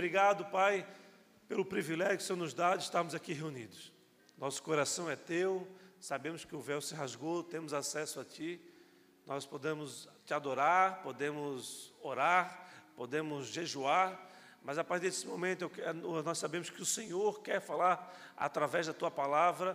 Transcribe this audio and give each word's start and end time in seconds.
Obrigado, 0.00 0.46
Pai, 0.46 0.86
pelo 1.46 1.62
privilégio 1.62 2.16
que 2.16 2.22
o 2.22 2.26
Senhor 2.26 2.38
nos 2.38 2.54
dá 2.54 2.74
de 2.74 2.84
estarmos 2.84 3.14
aqui 3.14 3.34
reunidos. 3.34 3.92
Nosso 4.38 4.62
coração 4.62 5.10
é 5.10 5.14
teu, 5.14 5.68
sabemos 6.00 6.42
que 6.42 6.56
o 6.56 6.60
véu 6.62 6.80
se 6.80 6.94
rasgou, 6.94 7.42
temos 7.44 7.74
acesso 7.74 8.18
a 8.18 8.24
Ti, 8.24 8.58
nós 9.26 9.44
podemos 9.44 10.08
te 10.24 10.32
adorar, 10.32 11.02
podemos 11.02 11.92
orar, 12.00 12.66
podemos 12.96 13.48
jejuar, 13.48 14.18
mas 14.62 14.78
a 14.78 14.84
partir 14.84 15.10
desse 15.10 15.26
momento 15.26 15.70
eu, 15.76 16.22
nós 16.22 16.38
sabemos 16.38 16.70
que 16.70 16.80
o 16.80 16.86
Senhor 16.86 17.42
quer 17.42 17.60
falar 17.60 18.18
através 18.38 18.86
da 18.86 18.94
tua 18.94 19.10
palavra, 19.10 19.74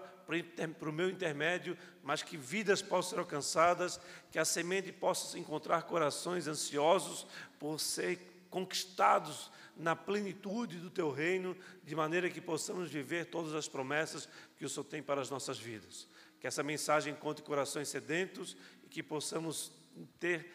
para 0.80 0.90
o 0.90 0.92
meu 0.92 1.08
intermédio, 1.08 1.78
mas 2.02 2.24
que 2.24 2.36
vidas 2.36 2.82
possam 2.82 3.12
ser 3.12 3.20
alcançadas, 3.20 4.02
que 4.32 4.40
a 4.40 4.44
semente 4.44 4.92
possa 4.92 5.38
encontrar 5.38 5.84
corações 5.84 6.48
ansiosos 6.48 7.28
por 7.60 7.80
ser 7.80 8.48
conquistados 8.50 9.52
na 9.78 9.96
plenitude 9.96 10.78
do 10.78 10.90
teu 10.90 11.12
reino, 11.12 11.56
de 11.84 11.96
maneira 11.96 12.30
que 12.30 12.40
possamos 12.40 12.90
viver 12.90 13.26
todas 13.26 13.54
as 13.54 13.68
promessas 13.68 14.28
que 14.58 14.66
o 14.66 14.70
Senhor 14.70 14.86
tem 14.86 15.04
para 15.04 15.22
as 15.22 15.30
nossas 15.30 15.60
vidas. 15.60 16.08
Que 16.40 16.48
essa 16.48 16.64
mensagem 16.64 17.14
encontre 17.14 17.44
corações 17.44 17.90
sedentos 17.90 18.56
e 18.84 18.88
que 18.88 19.04
possamos 19.04 19.72
ter 20.20 20.50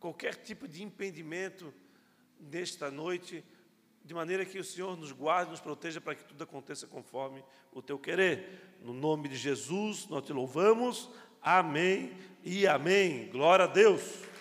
qualquer 0.00 0.34
tipo 0.34 0.66
de 0.66 0.82
impedimento 0.82 1.72
nesta 2.40 2.90
noite, 2.90 3.44
de 4.04 4.12
maneira 4.12 4.44
que 4.44 4.58
o 4.58 4.64
Senhor 4.64 4.96
nos 4.96 5.12
guarde, 5.12 5.52
nos 5.52 5.60
proteja 5.60 6.00
para 6.00 6.16
que 6.16 6.24
tudo 6.24 6.42
aconteça 6.42 6.88
conforme 6.88 7.44
o 7.72 7.80
teu 7.80 7.98
querer. 7.98 8.76
No 8.82 8.92
nome 8.92 9.28
de 9.28 9.36
Jesus, 9.36 10.08
nós 10.08 10.24
te 10.24 10.32
louvamos. 10.32 11.08
Amém 11.40 12.12
e 12.42 12.66
amém. 12.66 13.28
Glória 13.30 13.66
a 13.66 13.68
Deus. 13.68 14.31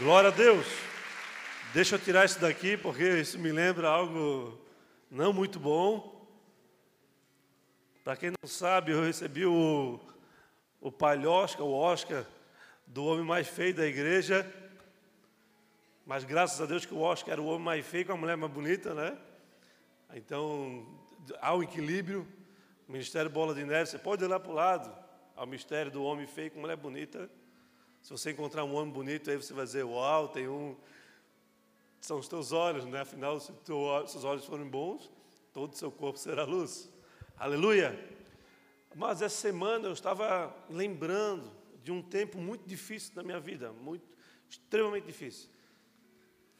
Glória 0.00 0.30
a 0.30 0.32
Deus. 0.32 0.66
Deixa 1.74 1.96
eu 1.96 1.98
tirar 1.98 2.24
isso 2.24 2.40
daqui, 2.40 2.74
porque 2.74 3.06
isso 3.20 3.38
me 3.38 3.52
lembra 3.52 3.86
algo 3.86 4.58
não 5.10 5.30
muito 5.30 5.60
bom. 5.60 6.26
Para 8.02 8.16
quem 8.16 8.30
não 8.30 8.48
sabe, 8.48 8.92
eu 8.92 9.02
recebi 9.02 9.44
o, 9.44 10.00
o 10.80 10.90
palhosca, 10.90 11.62
o 11.62 11.74
Oscar, 11.74 12.24
do 12.86 13.04
homem 13.04 13.26
mais 13.26 13.46
feio 13.46 13.74
da 13.74 13.86
igreja. 13.86 14.50
Mas 16.06 16.24
graças 16.24 16.58
a 16.62 16.64
Deus 16.64 16.86
que 16.86 16.94
o 16.94 17.02
Oscar 17.02 17.32
era 17.32 17.42
o 17.42 17.46
homem 17.48 17.64
mais 17.66 17.84
feio 17.84 18.06
com 18.06 18.12
a 18.12 18.16
mulher 18.16 18.38
mais 18.38 18.50
bonita, 18.50 18.94
né? 18.94 19.18
Então, 20.14 20.86
há 21.42 21.54
um 21.54 21.62
equilíbrio. 21.62 22.26
O 22.88 22.92
Ministério 22.92 23.30
Bola 23.30 23.54
de 23.54 23.66
Neve, 23.66 23.90
você 23.90 23.98
pode 23.98 24.24
olhar 24.24 24.40
para 24.40 24.50
o 24.50 24.54
lado, 24.54 24.90
ao 25.36 25.46
mistério 25.46 25.92
do 25.92 26.02
homem 26.02 26.26
feio 26.26 26.50
com 26.50 26.58
a 26.58 26.62
mulher 26.62 26.76
bonita. 26.78 27.28
Se 28.02 28.10
você 28.10 28.30
encontrar 28.30 28.64
um 28.64 28.74
homem 28.74 28.92
bonito, 28.92 29.30
aí 29.30 29.36
você 29.36 29.52
vai 29.52 29.64
dizer, 29.64 29.84
uau, 29.84 30.28
tem 30.28 30.48
um... 30.48 30.76
São 32.00 32.18
os 32.18 32.28
teus 32.28 32.50
olhos, 32.50 32.84
né? 32.86 33.00
Afinal, 33.00 33.38
se 33.38 33.52
os 33.52 34.10
seus 34.10 34.24
olhos 34.24 34.44
forem 34.44 34.66
bons, 34.66 35.10
todo 35.52 35.72
o 35.72 35.76
seu 35.76 35.90
corpo 35.92 36.18
será 36.18 36.44
luz. 36.44 36.90
Aleluia! 37.36 37.98
Mas 38.94 39.22
essa 39.22 39.36
semana 39.36 39.86
eu 39.86 39.92
estava 39.92 40.54
lembrando 40.68 41.50
de 41.82 41.92
um 41.92 42.02
tempo 42.02 42.38
muito 42.38 42.66
difícil 42.66 43.14
da 43.14 43.22
minha 43.22 43.38
vida, 43.38 43.72
muito 43.72 44.04
extremamente 44.48 45.04
difícil. 45.06 45.48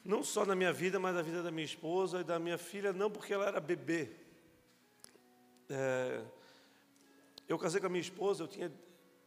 Não 0.04 0.22
só 0.22 0.46
na 0.46 0.54
minha 0.54 0.72
vida, 0.72 0.98
mas 0.98 1.14
na 1.14 1.22
vida 1.22 1.42
da 1.42 1.50
minha 1.50 1.64
esposa 1.64 2.20
e 2.20 2.24
da 2.24 2.38
minha 2.38 2.56
filha, 2.56 2.92
não 2.92 3.10
porque 3.10 3.32
ela 3.32 3.46
era 3.46 3.60
bebê. 3.60 4.10
É, 5.68 6.22
eu 7.48 7.58
casei 7.58 7.80
com 7.80 7.86
a 7.86 7.90
minha 7.90 8.00
esposa, 8.00 8.44
eu 8.44 8.48
tinha, 8.48 8.72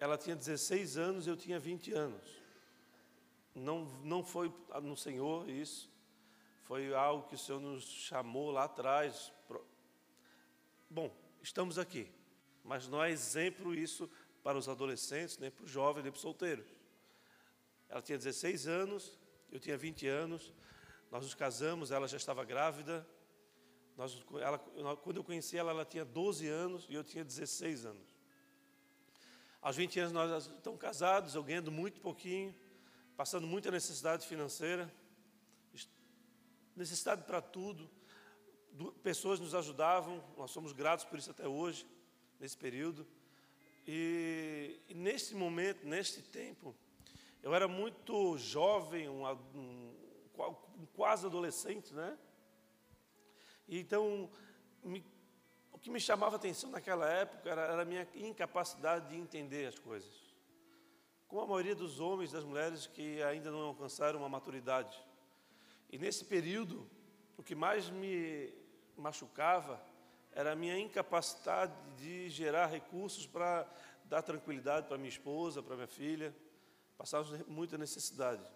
ela 0.03 0.17
tinha 0.17 0.35
16 0.35 0.97
anos, 0.97 1.27
eu 1.27 1.37
tinha 1.37 1.57
20 1.57 1.93
anos. 1.93 2.21
Não, 3.55 3.85
não 4.03 4.21
foi 4.21 4.53
no 4.81 4.97
Senhor 4.97 5.49
isso, 5.49 5.89
foi 6.63 6.93
algo 6.93 7.25
que 7.29 7.35
o 7.35 7.37
Senhor 7.37 7.61
nos 7.61 7.85
chamou 7.85 8.51
lá 8.51 8.65
atrás. 8.65 9.31
Bom, 10.89 11.09
estamos 11.41 11.79
aqui, 11.79 12.11
mas 12.65 12.85
não 12.85 13.01
é 13.01 13.11
exemplo 13.11 13.73
isso 13.73 14.09
para 14.43 14.57
os 14.57 14.67
adolescentes, 14.67 15.37
nem 15.37 15.49
para 15.49 15.63
os 15.63 15.71
jovens, 15.71 16.03
nem 16.03 16.11
para 16.11 16.17
os 16.17 16.21
solteiros. 16.21 16.67
Ela 17.87 18.01
tinha 18.01 18.17
16 18.17 18.67
anos, 18.67 19.17
eu 19.49 19.57
tinha 19.57 19.77
20 19.77 20.05
anos, 20.05 20.51
nós 21.09 21.23
nos 21.23 21.33
casamos, 21.33 21.91
ela 21.91 22.09
já 22.09 22.17
estava 22.17 22.43
grávida. 22.43 23.07
Nós, 23.95 24.21
ela, 24.41 24.59
quando 24.97 25.15
eu 25.15 25.23
conheci 25.23 25.57
ela, 25.57 25.71
ela 25.71 25.85
tinha 25.85 26.03
12 26.03 26.45
anos 26.49 26.85
e 26.89 26.93
eu 26.93 27.05
tinha 27.05 27.23
16 27.23 27.85
anos. 27.85 28.12
Aos 29.63 29.77
20 29.77 29.97
anos 30.01 30.11
nós 30.11 30.47
estamos 30.47 30.77
casados, 30.77 31.35
eu 31.35 31.41
ganhando 31.41 31.71
muito 31.71 32.01
pouquinho, 32.01 32.53
passando 33.15 33.47
muita 33.47 33.71
necessidade 33.71 34.27
financeira, 34.27 34.93
necessidade 36.75 37.23
para 37.23 37.41
tudo. 37.41 37.89
Pessoas 39.01 39.39
nos 39.39 39.55
ajudavam, 39.55 40.21
nós 40.35 40.51
somos 40.51 40.73
gratos 40.73 41.05
por 41.05 41.17
isso 41.17 41.31
até 41.31 41.47
hoje, 41.47 41.87
nesse 42.41 42.57
período. 42.57 43.07
E, 43.87 44.81
e 44.89 44.93
nesse 44.93 45.33
momento, 45.33 45.87
neste 45.87 46.21
tempo, 46.21 46.75
eu 47.41 47.55
era 47.55 47.65
muito 47.65 48.37
jovem, 48.37 49.07
um, 49.07 49.25
um, 49.25 49.95
quase 50.93 51.25
adolescente, 51.25 51.93
né? 51.93 52.17
E 53.69 53.79
então, 53.79 54.29
me, 54.83 55.01
que 55.83 55.91
me 55.91 55.99
chamava 55.99 56.37
atenção 56.37 56.71
naquela 56.71 57.09
época 57.09 57.49
era, 57.49 57.61
era 57.63 57.81
a 57.81 57.85
minha 57.85 58.07
incapacidade 58.15 59.09
de 59.09 59.17
entender 59.17 59.67
as 59.67 59.77
coisas. 59.77 60.09
Como 61.27 61.41
a 61.41 61.45
maioria 61.47 61.75
dos 61.75 61.99
homens 61.99 62.29
e 62.29 62.33
das 62.33 62.45
mulheres 62.45 62.87
que 62.87 63.21
ainda 63.21 63.51
não 63.51 63.63
alcançaram 63.63 64.19
uma 64.19 64.29
maturidade. 64.29 64.97
E 65.91 65.97
nesse 65.97 66.23
período, 66.23 66.89
o 67.37 67.43
que 67.43 67.53
mais 67.53 67.89
me 67.89 68.53
machucava 68.95 69.83
era 70.31 70.53
a 70.53 70.55
minha 70.55 70.79
incapacidade 70.79 71.73
de 71.97 72.29
gerar 72.29 72.67
recursos 72.67 73.27
para 73.27 73.69
dar 74.05 74.21
tranquilidade 74.21 74.87
para 74.87 74.97
minha 74.97 75.09
esposa, 75.09 75.61
para 75.61 75.75
minha 75.75 75.87
filha. 75.87 76.33
Passávamos 76.97 77.45
muita 77.45 77.77
necessidade. 77.77 78.49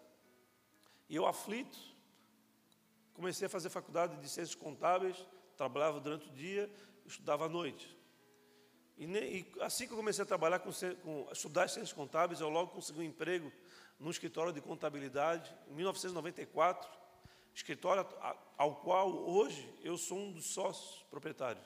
E 1.09 1.15
eu, 1.17 1.25
aflito, 1.25 1.77
comecei 3.13 3.47
a 3.47 3.49
fazer 3.49 3.69
faculdade 3.69 4.15
de 4.15 4.29
ciências 4.29 4.55
contábeis, 4.55 5.27
trabalhava 5.57 5.99
durante 5.99 6.29
o 6.29 6.31
dia, 6.31 6.71
estudava 7.07 7.45
à 7.45 7.49
noite. 7.49 7.95
E, 8.97 9.05
e 9.05 9.53
assim 9.61 9.85
que 9.85 9.93
eu 9.93 9.97
comecei 9.97 10.23
a 10.23 10.25
trabalhar 10.25 10.59
com, 10.59 10.71
com 11.03 11.27
estudar 11.31 11.69
ciências 11.69 11.93
contábeis, 11.93 12.39
eu 12.39 12.49
logo 12.49 12.71
consegui 12.71 12.99
um 12.99 13.03
emprego 13.03 13.51
no 13.99 14.11
escritório 14.11 14.53
de 14.53 14.61
contabilidade, 14.61 15.53
em 15.69 15.73
1994 15.73 16.97
escritório 17.57 18.05
ao 18.55 18.75
qual 18.75 19.09
hoje 19.09 19.67
eu 19.83 19.97
sou 19.97 20.19
um 20.19 20.31
dos 20.31 20.45
sócios 20.45 21.03
proprietários. 21.09 21.65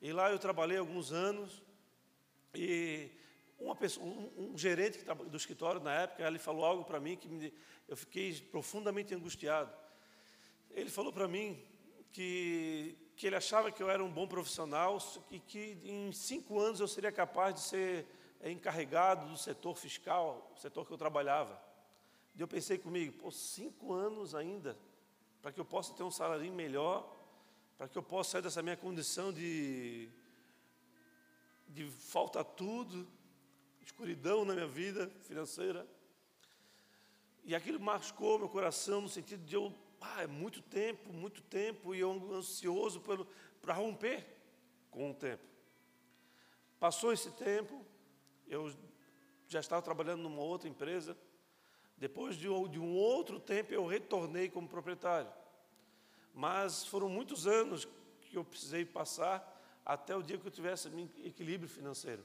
E 0.00 0.12
lá 0.12 0.28
eu 0.32 0.40
trabalhei 0.40 0.76
alguns 0.76 1.12
anos 1.12 1.62
e 2.52 3.08
uma 3.60 3.76
pessoa, 3.76 4.04
um, 4.04 4.54
um 4.54 4.58
gerente 4.58 4.98
do 5.30 5.36
escritório 5.36 5.80
na 5.80 5.92
época, 5.92 6.26
ele 6.26 6.40
falou 6.40 6.64
algo 6.64 6.84
para 6.84 6.98
mim 6.98 7.16
que 7.16 7.28
me, 7.28 7.54
eu 7.86 7.96
fiquei 7.96 8.34
profundamente 8.40 9.14
angustiado. 9.14 9.72
Ele 10.68 10.90
falou 10.90 11.12
para 11.12 11.28
mim 11.28 11.62
que, 12.12 12.98
que 13.16 13.26
ele 13.26 13.36
achava 13.36 13.70
que 13.70 13.82
eu 13.82 13.90
era 13.90 14.02
um 14.02 14.10
bom 14.10 14.26
profissional 14.26 14.98
e 15.30 15.38
que 15.38 15.78
em 15.84 16.12
cinco 16.12 16.58
anos 16.58 16.80
eu 16.80 16.88
seria 16.88 17.12
capaz 17.12 17.54
de 17.54 17.60
ser 17.60 18.06
encarregado 18.42 19.28
do 19.28 19.36
setor 19.36 19.76
fiscal, 19.76 20.52
o 20.56 20.58
setor 20.58 20.86
que 20.86 20.92
eu 20.92 20.98
trabalhava. 20.98 21.60
E 22.34 22.40
eu 22.40 22.48
pensei 22.48 22.78
comigo, 22.78 23.12
pô, 23.20 23.30
cinco 23.30 23.92
anos 23.92 24.34
ainda, 24.34 24.76
para 25.40 25.52
que 25.52 25.60
eu 25.60 25.64
possa 25.64 25.92
ter 25.94 26.02
um 26.02 26.10
salário 26.10 26.50
melhor, 26.52 27.08
para 27.76 27.88
que 27.88 27.96
eu 27.96 28.02
possa 28.02 28.32
sair 28.32 28.42
dessa 28.42 28.62
minha 28.62 28.76
condição 28.76 29.32
de, 29.32 30.08
de 31.68 31.90
falta 31.90 32.42
tudo, 32.42 33.06
escuridão 33.80 34.44
na 34.44 34.54
minha 34.54 34.66
vida 34.66 35.10
financeira. 35.22 35.86
E 37.44 37.54
aquilo 37.54 37.80
machucou 37.80 38.38
meu 38.38 38.48
coração 38.48 39.00
no 39.00 39.08
sentido 39.08 39.44
de 39.44 39.56
eu, 39.56 39.74
ah, 40.02 40.22
é 40.22 40.26
muito 40.26 40.60
tempo, 40.62 41.12
muito 41.12 41.42
tempo, 41.42 41.94
e 41.94 42.00
eu 42.00 42.12
ansioso 42.34 43.02
para 43.60 43.74
romper 43.74 44.26
com 44.90 45.10
o 45.10 45.14
tempo. 45.14 45.42
Passou 46.78 47.12
esse 47.12 47.30
tempo, 47.32 47.84
eu 48.46 48.72
já 49.48 49.60
estava 49.60 49.80
trabalhando 49.80 50.22
numa 50.22 50.42
outra 50.42 50.68
empresa, 50.68 51.16
depois 51.96 52.36
de, 52.36 52.48
um 52.48 52.96
outro 52.96 53.38
tempo, 53.38 53.72
eu 53.72 53.86
retornei 53.86 54.48
como 54.48 54.68
proprietário. 54.68 55.32
Mas 56.34 56.84
foram 56.84 57.08
muitos 57.08 57.46
anos 57.46 57.86
que 58.22 58.36
eu 58.36 58.44
precisei 58.44 58.84
passar 58.84 59.48
até 59.84 60.16
o 60.16 60.22
dia 60.22 60.36
que 60.36 60.44
eu 60.44 60.50
tivesse 60.50 60.88
equilíbrio 61.24 61.68
financeiro. 61.68 62.24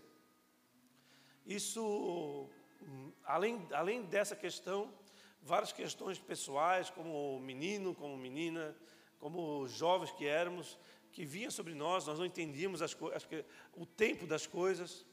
Isso, 1.45 2.49
além, 3.23 3.67
além 3.71 4.03
dessa 4.03 4.35
questão, 4.35 4.91
várias 5.47 5.71
questões 5.71 6.19
pessoais, 6.19 6.89
como 6.89 7.39
menino, 7.39 7.95
como 7.95 8.17
menina, 8.17 8.75
como 9.17 9.65
jovens 9.67 10.11
que 10.11 10.27
éramos, 10.27 10.77
que 11.11 11.23
vinham 11.25 11.49
sobre 11.49 11.73
nós, 11.73 12.05
nós 12.05 12.19
não 12.19 12.25
entendíamos 12.25 12.81
as, 12.81 12.95
as, 13.15 13.27
o 13.73 13.85
tempo 13.85 14.27
das 14.27 14.45
coisas. 14.45 15.05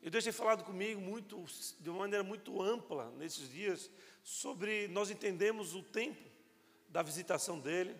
E 0.00 0.08
Deus 0.08 0.22
tem 0.22 0.32
falado 0.32 0.62
comigo 0.62 1.00
muito, 1.00 1.44
de 1.80 1.90
uma 1.90 2.00
maneira 2.00 2.22
muito 2.22 2.62
ampla 2.62 3.10
nesses 3.18 3.50
dias 3.50 3.90
sobre 4.22 4.86
nós 4.88 5.10
entendemos 5.10 5.74
o 5.74 5.82
tempo 5.82 6.22
da 6.88 7.02
visitação 7.02 7.58
dele, 7.58 7.96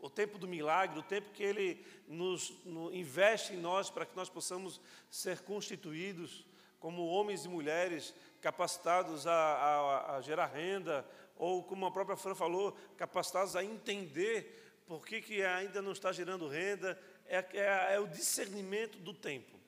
o 0.00 0.10
tempo 0.10 0.36
do 0.36 0.48
milagre, 0.48 0.98
o 0.98 1.02
tempo 1.02 1.30
que 1.30 1.44
ele 1.44 1.86
nos 2.08 2.52
no, 2.64 2.92
investe 2.92 3.54
em 3.54 3.56
nós 3.56 3.88
para 3.88 4.04
que 4.04 4.16
nós 4.16 4.28
possamos 4.28 4.80
ser 5.08 5.42
constituídos 5.42 6.44
como 6.80 7.06
homens 7.06 7.44
e 7.44 7.48
mulheres 7.48 8.12
capacitados 8.44 9.26
a, 9.26 9.32
a, 9.32 10.16
a 10.16 10.20
gerar 10.20 10.44
renda, 10.44 11.02
ou 11.34 11.64
como 11.64 11.86
a 11.86 11.90
própria 11.90 12.14
Fran 12.14 12.34
falou, 12.34 12.76
capacitados 12.94 13.56
a 13.56 13.64
entender 13.64 14.82
por 14.86 15.06
que, 15.06 15.22
que 15.22 15.42
ainda 15.42 15.80
não 15.80 15.92
está 15.92 16.12
gerando 16.12 16.46
renda, 16.46 17.00
é, 17.24 17.38
é, 17.54 17.94
é 17.94 17.98
o 17.98 18.06
discernimento 18.06 18.98
do 18.98 19.14
tempo. 19.14 19.58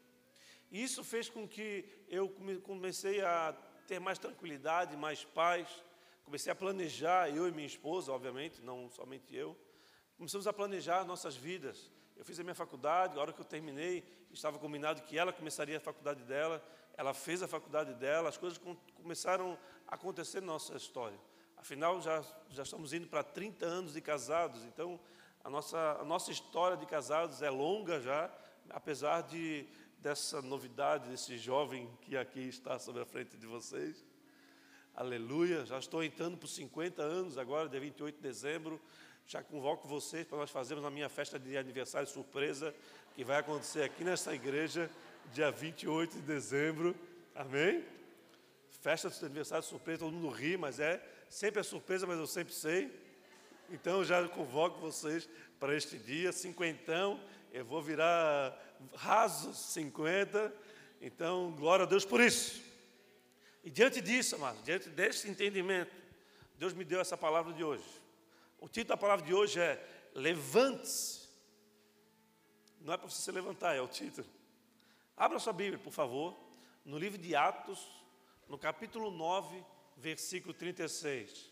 E 0.71 0.83
isso 0.83 1.03
fez 1.03 1.27
com 1.27 1.49
que 1.49 1.89
eu 2.07 2.29
comecei 2.63 3.23
a 3.23 3.57
ter 3.89 3.99
mais 3.99 4.19
tranquilidade, 4.19 4.95
mais 4.95 5.25
paz, 5.25 5.67
comecei 6.23 6.53
a 6.53 6.55
planejar, 6.55 7.35
eu 7.35 7.49
e 7.49 7.53
minha 7.53 7.67
esposa, 7.67 8.13
obviamente, 8.13 8.61
não 8.61 8.91
somente 8.91 9.35
eu, 9.35 9.57
começamos 10.19 10.47
a 10.47 10.53
planejar 10.53 11.03
nossas 11.07 11.35
vidas. 11.35 11.91
Eu 12.15 12.27
fiz 12.27 12.39
a 12.39 12.43
minha 12.43 12.55
faculdade, 12.55 13.17
a 13.17 13.23
hora 13.23 13.33
que 13.33 13.41
eu 13.41 13.45
terminei, 13.45 14.05
estava 14.31 14.59
combinado 14.59 15.01
que 15.01 15.17
ela 15.17 15.33
começaria 15.33 15.79
a 15.79 15.81
faculdade 15.81 16.23
dela, 16.25 16.63
ela 16.97 17.13
fez 17.13 17.43
a 17.43 17.49
faculdade 17.49 17.95
dela, 17.95 18.29
as 18.29 18.37
coisas 18.37 18.61
começaram 18.95 19.59
a 19.87 19.95
acontecer 19.95 20.41
na 20.41 20.49
nossa 20.49 20.77
história. 20.77 21.19
Afinal, 21.57 22.01
já, 22.01 22.25
já 22.51 22.63
estamos 22.63 22.93
indo 22.93 23.07
para 23.07 23.23
30 23.23 23.67
anos 23.67 23.93
de 23.93 24.01
casados, 24.01 24.65
então 24.65 24.99
a 25.43 25.51
nossa, 25.51 25.99
a 26.01 26.05
nossa 26.05 26.31
história 26.31 26.77
de 26.77 26.87
casados 26.87 27.43
é 27.43 27.51
longa 27.51 28.01
já, 28.01 28.31
apesar 28.71 29.23
de, 29.23 29.67
dessa 29.99 30.43
novidade, 30.43 31.09
desse 31.09 31.39
jovem 31.39 31.89
que 32.03 32.17
aqui 32.17 32.41
está 32.49 32.79
sobre 32.79 33.03
a 33.03 33.07
frente 33.07 33.37
de 33.37 33.47
vocês. 33.47 34.05
Aleluia, 34.95 35.67
já 35.67 35.79
estou 35.79 36.03
entrando 36.03 36.39
por 36.39 36.49
50 36.49 37.03
anos 37.03 37.37
agora, 37.37 37.69
dia 37.69 37.81
28 37.81 38.17
de 38.17 38.23
dezembro. 38.23 38.81
Já 39.27 39.43
convoco 39.43 39.87
vocês 39.89 40.27
para 40.27 40.39
nós 40.39 40.51
fazermos 40.51 40.87
a 40.87 40.91
minha 40.91 41.09
festa 41.09 41.39
de 41.39 41.57
aniversário 41.57 42.09
surpresa, 42.09 42.75
que 43.15 43.25
vai 43.25 43.39
acontecer 43.39 43.83
aqui 43.83 44.05
nessa 44.05 44.35
igreja, 44.35 44.91
dia 45.33 45.51
28 45.51 46.17
de 46.17 46.23
dezembro. 46.23 46.95
Amém? 47.35 47.85
Festa 48.81 49.11
de 49.11 49.25
aniversário 49.25 49.65
surpresa, 49.65 50.01
todo 50.01 50.13
mundo 50.13 50.29
ri, 50.29 50.57
mas 50.57 50.79
é 50.79 51.03
sempre 51.29 51.61
é 51.61 51.63
surpresa, 51.63 52.07
mas 52.07 52.19
eu 52.19 52.27
sempre 52.27 52.55
sei. 52.55 52.91
Então 53.71 54.05
já 54.05 54.27
convoco 54.29 54.79
vocês 54.81 55.29
para 55.59 55.75
este 55.75 55.99
dia, 55.99 56.33
cinquentão, 56.33 57.21
eu 57.53 57.65
vou 57.65 57.83
virar 57.83 58.57
rasos 58.95 59.57
50. 59.73 60.53
Então, 61.01 61.53
glória 61.53 61.85
a 61.85 61.89
Deus 61.89 62.05
por 62.05 62.21
isso. 62.21 62.63
E 63.65 63.71
diante 63.71 64.01
disso, 64.01 64.37
amados, 64.37 64.63
diante 64.63 64.89
desse 64.89 65.29
entendimento, 65.29 65.91
Deus 66.59 66.73
me 66.73 66.85
deu 66.85 67.01
essa 67.01 67.17
palavra 67.17 67.53
de 67.53 67.65
hoje. 67.65 67.85
O 68.59 68.69
título 68.69 68.91
da 68.91 68.97
palavra 68.97 69.25
de 69.25 69.35
hoje 69.35 69.61
é 69.61 69.85
Levante-se. 70.15 71.27
Não 72.81 72.95
é 72.95 72.97
para 72.97 73.09
você 73.09 73.21
se 73.21 73.33
levantar, 73.33 73.75
é 73.75 73.81
o 73.81 73.89
título. 73.89 74.27
Abra 75.19 75.39
sua 75.39 75.55
Bíblia, 75.55 75.79
por 75.79 75.95
favor, 75.95 76.37
no 76.85 76.99
livro 76.99 77.17
de 77.17 77.35
Atos, 77.35 77.89
no 78.47 78.59
capítulo 78.59 79.11
9, 79.11 79.65
versículo 79.97 80.53
36. 80.53 81.51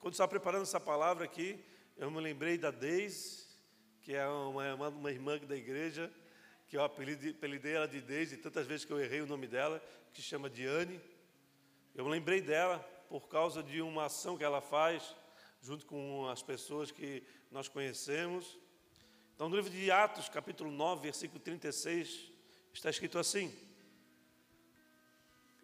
Quando 0.00 0.14
estava 0.14 0.28
preparando 0.28 0.62
essa 0.62 0.80
palavra 0.80 1.24
aqui, 1.24 1.64
eu 1.96 2.10
me 2.10 2.20
lembrei 2.20 2.58
da 2.58 2.72
Deise, 2.72 3.46
que 4.02 4.16
é 4.16 4.26
uma, 4.26 4.74
uma, 4.74 4.88
uma 4.88 5.10
irmã 5.12 5.38
da 5.38 5.54
igreja, 5.54 6.12
que 6.66 6.76
eu 6.76 6.82
apelidei 6.82 7.76
ela 7.76 7.86
de 7.86 8.00
Deise, 8.00 8.36
tantas 8.36 8.66
vezes 8.66 8.84
que 8.84 8.92
eu 8.92 8.98
errei 8.98 9.20
o 9.20 9.26
nome 9.26 9.46
dela, 9.46 9.80
que 10.12 10.20
se 10.20 10.26
chama 10.26 10.50
Diane. 10.50 11.00
Eu 11.94 12.04
me 12.04 12.10
lembrei 12.10 12.40
dela 12.40 12.80
por 13.08 13.28
causa 13.28 13.62
de 13.62 13.80
uma 13.80 14.06
ação 14.06 14.36
que 14.36 14.42
ela 14.42 14.60
faz 14.60 15.14
junto 15.62 15.86
com 15.86 16.28
as 16.28 16.42
pessoas 16.42 16.90
que 16.90 17.22
nós 17.48 17.68
conhecemos. 17.68 18.58
Então, 19.38 19.48
no 19.48 19.54
livro 19.54 19.70
de 19.70 19.88
Atos, 19.88 20.28
capítulo 20.28 20.68
9, 20.68 21.00
versículo 21.00 21.38
36, 21.38 22.32
está 22.74 22.90
escrito 22.90 23.20
assim: 23.20 23.56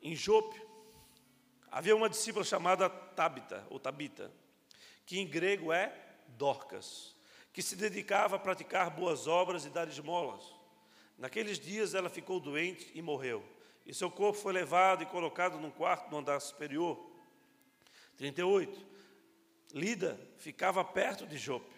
Em 0.01 0.15
Jope 0.15 0.63
havia 1.73 1.97
uma 1.97 2.09
discípula 2.09 2.45
chamada 2.45 2.89
Tabita, 2.89 3.67
ou 3.69 3.81
Tabita, 3.81 4.31
que 5.05 5.19
em 5.19 5.27
grego 5.27 5.73
é 5.73 5.93
Dorcas, 6.29 7.17
que 7.53 7.61
se 7.61 7.75
dedicava 7.75 8.37
a 8.37 8.39
praticar 8.39 8.91
boas 8.91 9.27
obras 9.27 9.65
e 9.65 9.71
dar 9.71 9.89
esmolas. 9.89 10.55
Naqueles 11.19 11.59
dias 11.59 11.95
ela 11.95 12.09
ficou 12.09 12.39
doente 12.39 12.93
e 12.95 13.03
morreu. 13.03 13.45
E 13.85 13.93
seu 13.93 14.09
corpo 14.09 14.39
foi 14.39 14.53
levado 14.53 15.03
e 15.03 15.07
colocado 15.07 15.59
num 15.59 15.73
quarto 15.73 16.09
no 16.13 16.19
andar 16.19 16.39
superior. 16.39 17.11
38. 18.19 18.87
Lida 19.73 20.17
ficava 20.39 20.85
perto 20.85 21.27
de 21.27 21.37
Jope. 21.37 21.74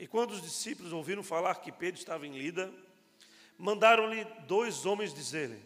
E 0.00 0.06
quando 0.06 0.30
os 0.30 0.40
discípulos 0.40 0.94
ouviram 0.94 1.22
falar 1.22 1.56
que 1.56 1.70
Pedro 1.70 2.00
estava 2.00 2.26
em 2.26 2.32
Lida, 2.32 2.72
mandaram-lhe 3.58 4.24
dois 4.46 4.86
homens 4.86 5.12
dizerem: 5.12 5.62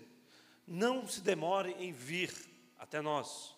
Não 0.66 1.06
se 1.06 1.20
demore 1.20 1.70
em 1.78 1.92
vir 1.92 2.34
até 2.76 3.00
nós. 3.00 3.54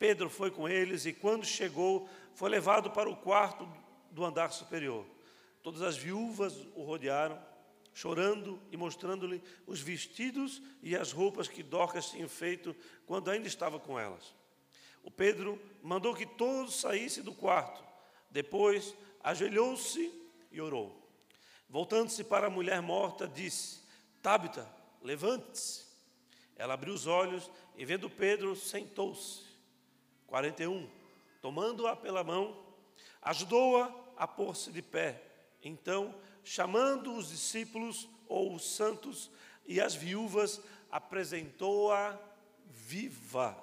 Pedro 0.00 0.28
foi 0.28 0.50
com 0.50 0.68
eles 0.68 1.06
e, 1.06 1.12
quando 1.12 1.46
chegou, 1.46 2.08
foi 2.34 2.50
levado 2.50 2.90
para 2.90 3.08
o 3.08 3.14
quarto 3.14 3.68
do 4.10 4.24
andar 4.24 4.50
superior. 4.50 5.06
Todas 5.62 5.80
as 5.80 5.96
viúvas 5.96 6.56
o 6.74 6.82
rodearam 6.82 7.40
chorando 7.94 8.60
e 8.72 8.76
mostrando-lhe 8.76 9.40
os 9.64 9.80
vestidos 9.80 10.60
e 10.82 10.96
as 10.96 11.12
roupas 11.12 11.46
que 11.46 11.62
Dorcas 11.62 12.10
tinha 12.10 12.28
feito 12.28 12.74
quando 13.06 13.30
ainda 13.30 13.46
estava 13.46 13.78
com 13.78 13.96
elas. 13.96 14.34
O 15.04 15.10
Pedro 15.10 15.56
mandou 15.80 16.16
que 16.16 16.26
todos 16.26 16.80
saíssem 16.80 17.22
do 17.22 17.32
quarto. 17.32 17.84
Depois, 18.28 18.94
ajoelhou-se 19.22 20.12
e 20.50 20.60
orou. 20.60 20.96
Voltando-se 21.68 22.24
para 22.24 22.48
a 22.48 22.50
mulher 22.50 22.82
morta, 22.82 23.28
disse: 23.28 23.80
Tabita, 24.22 24.68
levante-se. 25.02 25.84
Ela 26.56 26.74
abriu 26.74 26.92
os 26.92 27.06
olhos 27.06 27.50
e, 27.76 27.84
vendo 27.84 28.10
Pedro, 28.10 28.54
sentou-se. 28.54 29.42
41. 30.26 30.88
Tomando-a 31.40 31.96
pela 31.96 32.22
mão, 32.22 32.56
ajudou-a 33.22 33.94
a 34.16 34.28
pôr-se 34.28 34.70
de 34.70 34.82
pé. 34.82 35.22
Então, 35.62 36.14
chamando 36.44 37.14
os 37.14 37.28
discípulos 37.30 38.08
ou 38.28 38.54
os 38.54 38.74
santos 38.74 39.30
e 39.66 39.80
as 39.80 39.94
viúvas, 39.94 40.60
apresentou-a 40.90 42.18
viva. 42.66 43.56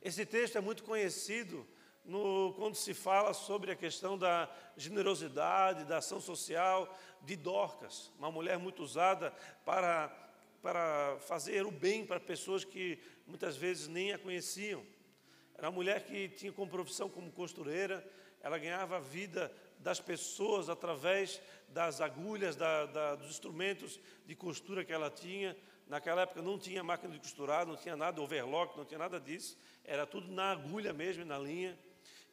Esse 0.00 0.24
texto 0.24 0.56
é 0.56 0.60
muito 0.60 0.84
conhecido 0.84 1.66
no, 2.04 2.52
quando 2.54 2.74
se 2.74 2.92
fala 2.92 3.32
sobre 3.32 3.72
a 3.72 3.76
questão 3.76 4.18
da 4.18 4.48
generosidade, 4.76 5.84
da 5.84 5.98
ação 5.98 6.20
social 6.20 6.96
de 7.22 7.34
Dorcas, 7.36 8.12
uma 8.18 8.30
mulher 8.30 8.58
muito 8.58 8.82
usada 8.82 9.32
para, 9.64 10.14
para 10.62 11.16
fazer 11.20 11.64
o 11.64 11.70
bem 11.70 12.04
para 12.04 12.20
pessoas 12.20 12.64
que 12.64 12.98
muitas 13.26 13.56
vezes 13.56 13.88
nem 13.88 14.12
a 14.12 14.18
conheciam. 14.18 14.84
Era 15.56 15.68
uma 15.68 15.76
mulher 15.76 16.04
que 16.04 16.28
tinha 16.28 16.52
como 16.52 16.70
profissão 16.70 17.08
como 17.08 17.30
costureira, 17.32 18.06
ela 18.42 18.58
ganhava 18.58 19.00
vida 19.00 19.50
das 19.78 20.00
pessoas 20.00 20.68
através 20.68 21.40
das 21.68 22.00
agulhas, 22.00 22.56
da, 22.56 22.84
da, 22.86 23.14
dos 23.14 23.30
instrumentos 23.30 23.98
de 24.26 24.34
costura 24.34 24.84
que 24.84 24.92
ela 24.92 25.10
tinha. 25.10 25.56
Naquela 25.86 26.22
época 26.22 26.42
não 26.42 26.58
tinha 26.58 26.82
máquina 26.82 27.12
de 27.14 27.20
costurar, 27.20 27.66
não 27.66 27.76
tinha 27.76 27.96
nada, 27.96 28.20
overlock, 28.20 28.76
não 28.76 28.84
tinha 28.84 28.98
nada 28.98 29.18
disso. 29.18 29.56
Era 29.84 30.06
tudo 30.06 30.30
na 30.30 30.50
agulha 30.52 30.92
mesmo, 30.92 31.24
na 31.24 31.38
linha. 31.38 31.78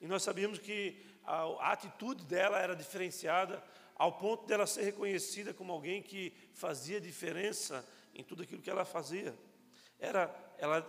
E 0.01 0.07
nós 0.07 0.23
sabíamos 0.23 0.57
que 0.57 0.99
a, 1.23 1.71
atitude 1.71 2.25
dela 2.25 2.59
era 2.59 2.75
diferenciada 2.75 3.63
ao 3.95 4.13
ponto 4.13 4.47
dela 4.47 4.65
ser 4.65 4.81
reconhecida 4.81 5.53
como 5.53 5.71
alguém 5.71 6.01
que 6.01 6.33
fazia 6.53 6.99
diferença 6.99 7.87
em 8.15 8.23
tudo 8.23 8.41
aquilo 8.41 8.61
que 8.61 8.69
ela 8.69 8.83
fazia. 8.83 9.37
Era, 9.99 10.33
ela, 10.57 10.85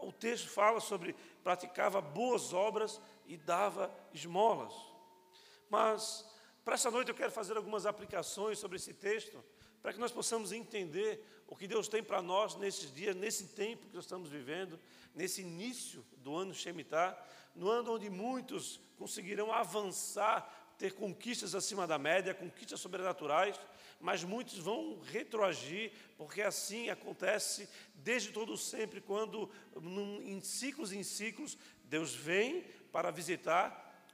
o 0.00 0.12
texto 0.12 0.50
fala 0.50 0.78
sobre 0.78 1.16
praticava 1.42 2.02
boas 2.02 2.52
obras 2.52 3.00
e 3.26 3.38
dava 3.38 3.90
esmolas. 4.12 4.74
Mas 5.70 6.28
para 6.62 6.74
essa 6.74 6.90
noite 6.90 7.08
eu 7.08 7.14
quero 7.14 7.32
fazer 7.32 7.56
algumas 7.56 7.86
aplicações 7.86 8.58
sobre 8.58 8.76
esse 8.76 8.92
texto, 8.92 9.42
para 9.80 9.94
que 9.94 9.98
nós 9.98 10.12
possamos 10.12 10.52
entender 10.52 11.24
o 11.48 11.56
que 11.56 11.66
Deus 11.66 11.88
tem 11.88 12.02
para 12.02 12.20
nós 12.20 12.54
nesses 12.56 12.92
dias, 12.92 13.16
nesse 13.16 13.48
tempo 13.48 13.88
que 13.88 13.94
nós 13.94 14.04
estamos 14.04 14.28
vivendo, 14.28 14.78
nesse 15.14 15.40
início 15.40 16.04
do 16.18 16.36
ano 16.36 16.54
Shemitah, 16.54 17.18
no 17.60 17.68
ano 17.68 17.92
onde 17.92 18.08
muitos 18.08 18.80
conseguirão 18.96 19.52
avançar, 19.52 20.50
ter 20.78 20.94
conquistas 20.94 21.54
acima 21.54 21.86
da 21.86 21.98
média, 21.98 22.32
conquistas 22.32 22.80
sobrenaturais, 22.80 23.60
mas 24.00 24.24
muitos 24.24 24.56
vão 24.56 24.98
retroagir, 25.00 25.92
porque 26.16 26.40
assim 26.40 26.88
acontece 26.88 27.68
desde 27.96 28.32
todo 28.32 28.56
sempre, 28.56 29.02
quando 29.02 29.50
em 30.24 30.40
ciclos 30.40 30.90
em 30.90 31.02
ciclos 31.02 31.58
Deus 31.84 32.14
vem 32.14 32.62
para 32.90 33.10
visitar 33.10 34.08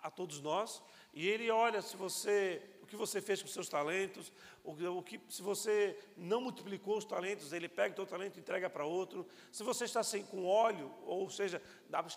a 0.00 0.08
todos 0.08 0.40
nós, 0.40 0.80
e 1.12 1.28
ele 1.28 1.50
olha 1.50 1.82
se 1.82 1.96
você, 1.96 2.62
que 2.90 2.96
você 2.96 3.20
fez 3.20 3.40
com 3.40 3.46
seus 3.46 3.68
talentos, 3.68 4.32
o, 4.64 5.02
que, 5.02 5.20
se 5.28 5.40
você 5.40 5.96
não 6.16 6.40
multiplicou 6.40 6.98
os 6.98 7.04
talentos, 7.04 7.52
ele 7.52 7.68
pega 7.68 7.92
o 7.92 7.94
teu 7.94 8.06
talento 8.06 8.36
e 8.36 8.40
entrega 8.40 8.68
para 8.68 8.84
outro. 8.84 9.26
Se 9.52 9.62
você 9.62 9.84
está 9.84 10.02
sem 10.02 10.24
com 10.24 10.44
óleo, 10.44 10.92
ou 11.06 11.30
seja, 11.30 11.62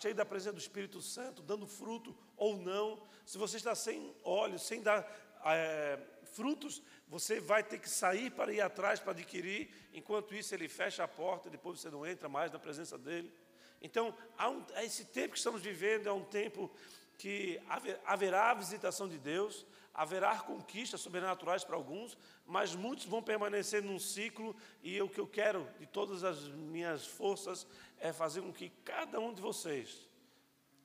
cheio 0.01 0.15
da 0.15 0.25
presença 0.25 0.53
do 0.53 0.60
Espírito 0.60 1.00
Santo, 1.00 1.44
dando 1.44 1.68
fruto 1.68 2.18
ou 2.36 2.58
não. 2.58 3.00
Se 3.24 3.38
você 3.38 3.58
está 3.58 3.75
sem 3.75 4.15
óleo, 4.24 4.58
sem 4.58 4.82
dar 4.82 5.08
é, 5.46 6.00
frutos, 6.24 6.82
você 7.08 7.39
vai 7.39 7.63
ter 7.63 7.77
que 7.77 7.89
sair 7.89 8.32
para 8.32 8.51
ir 8.51 8.60
atrás 8.60 9.00
para 9.00 9.12
adquirir. 9.12 9.70
Enquanto 9.94 10.34
isso, 10.34 10.56
ele 10.56 10.68
fecha 10.68 11.03
a 11.03 11.08
porta, 11.08 11.51
depois 11.51 11.80
você 11.80 11.92
não 11.92 12.03
entra 12.03 12.27
mais 12.27 12.51
na 12.51 12.58
presença 12.58 12.98
dele. 12.98 13.32
Então, 13.80 14.15
um, 14.39 14.82
esse 14.82 15.06
tempo 15.06 15.34
que 15.34 15.38
estamos 15.38 15.62
vivendo 15.62 16.10
é 16.10 16.12
um 16.12 16.24
tempo 16.24 16.72
que 17.18 17.62
haverá 18.06 18.51
a 18.51 18.53
visitação 18.53 19.08
de 19.08 19.18
Deus, 19.18 19.65
haverá 19.94 20.40
conquistas 20.40 21.02
sobrenaturais 21.02 21.64
para 21.64 21.76
alguns, 21.76 22.18
mas 22.46 22.74
muitos 22.74 23.06
vão 23.06 23.22
permanecer 23.22 23.84
num 23.84 24.00
ciclo, 24.00 24.56
e 24.82 25.00
o 25.02 25.08
que 25.08 25.20
eu 25.20 25.28
quero 25.28 25.68
de 25.80 25.86
todas 25.86 26.24
as 26.24 26.48
minhas 26.48 27.06
forças 27.06 27.68
é 28.00 28.12
fazer 28.12 28.42
com 28.42 28.52
que 28.52 28.70
cada 28.84 29.20
um 29.20 29.34
de 29.34 29.42
vocês 29.42 30.10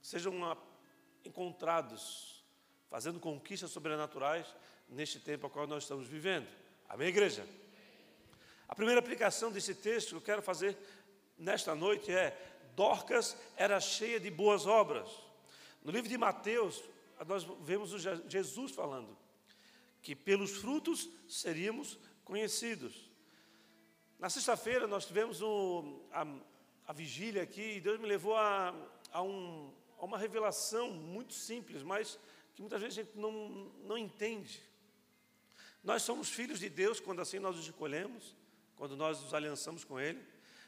sejam 0.02 0.34
encontrados, 1.24 2.44
fazendo 2.88 3.18
conquistas 3.18 3.70
sobrenaturais 3.70 4.46
neste 4.88 5.18
tempo 5.18 5.46
a 5.46 5.50
qual 5.50 5.66
nós 5.66 5.84
estamos 5.84 6.06
vivendo. 6.06 6.46
Amém, 6.88 7.08
igreja? 7.08 7.46
A 8.68 8.74
primeira 8.74 9.00
aplicação 9.00 9.50
desse 9.50 9.74
texto 9.74 10.10
que 10.10 10.16
eu 10.16 10.20
quero 10.20 10.42
fazer 10.42 10.76
nesta 11.38 11.74
noite 11.74 12.12
é: 12.12 12.36
Dorcas 12.76 13.36
era 13.56 13.80
cheia 13.80 14.20
de 14.20 14.30
boas 14.30 14.66
obras. 14.66 15.08
No 15.82 15.90
livro 15.90 16.08
de 16.08 16.18
Mateus, 16.18 16.82
nós 17.26 17.44
vemos 17.62 17.90
Jesus 18.28 18.72
falando 18.72 19.16
que 20.02 20.14
pelos 20.14 20.52
frutos 20.56 21.08
seríamos 21.28 21.98
conhecidos. 22.24 23.10
Na 24.18 24.28
sexta-feira 24.28 24.86
nós 24.86 25.06
tivemos 25.06 25.40
a, 26.12 26.26
a, 26.86 26.92
vigília 26.92 27.42
aqui 27.42 27.76
e 27.76 27.80
Deus 27.80 28.00
me 28.00 28.06
levou 28.06 28.36
a, 28.36 28.74
a, 29.12 29.22
um, 29.22 29.72
a, 29.98 30.04
uma 30.04 30.18
revelação 30.18 30.90
muito 30.90 31.34
simples, 31.34 31.82
mas 31.82 32.18
que 32.54 32.62
muitas 32.62 32.80
vezes 32.80 32.98
a 32.98 33.02
gente 33.02 33.16
não, 33.16 33.70
não 33.84 33.96
entende. 33.96 34.62
Nós 35.82 36.02
somos 36.02 36.28
filhos 36.28 36.58
de 36.58 36.68
Deus 36.68 36.98
quando 37.00 37.20
assim 37.20 37.38
nós 37.38 37.56
nos 37.56 37.64
escolhemos, 37.64 38.34
quando 38.76 38.96
nós 38.96 39.20
nos 39.22 39.32
aliançamos 39.32 39.84
com 39.84 39.98
Ele, 39.98 40.22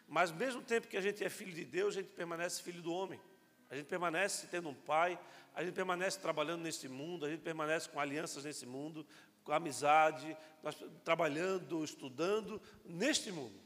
mas 0.06 0.30
mesmo 0.30 0.62
tempo 0.62 0.88
que 0.88 0.96
a 0.96 1.00
gente 1.00 1.24
é 1.24 1.28
filho 1.28 1.52
de 1.52 1.64
Deus, 1.64 1.96
a 1.96 2.00
gente 2.00 2.12
permanece 2.12 2.62
filho 2.62 2.82
do 2.82 2.92
homem. 2.92 3.20
A 3.70 3.76
gente 3.76 3.86
permanece 3.86 4.48
tendo 4.48 4.68
um 4.68 4.74
pai, 4.74 5.18
a 5.54 5.62
gente 5.62 5.74
permanece 5.74 6.18
trabalhando 6.18 6.62
nesse 6.62 6.88
mundo, 6.88 7.24
a 7.24 7.30
gente 7.30 7.40
permanece 7.40 7.88
com 7.88 8.00
alianças 8.00 8.44
nesse 8.44 8.66
mundo, 8.66 9.06
com 9.44 9.52
amizade, 9.52 10.36
nós 10.62 10.76
trabalhando, 11.04 11.84
estudando 11.84 12.60
neste 12.84 13.30
mundo. 13.30 13.58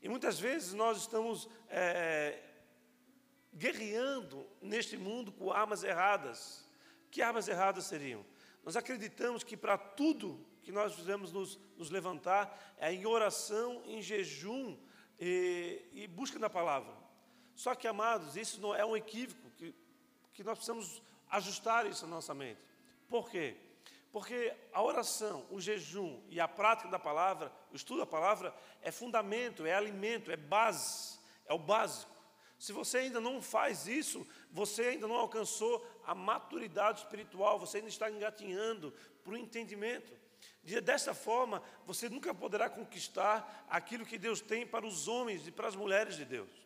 E 0.00 0.08
muitas 0.08 0.38
vezes 0.38 0.72
nós 0.72 0.98
estamos 0.98 1.48
é, 1.68 2.40
guerreando 3.52 4.46
neste 4.62 4.96
mundo 4.96 5.32
com 5.32 5.50
armas 5.50 5.82
erradas. 5.82 6.64
Que 7.10 7.20
armas 7.20 7.48
erradas 7.48 7.84
seriam? 7.84 8.24
Nós 8.62 8.76
acreditamos 8.76 9.42
que 9.42 9.56
para 9.56 9.76
tudo 9.76 10.46
que 10.62 10.70
nós 10.70 10.96
devemos 10.96 11.32
nos, 11.32 11.58
nos, 11.76 11.90
levantar 11.90 12.76
é 12.78 12.92
em 12.92 13.06
oração, 13.06 13.82
em 13.86 14.02
jejum 14.02 14.76
e, 15.18 15.82
e 15.92 16.06
busca 16.06 16.38
da 16.38 16.50
palavra. 16.50 17.05
Só 17.56 17.74
que, 17.74 17.88
amados, 17.88 18.36
isso 18.36 18.60
não 18.60 18.74
é 18.74 18.84
um 18.84 18.96
equívoco 18.96 19.50
que, 19.56 19.74
que 20.34 20.44
nós 20.44 20.58
precisamos 20.58 21.02
ajustar 21.30 21.86
isso 21.86 22.06
na 22.06 22.16
nossa 22.16 22.34
mente. 22.34 22.60
Por 23.08 23.30
quê? 23.30 23.56
Porque 24.12 24.54
a 24.72 24.82
oração, 24.82 25.46
o 25.50 25.60
jejum 25.60 26.20
e 26.28 26.38
a 26.38 26.46
prática 26.46 26.88
da 26.88 26.98
palavra, 26.98 27.50
o 27.72 27.76
estudo 27.76 28.00
da 28.00 28.06
palavra, 28.06 28.54
é 28.82 28.92
fundamento, 28.92 29.64
é 29.64 29.74
alimento, 29.74 30.30
é 30.30 30.36
base, 30.36 31.18
é 31.46 31.54
o 31.54 31.58
básico. 31.58 32.14
Se 32.58 32.72
você 32.72 32.98
ainda 32.98 33.20
não 33.20 33.42
faz 33.42 33.86
isso, 33.86 34.26
você 34.50 34.82
ainda 34.88 35.08
não 35.08 35.16
alcançou 35.16 35.84
a 36.06 36.14
maturidade 36.14 37.00
espiritual, 37.00 37.58
você 37.58 37.78
ainda 37.78 37.88
está 37.88 38.10
engatinhando 38.10 38.92
para 39.24 39.32
o 39.32 39.36
entendimento. 39.36 40.12
Dessa 40.82 41.14
forma, 41.14 41.62
você 41.86 42.08
nunca 42.08 42.34
poderá 42.34 42.68
conquistar 42.68 43.66
aquilo 43.68 44.06
que 44.06 44.18
Deus 44.18 44.40
tem 44.40 44.66
para 44.66 44.86
os 44.86 45.08
homens 45.08 45.46
e 45.46 45.50
para 45.50 45.68
as 45.68 45.76
mulheres 45.76 46.16
de 46.16 46.24
Deus. 46.24 46.65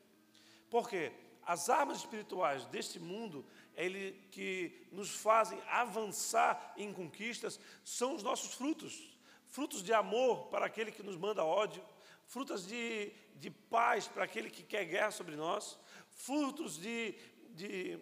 Por 0.71 0.89
quê? 0.89 1.13
As 1.45 1.69
armas 1.69 1.99
espirituais 1.99 2.65
deste 2.67 3.01
mundo, 3.01 3.45
ele, 3.75 4.13
que 4.31 4.87
nos 4.93 5.11
fazem 5.11 5.61
avançar 5.69 6.75
em 6.77 6.93
conquistas, 6.93 7.59
são 7.85 8.15
os 8.15 8.23
nossos 8.23 8.55
frutos. 8.55 9.11
Frutos 9.49 9.83
de 9.83 9.93
amor 9.93 10.47
para 10.47 10.67
aquele 10.67 10.93
que 10.93 11.03
nos 11.03 11.17
manda 11.17 11.45
ódio, 11.45 11.83
frutos 12.27 12.67
de, 12.67 13.13
de 13.35 13.51
paz 13.51 14.07
para 14.07 14.23
aquele 14.23 14.49
que 14.49 14.63
quer 14.63 14.85
guerra 14.85 15.11
sobre 15.11 15.35
nós, 15.35 15.77
frutos 16.11 16.79
de, 16.79 17.17
de, 17.51 17.99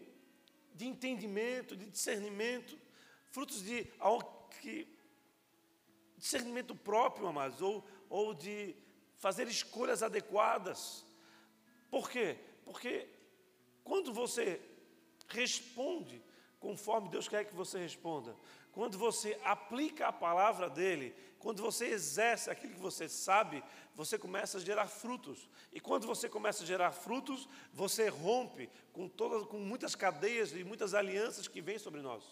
de 0.74 0.86
entendimento, 0.86 1.74
de 1.74 1.86
discernimento, 1.86 2.78
frutos 3.30 3.62
de 3.62 3.90
que, 4.60 4.86
discernimento 6.18 6.74
próprio, 6.74 7.26
amados, 7.26 7.62
ou, 7.62 7.82
ou 8.10 8.34
de 8.34 8.74
fazer 9.16 9.48
escolhas 9.48 10.02
adequadas. 10.02 11.06
Por 11.90 12.10
quê? 12.10 12.36
Porque 12.68 13.08
quando 13.82 14.12
você 14.12 14.60
responde 15.26 16.22
conforme 16.60 17.08
Deus 17.08 17.26
quer 17.26 17.46
que 17.46 17.54
você 17.54 17.78
responda, 17.78 18.36
quando 18.72 18.98
você 18.98 19.40
aplica 19.42 20.08
a 20.08 20.12
palavra 20.12 20.68
dele, 20.68 21.14
quando 21.38 21.62
você 21.62 21.86
exerce 21.86 22.50
aquilo 22.50 22.74
que 22.74 22.80
você 22.80 23.08
sabe, 23.08 23.64
você 23.94 24.18
começa 24.18 24.58
a 24.58 24.60
gerar 24.60 24.86
frutos. 24.86 25.48
E 25.72 25.80
quando 25.80 26.06
você 26.06 26.28
começa 26.28 26.62
a 26.62 26.66
gerar 26.66 26.92
frutos, 26.92 27.48
você 27.72 28.08
rompe 28.08 28.68
com 28.92 29.08
todas, 29.08 29.46
com 29.46 29.58
muitas 29.58 29.94
cadeias 29.94 30.52
e 30.52 30.62
muitas 30.62 30.92
alianças 30.92 31.48
que 31.48 31.62
vêm 31.62 31.78
sobre 31.78 32.02
nós. 32.02 32.22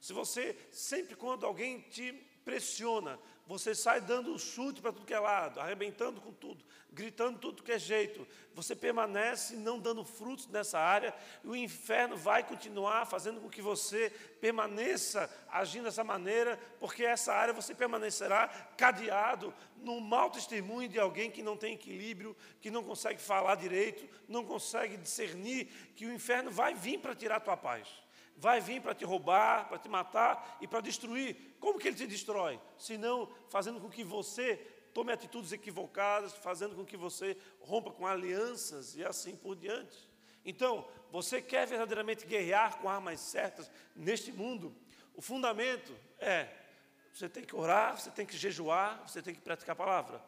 Se 0.00 0.14
você 0.14 0.56
sempre 0.72 1.14
quando 1.14 1.44
alguém 1.44 1.80
te 1.82 2.10
pressiona, 2.42 3.20
você 3.46 3.74
sai 3.74 4.00
dando 4.00 4.38
chute 4.38 4.80
para 4.80 4.92
tudo 4.92 5.04
que 5.04 5.12
é 5.12 5.18
lado, 5.18 5.60
arrebentando 5.60 6.20
com 6.20 6.32
tudo, 6.32 6.64
gritando 6.90 7.38
tudo 7.38 7.62
que 7.62 7.72
é 7.72 7.78
jeito. 7.78 8.26
Você 8.54 8.74
permanece 8.74 9.54
não 9.56 9.78
dando 9.78 10.04
frutos 10.04 10.46
nessa 10.46 10.78
área 10.78 11.14
e 11.42 11.48
o 11.48 11.54
inferno 11.54 12.16
vai 12.16 12.42
continuar 12.42 13.04
fazendo 13.06 13.40
com 13.40 13.50
que 13.50 13.60
você 13.60 14.10
permaneça 14.40 15.30
agindo 15.50 15.84
dessa 15.84 16.02
maneira, 16.02 16.58
porque 16.80 17.04
essa 17.04 17.34
área 17.34 17.52
você 17.52 17.74
permanecerá 17.74 18.48
cadeado 18.78 19.52
no 19.76 20.00
mau 20.00 20.30
testemunho 20.30 20.88
de 20.88 20.98
alguém 20.98 21.30
que 21.30 21.42
não 21.42 21.56
tem 21.56 21.74
equilíbrio, 21.74 22.34
que 22.62 22.70
não 22.70 22.82
consegue 22.82 23.20
falar 23.20 23.56
direito, 23.56 24.08
não 24.26 24.44
consegue 24.44 24.96
discernir 24.96 25.66
que 25.94 26.06
o 26.06 26.12
inferno 26.12 26.50
vai 26.50 26.74
vir 26.74 26.98
para 26.98 27.14
tirar 27.14 27.36
a 27.36 27.40
tua 27.40 27.56
paz 27.56 28.03
vai 28.36 28.60
vir 28.60 28.80
para 28.80 28.94
te 28.94 29.04
roubar, 29.04 29.68
para 29.68 29.78
te 29.78 29.88
matar 29.88 30.58
e 30.60 30.66
para 30.66 30.80
destruir. 30.80 31.56
Como 31.60 31.78
que 31.78 31.88
ele 31.88 31.96
te 31.96 32.06
destrói? 32.06 32.60
Se 32.78 32.98
não 32.98 33.32
fazendo 33.48 33.80
com 33.80 33.88
que 33.88 34.04
você 34.04 34.56
tome 34.92 35.12
atitudes 35.12 35.52
equivocadas, 35.52 36.34
fazendo 36.34 36.76
com 36.76 36.84
que 36.84 36.96
você 36.96 37.36
rompa 37.60 37.90
com 37.90 38.06
alianças 38.06 38.94
e 38.96 39.04
assim 39.04 39.34
por 39.34 39.56
diante. 39.56 40.08
Então, 40.44 40.86
você 41.10 41.40
quer 41.40 41.66
verdadeiramente 41.66 42.26
guerrear 42.26 42.78
com 42.78 42.88
armas 42.88 43.20
certas 43.20 43.70
neste 43.96 44.30
mundo? 44.30 44.74
O 45.14 45.22
fundamento 45.22 45.96
é: 46.18 46.48
você 47.12 47.28
tem 47.28 47.44
que 47.44 47.56
orar, 47.56 47.98
você 47.98 48.10
tem 48.10 48.26
que 48.26 48.36
jejuar, 48.36 49.02
você 49.06 49.22
tem 49.22 49.34
que 49.34 49.40
praticar 49.40 49.72
a 49.72 49.76
palavra, 49.76 50.22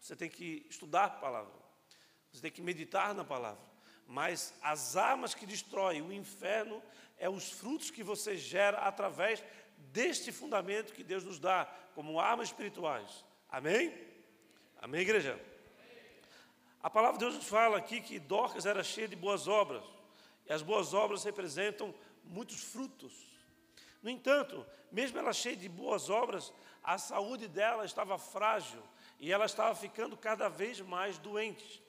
você 0.00 0.16
tem 0.16 0.30
que 0.30 0.66
estudar 0.68 1.04
a 1.04 1.10
palavra, 1.10 1.52
você 2.32 2.40
tem 2.40 2.50
que 2.50 2.62
meditar 2.62 3.14
na 3.14 3.24
palavra. 3.24 3.70
Mas 4.06 4.54
as 4.60 4.96
armas 4.96 5.34
que 5.34 5.46
destroem 5.46 6.02
o 6.02 6.12
inferno 6.12 6.82
é 7.20 7.28
os 7.28 7.52
frutos 7.52 7.90
que 7.90 8.02
você 8.02 8.36
gera 8.36 8.78
através 8.78 9.44
deste 9.76 10.32
fundamento 10.32 10.94
que 10.94 11.04
Deus 11.04 11.22
nos 11.22 11.38
dá 11.38 11.66
como 11.94 12.18
armas 12.18 12.48
espirituais. 12.48 13.24
Amém? 13.48 13.94
Amém, 14.80 15.02
igreja? 15.02 15.38
A 16.82 16.88
palavra 16.88 17.18
de 17.18 17.24
Deus 17.26 17.34
nos 17.36 17.46
fala 17.46 17.76
aqui 17.76 18.00
que 18.00 18.18
Dorcas 18.18 18.64
era 18.64 18.82
cheia 18.82 19.06
de 19.06 19.14
boas 19.14 19.46
obras, 19.46 19.84
e 20.46 20.52
as 20.52 20.62
boas 20.62 20.94
obras 20.94 21.22
representam 21.22 21.94
muitos 22.24 22.64
frutos. 22.64 23.12
No 24.02 24.08
entanto, 24.08 24.66
mesmo 24.90 25.18
ela 25.18 25.34
cheia 25.34 25.56
de 25.56 25.68
boas 25.68 26.08
obras, 26.08 26.50
a 26.82 26.96
saúde 26.96 27.46
dela 27.46 27.84
estava 27.84 28.16
frágil 28.16 28.82
e 29.18 29.30
ela 29.30 29.44
estava 29.44 29.74
ficando 29.74 30.16
cada 30.16 30.48
vez 30.48 30.80
mais 30.80 31.18
doente. 31.18 31.82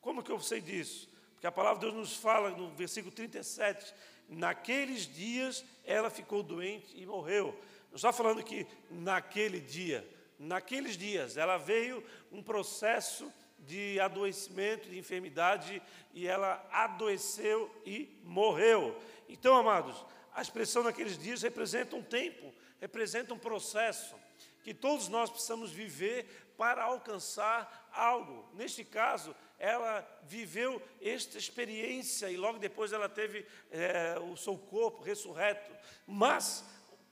Como 0.00 0.22
que 0.22 0.32
eu 0.32 0.40
sei 0.40 0.62
disso? 0.62 1.06
Porque 1.34 1.46
a 1.46 1.52
palavra 1.52 1.80
de 1.80 1.86
Deus 1.86 1.94
nos 1.94 2.16
fala 2.16 2.48
no 2.48 2.70
versículo 2.70 3.14
37 3.14 3.94
naqueles 4.28 5.06
dias 5.06 5.64
ela 5.84 6.10
ficou 6.10 6.42
doente 6.42 6.96
e 6.96 7.06
morreu. 7.06 7.58
Não 7.90 7.96
está 7.96 8.12
falando 8.12 8.42
que 8.42 8.66
naquele 8.90 9.60
dia, 9.60 10.06
naqueles 10.38 10.96
dias 10.96 11.36
ela 11.36 11.56
veio 11.56 12.02
um 12.32 12.42
processo 12.42 13.32
de 13.58 13.98
adoecimento, 14.00 14.88
de 14.88 14.98
enfermidade, 14.98 15.80
e 16.12 16.26
ela 16.26 16.66
adoeceu 16.70 17.70
e 17.84 18.20
morreu. 18.22 18.98
Então, 19.28 19.56
amados, 19.56 20.04
a 20.34 20.42
expressão 20.42 20.82
naqueles 20.82 21.16
dias 21.16 21.42
representa 21.42 21.96
um 21.96 22.02
tempo, 22.02 22.52
representa 22.80 23.32
um 23.32 23.38
processo 23.38 24.14
que 24.62 24.74
todos 24.74 25.08
nós 25.08 25.30
precisamos 25.30 25.70
viver 25.70 26.52
para 26.56 26.84
alcançar 26.84 27.90
algo. 27.92 28.48
Neste 28.54 28.84
caso, 28.84 29.34
ela 29.64 30.06
viveu 30.24 30.80
esta 31.00 31.38
experiência 31.38 32.30
e 32.30 32.36
logo 32.36 32.58
depois 32.58 32.92
ela 32.92 33.08
teve 33.08 33.46
é, 33.70 34.18
o 34.18 34.36
seu 34.36 34.58
corpo 34.58 35.02
ressurreto. 35.02 35.70
Mas 36.06 36.62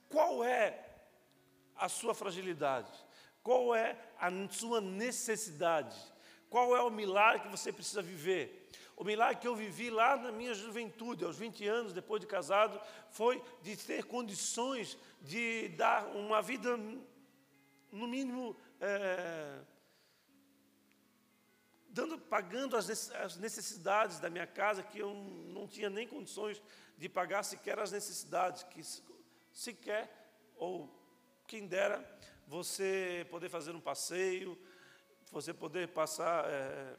qual 0.07 0.43
é 0.43 0.79
a 1.75 1.89
sua 1.89 2.13
fragilidade? 2.13 2.91
Qual 3.41 3.75
é 3.75 3.97
a 4.19 4.29
sua 4.51 4.79
necessidade? 4.79 5.97
Qual 6.47 6.75
é 6.75 6.81
o 6.83 6.91
milagre 6.91 7.41
que 7.41 7.49
você 7.49 7.73
precisa 7.73 8.03
viver? 8.03 8.69
O 8.95 9.03
milagre 9.03 9.41
que 9.41 9.47
eu 9.47 9.55
vivi 9.55 9.89
lá 9.89 10.15
na 10.15 10.31
minha 10.31 10.53
juventude, 10.53 11.25
aos 11.25 11.39
20 11.39 11.67
anos, 11.67 11.93
depois 11.93 12.21
de 12.21 12.27
casado, 12.27 12.79
foi 13.09 13.43
de 13.63 13.75
ter 13.75 14.03
condições 14.03 14.95
de 15.19 15.69
dar 15.69 16.05
uma 16.15 16.39
vida, 16.39 16.77
no 17.91 18.07
mínimo, 18.07 18.55
é, 18.79 19.59
dando, 21.93 22.17
pagando 22.17 22.75
as 22.75 23.37
necessidades 23.37 24.19
da 24.19 24.29
minha 24.29 24.47
casa, 24.47 24.83
que 24.83 24.99
eu 24.99 25.13
não 25.13 25.67
tinha 25.67 25.89
nem 25.89 26.07
condições 26.07 26.61
de 26.97 27.07
pagar 27.07 27.43
sequer 27.43 27.79
as 27.79 27.91
necessidades, 27.91 28.63
que 28.63 28.81
sequer, 29.53 30.11
ou 30.57 30.89
quem 31.47 31.67
dera, 31.67 32.03
você 32.47 33.25
poder 33.29 33.47
fazer 33.47 33.71
um 33.71 33.79
passeio, 33.79 34.57
você 35.31 35.53
poder 35.53 35.87
passar. 35.89 36.45
É, 36.49 36.95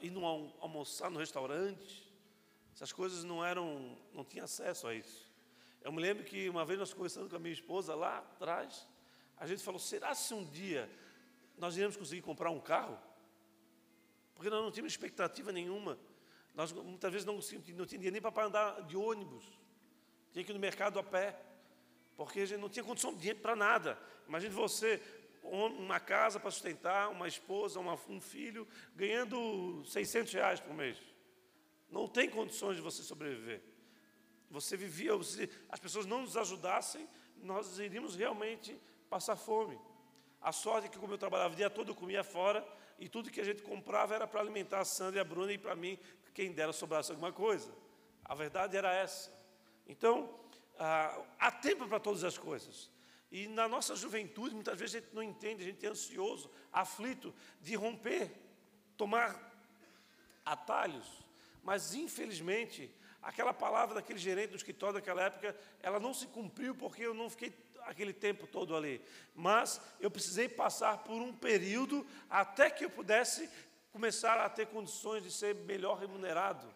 ir 0.00 0.10
no, 0.10 0.24
almoçar 0.60 1.10
no 1.10 1.18
restaurante. 1.18 2.10
Essas 2.74 2.92
coisas 2.92 3.24
não 3.24 3.44
eram, 3.44 3.98
não 4.12 4.24
tinha 4.24 4.44
acesso 4.44 4.86
a 4.86 4.94
isso. 4.94 5.30
Eu 5.82 5.92
me 5.92 6.00
lembro 6.00 6.24
que 6.24 6.48
uma 6.48 6.64
vez 6.64 6.78
nós 6.78 6.92
conversando 6.92 7.28
com 7.28 7.36
a 7.36 7.38
minha 7.38 7.52
esposa 7.52 7.94
lá 7.94 8.18
atrás, 8.18 8.86
a 9.36 9.46
gente 9.46 9.62
falou: 9.62 9.80
será 9.80 10.14
se 10.14 10.32
um 10.32 10.44
dia 10.44 10.88
nós 11.58 11.76
iremos 11.76 11.96
conseguir 11.96 12.22
comprar 12.22 12.50
um 12.50 12.60
carro? 12.60 12.98
Porque 14.42 14.50
nós 14.50 14.64
não 14.64 14.72
tínhamos 14.72 14.92
expectativa 14.92 15.52
nenhuma. 15.52 15.96
Nós 16.52 16.72
muitas 16.72 17.12
vezes 17.12 17.24
não, 17.24 17.38
não 17.76 17.86
tinha 17.86 18.10
nem 18.10 18.20
para 18.20 18.44
andar 18.44 18.82
de 18.82 18.96
ônibus. 18.96 19.44
Tinha 20.32 20.44
que 20.44 20.50
ir 20.50 20.54
no 20.54 20.58
mercado 20.58 20.98
a 20.98 21.02
pé. 21.04 21.40
Porque 22.16 22.40
a 22.40 22.46
gente 22.46 22.58
não 22.58 22.68
tinha 22.68 22.82
condição 22.82 23.12
de 23.14 23.20
dinheiro 23.20 23.38
para 23.38 23.54
nada. 23.54 23.96
Imagine 24.26 24.52
você 24.52 25.00
uma 25.44 26.00
casa 26.00 26.40
para 26.40 26.50
sustentar, 26.50 27.08
uma 27.08 27.28
esposa, 27.28 27.78
uma, 27.78 27.96
um 28.08 28.20
filho, 28.20 28.66
ganhando 28.96 29.84
600 29.86 30.32
reais 30.32 30.58
por 30.58 30.74
mês. 30.74 30.98
Não 31.88 32.08
tem 32.08 32.28
condições 32.28 32.74
de 32.74 32.82
você 32.82 33.00
sobreviver. 33.04 33.62
Você 34.50 34.76
vivia, 34.76 35.22
se 35.22 35.48
as 35.68 35.78
pessoas 35.78 36.04
não 36.04 36.22
nos 36.22 36.36
ajudassem, 36.36 37.08
nós 37.36 37.78
iríamos 37.78 38.16
realmente 38.16 38.76
passar 39.08 39.36
fome. 39.36 39.78
A 40.40 40.50
sorte 40.50 40.86
é 40.86 40.90
que, 40.90 40.98
como 40.98 41.14
eu 41.14 41.18
trabalhava 41.18 41.54
o 41.54 41.56
dia 41.56 41.70
todo, 41.70 41.92
eu 41.92 41.94
comia 41.94 42.24
fora, 42.24 42.66
e 43.02 43.08
tudo 43.08 43.32
que 43.32 43.40
a 43.40 43.44
gente 43.44 43.62
comprava 43.62 44.14
era 44.14 44.28
para 44.28 44.40
alimentar 44.40 44.78
a 44.78 44.84
Sandra 44.84 45.18
e 45.18 45.20
a 45.20 45.24
Bruna, 45.24 45.52
e 45.52 45.58
para 45.58 45.74
mim, 45.74 45.98
quem 46.32 46.52
dera 46.52 46.72
sobrasse 46.72 47.10
alguma 47.10 47.32
coisa. 47.32 47.74
A 48.24 48.32
verdade 48.32 48.76
era 48.76 48.94
essa. 48.94 49.36
Então, 49.88 50.38
ah, 50.78 51.20
há 51.36 51.50
tempo 51.50 51.88
para 51.88 51.98
todas 51.98 52.22
as 52.22 52.38
coisas. 52.38 52.88
E 53.28 53.48
na 53.48 53.66
nossa 53.66 53.96
juventude, 53.96 54.54
muitas 54.54 54.78
vezes 54.78 54.94
a 54.94 55.00
gente 55.00 55.12
não 55.12 55.22
entende, 55.22 55.64
a 55.64 55.66
gente 55.66 55.84
é 55.84 55.88
ansioso, 55.88 56.48
aflito 56.72 57.34
de 57.60 57.74
romper, 57.74 58.30
tomar 58.96 59.52
atalhos. 60.44 61.26
Mas, 61.60 61.94
infelizmente, 61.94 62.88
aquela 63.20 63.52
palavra 63.52 63.96
daquele 63.96 64.20
gerente 64.20 64.50
do 64.50 64.56
escritório 64.56 64.94
daquela 64.94 65.22
época, 65.22 65.56
ela 65.82 65.98
não 65.98 66.14
se 66.14 66.28
cumpriu 66.28 66.72
porque 66.72 67.02
eu 67.02 67.14
não 67.14 67.28
fiquei 67.28 67.50
aquele 67.86 68.12
tempo 68.12 68.46
todo 68.46 68.76
ali. 68.76 69.00
Mas 69.34 69.80
eu 70.00 70.10
precisei 70.10 70.48
passar 70.48 70.98
por 70.98 71.20
um 71.20 71.32
período 71.32 72.06
até 72.28 72.70
que 72.70 72.84
eu 72.84 72.90
pudesse 72.90 73.48
começar 73.92 74.40
a 74.40 74.48
ter 74.48 74.66
condições 74.66 75.22
de 75.22 75.30
ser 75.30 75.54
melhor 75.54 75.98
remunerado. 75.98 76.66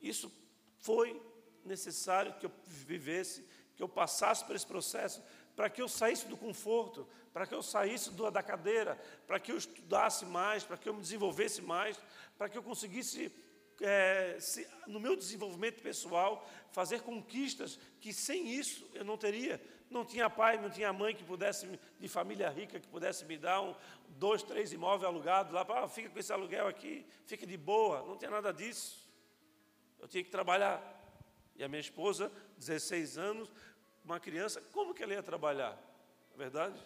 Isso 0.00 0.32
foi 0.78 1.20
necessário 1.64 2.34
que 2.34 2.46
eu 2.46 2.52
vivesse, 2.66 3.46
que 3.76 3.82
eu 3.82 3.88
passasse 3.88 4.44
por 4.44 4.56
esse 4.56 4.66
processo, 4.66 5.22
para 5.54 5.70
que 5.70 5.80
eu 5.80 5.88
saísse 5.88 6.26
do 6.26 6.36
conforto, 6.36 7.08
para 7.32 7.46
que 7.46 7.54
eu 7.54 7.62
saísse 7.62 8.10
da 8.32 8.42
cadeira, 8.42 8.98
para 9.26 9.38
que 9.38 9.52
eu 9.52 9.56
estudasse 9.56 10.24
mais, 10.24 10.64
para 10.64 10.76
que 10.76 10.88
eu 10.88 10.94
me 10.94 11.00
desenvolvesse 11.00 11.62
mais, 11.62 11.98
para 12.36 12.48
que 12.48 12.56
eu 12.56 12.62
conseguisse, 12.62 13.32
é, 13.80 14.36
se, 14.40 14.66
no 14.86 14.98
meu 14.98 15.16
desenvolvimento 15.16 15.82
pessoal, 15.82 16.48
fazer 16.72 17.02
conquistas 17.02 17.78
que 18.00 18.12
sem 18.12 18.48
isso 18.50 18.88
eu 18.94 19.04
não 19.04 19.16
teria. 19.16 19.60
Não 19.90 20.04
tinha 20.04 20.28
pai, 20.28 20.58
não 20.58 20.68
tinha 20.68 20.92
mãe 20.92 21.14
que 21.14 21.22
pudesse, 21.22 21.78
de 21.98 22.08
família 22.08 22.50
rica, 22.50 22.80
que 22.80 22.88
pudesse 22.88 23.24
me 23.24 23.38
dar 23.38 23.62
um, 23.62 23.74
dois, 24.08 24.42
três 24.42 24.72
imóveis 24.72 25.04
alugados 25.04 25.52
lá, 25.52 25.64
para 25.64 25.84
ah, 25.84 25.88
fica 25.88 26.10
com 26.10 26.18
esse 26.18 26.32
aluguel 26.32 26.66
aqui, 26.66 27.06
fica 27.24 27.46
de 27.46 27.56
boa. 27.56 28.02
Não 28.02 28.16
tinha 28.16 28.30
nada 28.30 28.52
disso. 28.52 29.08
Eu 29.98 30.08
tinha 30.08 30.24
que 30.24 30.30
trabalhar. 30.30 30.82
E 31.54 31.64
a 31.64 31.68
minha 31.68 31.80
esposa, 31.80 32.30
16 32.58 33.16
anos, 33.16 33.50
uma 34.04 34.20
criança, 34.20 34.60
como 34.72 34.94
que 34.94 35.02
ela 35.02 35.14
ia 35.14 35.22
trabalhar? 35.22 35.72
Não 36.30 36.34
é 36.34 36.38
verdade? 36.38 36.80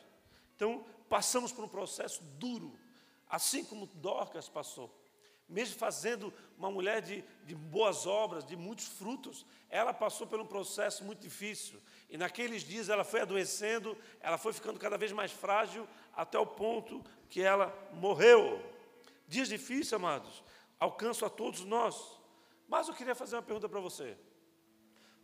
Então, 0.55 0.85
passamos 1.09 1.53
por 1.53 1.65
um 1.65 1.69
processo 1.69 2.23
duro, 2.39 2.79
assim 3.29 3.65
como 3.65 3.87
Dorcas 3.87 4.49
passou. 4.49 4.95
Mesmo 5.49 5.77
fazendo 5.77 6.33
uma 6.57 6.71
mulher 6.71 7.03
de, 7.03 7.25
de 7.45 7.55
boas 7.57 8.07
obras, 8.07 8.45
de 8.45 8.57
muitos 8.57 8.87
frutos, 8.87 9.45
ela 9.69 9.93
passou 9.93 10.27
por 10.27 10.39
um 10.39 10.47
processo 10.47 11.03
muito 11.03 11.21
difícil. 11.21 11.81
E 12.11 12.19
naqueles 12.19 12.63
dias 12.63 12.89
ela 12.89 13.05
foi 13.05 13.21
adoecendo, 13.21 13.97
ela 14.21 14.37
foi 14.37 14.53
ficando 14.53 14.81
cada 14.81 14.99
vez 14.99 15.13
mais 15.13 15.31
frágil, 15.31 15.89
até 16.13 16.37
o 16.39 16.45
ponto 16.45 17.05
que 17.29 17.41
ela 17.41 17.73
morreu. 17.93 18.61
Dias 19.29 19.49
difíceis, 19.49 19.93
amados, 19.93 20.43
alcançam 20.79 21.27
a 21.29 21.31
todos 21.31 21.65
nós. 21.65 22.21
Mas 22.69 22.89
eu 22.89 22.95
queria 22.95 23.15
fazer 23.15 23.37
uma 23.37 23.43
pergunta 23.43 23.69
para 23.69 23.79
você. 23.79 24.17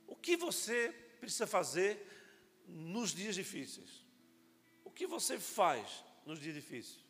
O 0.07 0.15
que 0.15 0.37
você 0.37 0.95
precisa 1.21 1.47
fazer 1.47 2.07
nos 2.69 3.13
dias 3.13 3.35
difíceis? 3.35 4.05
O 4.85 4.91
que 4.91 5.09
você 5.09 5.41
faz 5.41 6.05
nos 6.25 6.39
dias 6.39 6.55
difíceis? 6.55 7.05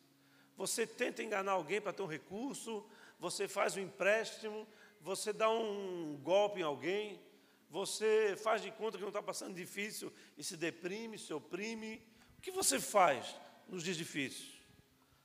Você 0.56 0.86
tenta 0.86 1.22
enganar 1.22 1.52
alguém 1.52 1.82
para 1.82 1.92
ter 1.92 2.02
um 2.02 2.06
recurso, 2.06 2.82
você 3.18 3.46
faz 3.46 3.76
um 3.76 3.80
empréstimo, 3.80 4.66
você 5.02 5.34
dá 5.34 5.50
um 5.50 6.18
golpe 6.22 6.60
em 6.60 6.62
alguém, 6.62 7.20
você 7.68 8.37
faz 8.37 8.62
de 8.62 8.70
conta 8.70 8.96
que 8.96 9.02
não 9.02 9.09
está 9.09 9.22
passando 9.22 9.55
difícil 9.55 10.12
e 10.37 10.44
se 10.44 10.57
deprime, 10.57 11.18
se 11.18 11.33
oprime. 11.33 12.02
O 12.38 12.40
que 12.40 12.50
você 12.50 12.79
faz 12.79 13.35
nos 13.68 13.83
dias 13.83 13.96
difíceis? 13.96 14.57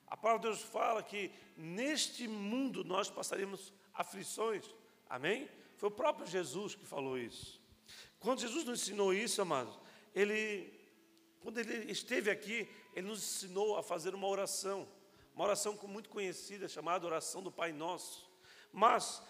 A 0.08 0.18
palavra 0.18 0.42
de 0.42 0.48
Deus 0.48 0.62
fala 0.62 1.02
que 1.02 1.32
neste 1.56 2.28
mundo 2.28 2.84
nós 2.84 3.10
passaríamos 3.10 3.72
aflições. 3.94 4.66
Amém? 5.10 5.50
Foi 5.78 5.90
o 5.90 5.92
próprio 5.92 6.28
Jesus 6.28 6.76
que 6.76 6.86
falou 6.86 7.18
isso. 7.18 7.62
Quando 8.20 8.42
Jesus 8.42 8.66
nos 8.66 8.82
ensinou 8.82 9.14
isso, 9.14 9.42
amados, 9.42 9.80
ele, 10.14 10.72
quando 11.40 11.58
ele 11.60 11.92
esteve 11.92 12.30
aqui, 12.30 12.70
ele 12.94 13.08
nos 13.08 13.20
ensinou 13.20 13.78
a 13.78 13.84
fazer 13.84 14.14
uma 14.14 14.28
oração, 14.28 14.88
uma 15.34 15.46
oração 15.46 15.78
muito 15.84 16.10
conhecida, 16.10 16.68
chamada 16.68 17.06
oração 17.06 17.42
do 17.42 17.52
Pai 17.52 17.72
Nosso. 17.72 18.30
Mas, 18.72 19.24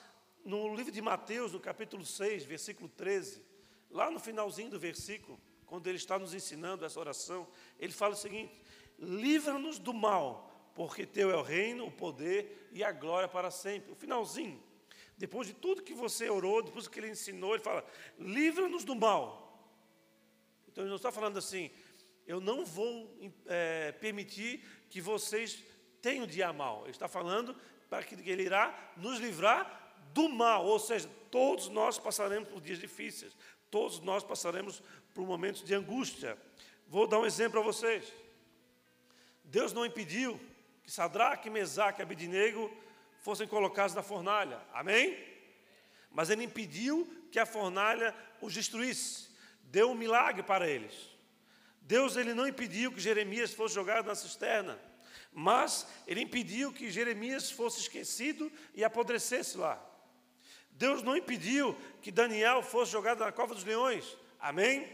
no 0.44 0.74
livro 0.76 0.92
de 0.92 1.02
Mateus, 1.02 1.52
no 1.52 1.60
capítulo 1.60 2.06
6, 2.06 2.44
versículo 2.44 2.90
13, 2.90 3.42
lá 3.90 4.10
no 4.10 4.20
finalzinho 4.20 4.70
do 4.70 4.80
versículo, 4.80 5.40
quando 5.66 5.88
ele 5.88 5.98
está 5.98 6.18
nos 6.20 6.34
ensinando 6.34 6.86
essa 6.86 7.00
oração, 7.00 7.48
ele 7.80 7.94
fala 7.94 8.14
o 8.14 8.18
seguinte: 8.18 8.62
livra-nos 9.00 9.80
do 9.80 9.94
mal, 9.94 10.72
porque 10.76 11.06
teu 11.06 11.32
é 11.32 11.36
o 11.36 11.42
reino, 11.42 11.86
o 11.86 11.92
poder 11.92 12.70
e 12.72 12.84
a 12.84 12.92
glória 12.92 13.28
para 13.28 13.52
sempre. 13.52 13.92
O 13.92 13.96
finalzinho. 13.96 14.62
Depois 15.18 15.48
de 15.48 15.54
tudo 15.54 15.84
que 15.84 15.94
você 15.94 16.30
orou, 16.30 16.64
depois 16.64 16.88
que 16.88 17.00
ele 17.00 17.10
ensinou, 17.10 17.54
ele 17.54 17.64
fala: 17.64 17.86
livra-nos 18.18 18.84
do 18.84 18.96
mal. 18.96 19.42
Então 20.68 20.84
ele 20.84 20.90
não 20.90 20.98
está 20.98 21.12
falando 21.12 21.38
assim, 21.38 21.70
eu 22.26 22.40
não 22.40 22.66
vou 22.66 23.14
é, 23.46 23.92
permitir 23.94 24.64
que 24.90 25.02
vocês 25.02 25.64
tenham 26.02 26.26
dia 26.26 26.52
mal. 26.54 26.84
Ele 26.84 26.92
está 26.92 27.08
falando 27.08 27.56
para 27.90 28.04
que 28.04 28.16
ele 28.30 28.44
irá 28.44 28.94
nos 28.96 29.20
livrar 29.20 29.81
do 30.14 30.30
mal, 30.30 30.66
ou 30.66 30.80
seja, 30.80 31.10
todos 31.30 31.70
nós 31.70 31.98
passaremos 31.98 32.50
por 32.50 32.62
dias 32.62 32.80
difíceis, 32.80 33.36
todos 33.70 34.00
nós 34.00 34.24
passaremos 34.24 34.82
por 35.14 35.26
momentos 35.26 35.64
de 35.64 35.74
angústia. 35.74 36.38
Vou 36.88 37.08
dar 37.08 37.20
um 37.20 37.26
exemplo 37.26 37.54
para 37.54 37.62
vocês. 37.62 38.12
Deus 39.44 39.74
não 39.74 39.86
impediu 39.86 40.40
que 40.84 40.92
Sadraque, 40.92 41.50
Mesaque 41.50 42.02
e 42.02 42.04
Abidinego 42.04 42.72
fossem 43.22 43.48
colocados 43.48 43.96
na 43.96 44.02
fornalha. 44.02 44.60
Amém? 44.74 45.18
Mas 46.10 46.30
ele 46.30 46.44
impediu 46.44 47.06
que 47.32 47.40
a 47.40 47.46
fornalha 47.46 48.16
os 48.42 48.54
destruísse. 48.54 49.30
Deu 49.64 49.92
um 49.92 49.96
milagre 49.96 50.44
para 50.44 50.68
eles. 50.68 51.10
Deus 51.82 52.16
ele 52.16 52.34
não 52.34 52.48
impediu 52.48 52.92
que 52.92 53.00
Jeremias 53.00 53.54
fosse 53.54 53.76
jogado 53.76 54.06
na 54.06 54.16
cisterna, 54.16 54.80
mas 55.32 55.88
ele 56.08 56.22
impediu 56.22 56.72
que 56.72 56.92
Jeremias 56.92 57.52
fosse 57.52 57.82
esquecido 57.82 58.52
e 58.74 58.84
apodrecesse 58.84 59.58
lá. 59.58 59.91
Deus 60.82 61.04
não 61.04 61.16
impediu 61.16 61.78
que 62.02 62.12
Daniel 62.12 62.64
fosse 62.64 62.92
jogado 62.92 63.20
na 63.20 63.32
cova 63.32 63.54
dos 63.54 63.64
leões. 63.64 64.18
Amém? 64.40 64.90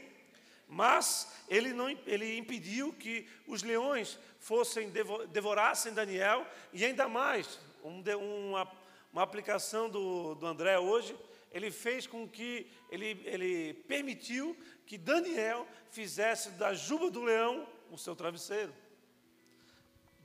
Mas 0.67 1.31
ele, 1.47 1.71
não, 1.71 1.89
ele 2.05 2.37
impediu 2.37 2.91
que 2.91 3.25
os 3.47 3.63
leões 3.63 4.19
fossem 4.37 4.91
devorassem 5.29 5.93
Daniel 5.93 6.45
e 6.73 6.83
ainda 6.83 7.07
mais, 7.07 7.57
um, 7.81 8.03
uma, 8.49 8.69
uma 9.13 9.23
aplicação 9.23 9.89
do, 9.89 10.35
do 10.35 10.45
André 10.45 10.77
hoje, 10.77 11.17
ele 11.53 11.71
fez 11.71 12.05
com 12.05 12.27
que, 12.27 12.69
ele, 12.91 13.23
ele 13.23 13.73
permitiu 13.87 14.57
que 14.85 14.97
Daniel 14.97 15.65
fizesse 15.89 16.49
da 16.51 16.73
juba 16.73 17.09
do 17.09 17.23
leão 17.23 17.65
o 17.89 17.97
seu 17.97 18.13
travesseiro. 18.13 18.73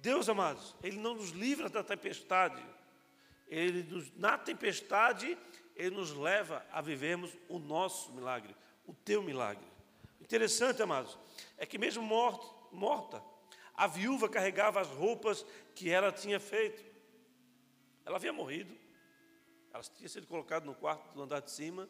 Deus, 0.00 0.28
amados, 0.28 0.74
Ele 0.82 0.98
não 0.98 1.14
nos 1.14 1.30
livra 1.30 1.68
da 1.68 1.84
tempestade. 1.84 2.60
Ele 3.46 3.84
nos, 3.84 4.10
na 4.16 4.36
tempestade, 4.36 5.38
Ele 5.74 5.96
nos 5.96 6.12
leva 6.12 6.64
a 6.70 6.80
vivermos 6.80 7.36
o 7.48 7.58
nosso 7.58 8.12
milagre, 8.12 8.54
o 8.86 8.92
teu 8.92 9.22
milagre. 9.22 9.66
Interessante, 10.20 10.82
amados, 10.82 11.18
é 11.56 11.66
que 11.66 11.78
mesmo 11.78 12.02
morta, 12.02 13.22
a 13.74 13.86
viúva 13.86 14.28
carregava 14.28 14.80
as 14.80 14.88
roupas 14.88 15.44
que 15.74 15.90
ela 15.90 16.12
tinha 16.12 16.38
feito. 16.38 16.82
Ela 18.04 18.16
havia 18.16 18.32
morrido, 18.32 18.76
ela 19.72 19.82
tinha 19.82 20.08
sido 20.08 20.26
colocada 20.26 20.64
no 20.64 20.74
quarto 20.74 21.14
do 21.14 21.22
andar 21.22 21.40
de 21.40 21.50
cima, 21.50 21.88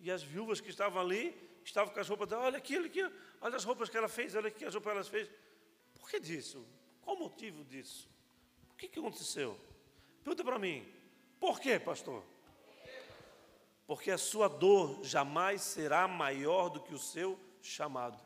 e 0.00 0.10
as 0.10 0.22
viúvas 0.22 0.60
que 0.60 0.70
estavam 0.70 1.00
ali 1.00 1.34
estavam 1.64 1.92
com 1.92 2.00
as 2.00 2.08
roupas 2.08 2.28
dela, 2.28 2.42
olha 2.42 2.58
aqui, 2.58 2.76
olha 2.76 2.86
aqui, 2.86 3.10
olha 3.40 3.56
as 3.56 3.64
roupas 3.64 3.88
que 3.88 3.96
ela 3.96 4.08
fez, 4.08 4.34
olha 4.34 4.48
aqui 4.48 4.64
as 4.64 4.74
roupas 4.74 4.92
que 4.92 4.98
ela 4.98 5.04
fez. 5.04 5.30
Por 5.94 6.10
que 6.10 6.18
disso? 6.18 6.66
Qual 7.00 7.16
o 7.16 7.18
motivo 7.18 7.64
disso? 7.64 8.08
O 8.72 8.76
que, 8.76 8.88
que 8.88 8.98
aconteceu? 8.98 9.58
Pergunta 10.24 10.42
para 10.42 10.58
mim. 10.58 10.86
Por 11.38 11.60
quê, 11.60 11.78
pastor? 11.78 12.24
Porque 13.92 14.10
a 14.10 14.16
sua 14.16 14.48
dor 14.48 15.04
jamais 15.04 15.60
será 15.60 16.08
maior 16.08 16.70
do 16.70 16.80
que 16.80 16.94
o 16.94 16.98
seu 16.98 17.38
chamado. 17.60 18.18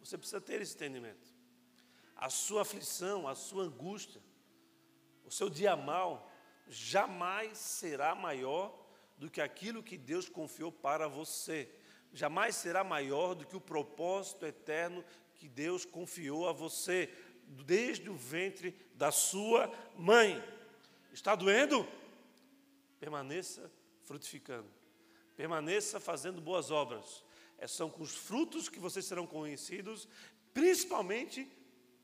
Você 0.00 0.18
precisa 0.18 0.40
ter 0.40 0.60
esse 0.60 0.74
entendimento. 0.74 1.32
A 2.16 2.28
sua 2.28 2.62
aflição, 2.62 3.28
a 3.28 3.36
sua 3.36 3.62
angústia, 3.62 4.20
o 5.24 5.30
seu 5.30 5.48
dia 5.48 5.76
mal, 5.76 6.28
jamais 6.66 7.58
será 7.58 8.12
maior 8.12 8.76
do 9.16 9.30
que 9.30 9.40
aquilo 9.40 9.84
que 9.84 9.96
Deus 9.96 10.28
confiou 10.28 10.72
para 10.72 11.06
você. 11.06 11.72
Jamais 12.12 12.56
será 12.56 12.82
maior 12.82 13.36
do 13.36 13.46
que 13.46 13.56
o 13.56 13.60
propósito 13.60 14.44
eterno 14.44 15.04
que 15.36 15.48
Deus 15.48 15.84
confiou 15.84 16.48
a 16.48 16.52
você 16.52 17.08
desde 17.64 18.10
o 18.10 18.16
ventre 18.16 18.76
da 18.96 19.12
sua 19.12 19.72
mãe. 19.96 20.42
Está 21.12 21.36
doendo? 21.36 21.86
Permaneça 22.98 23.75
frutificando. 24.06 24.68
Permaneça 25.36 26.00
fazendo 26.00 26.40
boas 26.40 26.70
obras. 26.70 27.22
É, 27.58 27.66
são 27.66 27.90
com 27.90 28.02
os 28.02 28.14
frutos 28.14 28.68
que 28.68 28.78
vocês 28.78 29.04
serão 29.04 29.26
conhecidos, 29.26 30.08
principalmente 30.54 31.46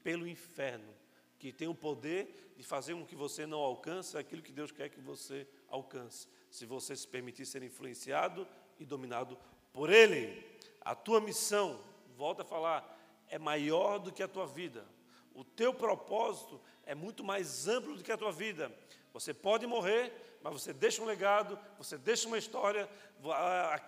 pelo 0.03 0.27
inferno, 0.27 0.93
que 1.38 1.53
tem 1.53 1.69
o 1.69 1.75
poder 1.75 2.53
de 2.57 2.62
fazer 2.62 2.95
com 2.95 3.07
que 3.07 3.17
você 3.17 3.47
não 3.47 3.59
alcance 3.59 4.19
aquilo 4.19 4.43
que 4.43 4.53
Deus 4.53 4.71
quer 4.71 4.91
que 4.91 5.01
você 5.01 5.47
alcance, 5.69 6.29
se 6.51 6.67
você 6.67 6.95
se 6.95 7.09
permitir 7.09 7.47
ser 7.47 7.62
influenciado 7.62 8.47
e 8.79 8.85
dominado 8.85 9.38
por 9.73 9.91
Ele. 9.91 10.45
A 10.81 10.95
tua 10.95 11.21
missão, 11.21 11.81
volta 12.17 12.43
a 12.43 12.45
falar, 12.45 12.99
é 13.29 13.38
maior 13.38 13.99
do 13.99 14.12
que 14.12 14.23
a 14.23 14.29
tua 14.29 14.47
vida. 14.47 14.87
O 15.35 15.45
teu 15.45 15.73
propósito 15.73 16.61
é 16.85 16.95
muito 16.95 17.25
mais 17.25 17.67
amplo 17.69 17.97
do 17.97 18.03
que 18.03 18.12
a 18.12 18.19
tua 18.19 18.33
vida. 18.33 18.71
Você 19.12 19.33
pode 19.33 19.67
morrer, 19.67 20.12
mas 20.43 20.53
você 20.55 20.73
deixa 20.73 21.01
um 21.01 21.05
legado, 21.05 21.59
você 21.79 21.97
deixa 21.97 22.27
uma 22.27 22.37
história, 22.37 22.89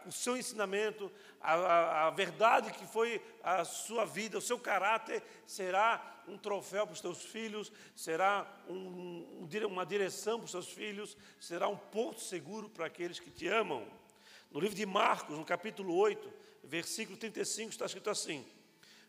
o 0.06 0.12
seu 0.12 0.36
ensinamento, 0.36 1.10
a, 1.40 1.54
a, 1.54 2.06
a, 2.06 2.10
verdade 2.10 2.72
que 2.72 2.86
foi 2.86 3.20
a 3.42 3.64
sua 3.64 4.04
vida, 4.04 4.38
o 4.38 4.40
seu 4.40 4.58
caráter 4.58 5.22
será 5.46 6.22
um 6.28 6.38
troféu 6.38 6.86
para 6.86 6.94
os 6.94 7.00
teus 7.00 7.22
filhos, 7.22 7.72
será 7.94 8.46
um, 8.68 9.46
uma 9.66 9.84
direção 9.84 10.38
para 10.38 10.44
os 10.44 10.52
seus 10.52 10.68
filhos, 10.68 11.16
será 11.40 11.66
um 11.66 11.76
porto 11.76 12.20
seguro 12.20 12.68
para 12.68 12.86
aqueles 12.86 13.18
que 13.18 13.30
te 13.30 13.48
amam. 13.48 13.84
No 14.50 14.60
livro 14.60 14.76
de 14.76 14.86
Marcos, 14.86 15.36
no 15.36 15.44
capítulo 15.44 15.96
8, 15.96 16.32
versículo 16.62 17.18
35, 17.18 17.70
está 17.70 17.86
escrito 17.86 18.08
assim: 18.08 18.46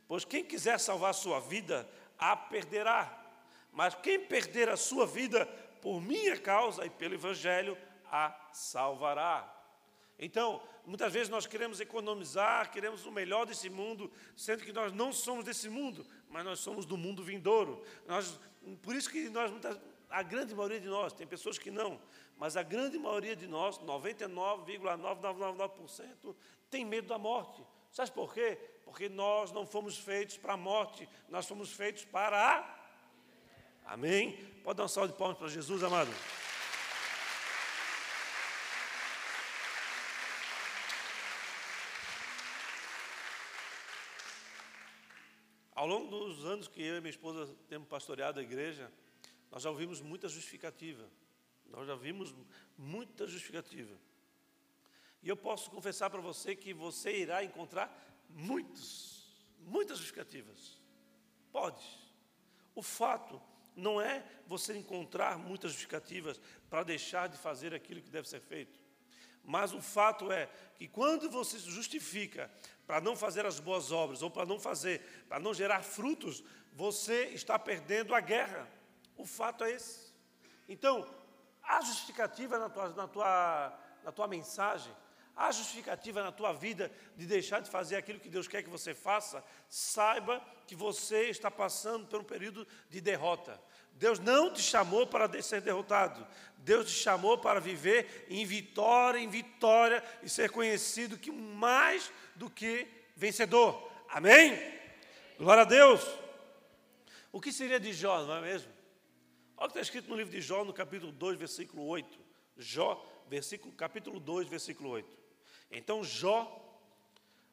Pois 0.08 0.26
quem 0.26 0.44
quiser 0.44 0.80
salvar 0.80 1.12
a 1.12 1.14
sua 1.14 1.40
vida, 1.40 1.88
a 2.18 2.36
perderá. 2.36 3.22
Mas 3.72 3.94
quem 3.94 4.20
perder 4.20 4.70
a 4.70 4.78
sua 4.78 5.06
vida 5.06 5.48
por 5.86 6.02
minha 6.02 6.36
causa 6.36 6.84
e 6.84 6.90
pelo 6.90 7.14
Evangelho, 7.14 7.78
a 8.12 8.36
salvará. 8.52 9.48
Então, 10.18 10.60
muitas 10.84 11.14
vezes 11.14 11.30
nós 11.30 11.46
queremos 11.46 11.80
economizar, 11.80 12.72
queremos 12.72 13.06
o 13.06 13.12
melhor 13.12 13.46
desse 13.46 13.70
mundo, 13.70 14.12
sendo 14.36 14.64
que 14.64 14.74
nós 14.74 14.92
não 14.92 15.14
somos 15.14 15.46
desse 15.46 15.70
mundo, 15.70 16.04
mas 16.28 16.44
nós 16.44 16.60
somos 16.60 16.88
do 16.88 16.98
mundo 16.98 17.24
vindouro. 17.24 17.84
Nós, 18.08 18.40
por 18.82 18.96
isso 18.96 19.12
que 19.12 19.30
nós, 19.30 19.52
a 20.10 20.24
grande 20.24 20.56
maioria 20.56 20.80
de 20.80 20.88
nós, 20.88 21.14
tem 21.14 21.28
pessoas 21.28 21.60
que 21.60 21.70
não, 21.70 22.02
mas 22.36 22.58
a 22.58 22.64
grande 22.64 22.98
maioria 22.98 23.36
de 23.36 23.46
nós, 23.46 23.78
99,9999%, 23.78 26.36
tem 26.68 26.84
medo 26.84 27.10
da 27.10 27.20
morte. 27.20 27.64
Sabe 27.92 28.10
por 28.10 28.34
quê? 28.34 28.58
Porque 28.84 29.08
nós 29.08 29.52
não 29.52 29.68
fomos 29.68 30.00
feitos 30.00 30.36
para 30.36 30.54
a 30.54 30.58
morte, 30.58 31.08
nós 31.30 31.46
fomos 31.46 31.72
feitos 31.72 32.06
para 32.06 32.58
a. 32.58 32.85
Amém? 33.86 34.36
Pode 34.64 34.78
dar 34.78 34.86
um 34.86 34.88
salve 34.88 35.14
de 35.14 35.18
palmas 35.20 35.38
para 35.38 35.48
Jesus, 35.48 35.84
amado. 35.84 36.12
Ao 45.76 45.86
longo 45.86 46.08
dos 46.08 46.46
anos 46.46 46.68
que 46.68 46.82
eu 46.82 46.98
e 46.98 47.00
minha 47.00 47.12
esposa 47.12 47.54
temos 47.70 47.88
pastoreado 47.88 48.40
a 48.40 48.44
igreja, 48.44 48.92
nós 49.52 49.62
já 49.62 49.70
ouvimos 49.70 50.02
muita 50.02 50.28
justificativa. 50.28 51.08
Nós 51.68 51.86
já 51.86 51.96
vimos 51.96 52.34
muita 52.76 53.28
justificativa. 53.28 53.96
E 55.22 55.30
eu 55.30 55.38
posso 55.38 55.70
confessar 55.70 56.10
para 56.10 56.22
você 56.22 56.56
que 56.56 56.74
você 56.74 57.20
irá 57.20 57.44
encontrar 57.44 57.92
muitos, 58.30 59.46
muitas 59.60 60.00
justificativas. 60.00 60.80
Pode. 61.52 61.86
O 62.74 62.82
fato 62.82 63.42
não 63.76 64.00
é 64.00 64.24
você 64.48 64.78
encontrar 64.78 65.38
muitas 65.38 65.72
justificativas 65.72 66.40
para 66.70 66.84
deixar 66.84 67.28
de 67.28 67.38
fazer 67.38 67.74
aquilo 67.74 68.02
que 68.02 68.10
deve 68.10 68.28
ser 68.28 68.42
feito. 68.42 68.80
Mas 69.44 69.74
o 69.74 69.82
fato 69.82 70.32
é 70.32 70.50
que 70.76 70.88
quando 70.88 71.30
você 71.30 71.60
se 71.60 71.70
justifica 71.70 72.50
para 72.88 73.00
não 73.00 73.16
fazer 73.16 73.46
as 73.46 73.60
boas 73.60 73.92
obras 73.92 74.22
ou 74.22 74.32
para 74.32 74.46
não 74.46 74.60
fazer, 74.60 75.02
para 75.28 75.40
não 75.40 75.54
gerar 75.54 75.84
frutos, 75.84 76.44
você 76.74 77.26
está 77.26 77.58
perdendo 77.60 78.16
a 78.16 78.20
guerra. 78.20 78.68
O 79.16 79.26
fato 79.26 79.64
é 79.64 79.72
esse. 79.72 80.14
Então, 80.68 81.08
a 81.62 81.82
justificativa 81.82 82.58
na 82.58 82.70
tua, 82.70 82.90
na 82.90 83.08
tua, 83.08 83.80
na 84.04 84.12
tua 84.12 84.28
mensagem 84.28 84.94
Há 85.36 85.52
justificativa 85.52 86.24
na 86.24 86.32
tua 86.32 86.54
vida 86.54 86.90
de 87.18 87.26
deixar 87.26 87.60
de 87.60 87.70
fazer 87.70 87.98
aquilo 87.98 88.20
que 88.20 88.30
Deus 88.30 88.48
quer 88.48 88.64
que 88.64 88.70
você 88.70 88.94
faça? 88.94 89.44
Saiba 89.70 90.42
que 90.66 90.76
você 90.76 91.24
está 91.24 91.52
passando 91.52 92.08
por 92.08 92.22
um 92.22 92.24
período 92.24 92.66
de 92.90 93.02
derrota. 93.02 93.60
Deus 93.94 94.18
não 94.18 94.54
te 94.54 94.62
chamou 94.62 95.06
para 95.06 95.42
ser 95.42 95.60
derrotado. 95.60 96.26
Deus 96.60 96.88
te 96.88 96.98
chamou 96.98 97.38
para 97.38 97.60
viver 97.60 98.26
em 98.30 98.46
vitória, 98.46 99.20
em 99.20 99.28
vitória 99.28 100.02
e 100.24 100.30
ser 100.30 100.50
conhecido 100.52 101.18
que 101.18 101.32
mais 101.32 102.12
do 102.36 102.50
que 102.50 102.88
vencedor. 103.16 103.92
Amém? 104.08 104.58
Glória 105.38 105.64
a 105.64 105.66
Deus. 105.66 106.02
O 107.30 107.42
que 107.42 107.52
seria 107.52 107.80
de 107.80 107.92
Jó, 107.92 108.24
não 108.24 108.38
é 108.38 108.42
mesmo? 108.42 108.72
Olha 109.58 109.66
o 109.66 109.68
que 109.68 109.80
está 109.80 109.82
escrito 109.82 110.10
no 110.10 110.16
livro 110.16 110.32
de 110.32 110.40
Jó, 110.40 110.64
no 110.64 110.74
capítulo 110.74 111.12
2, 111.12 111.38
versículo 111.38 111.86
8. 111.86 112.20
Jó, 112.58 113.06
versículo, 113.28 113.74
capítulo 113.74 114.20
2, 114.20 114.48
versículo 114.48 114.90
8. 114.90 115.25
Então 115.78 116.04
Jó 116.06 116.62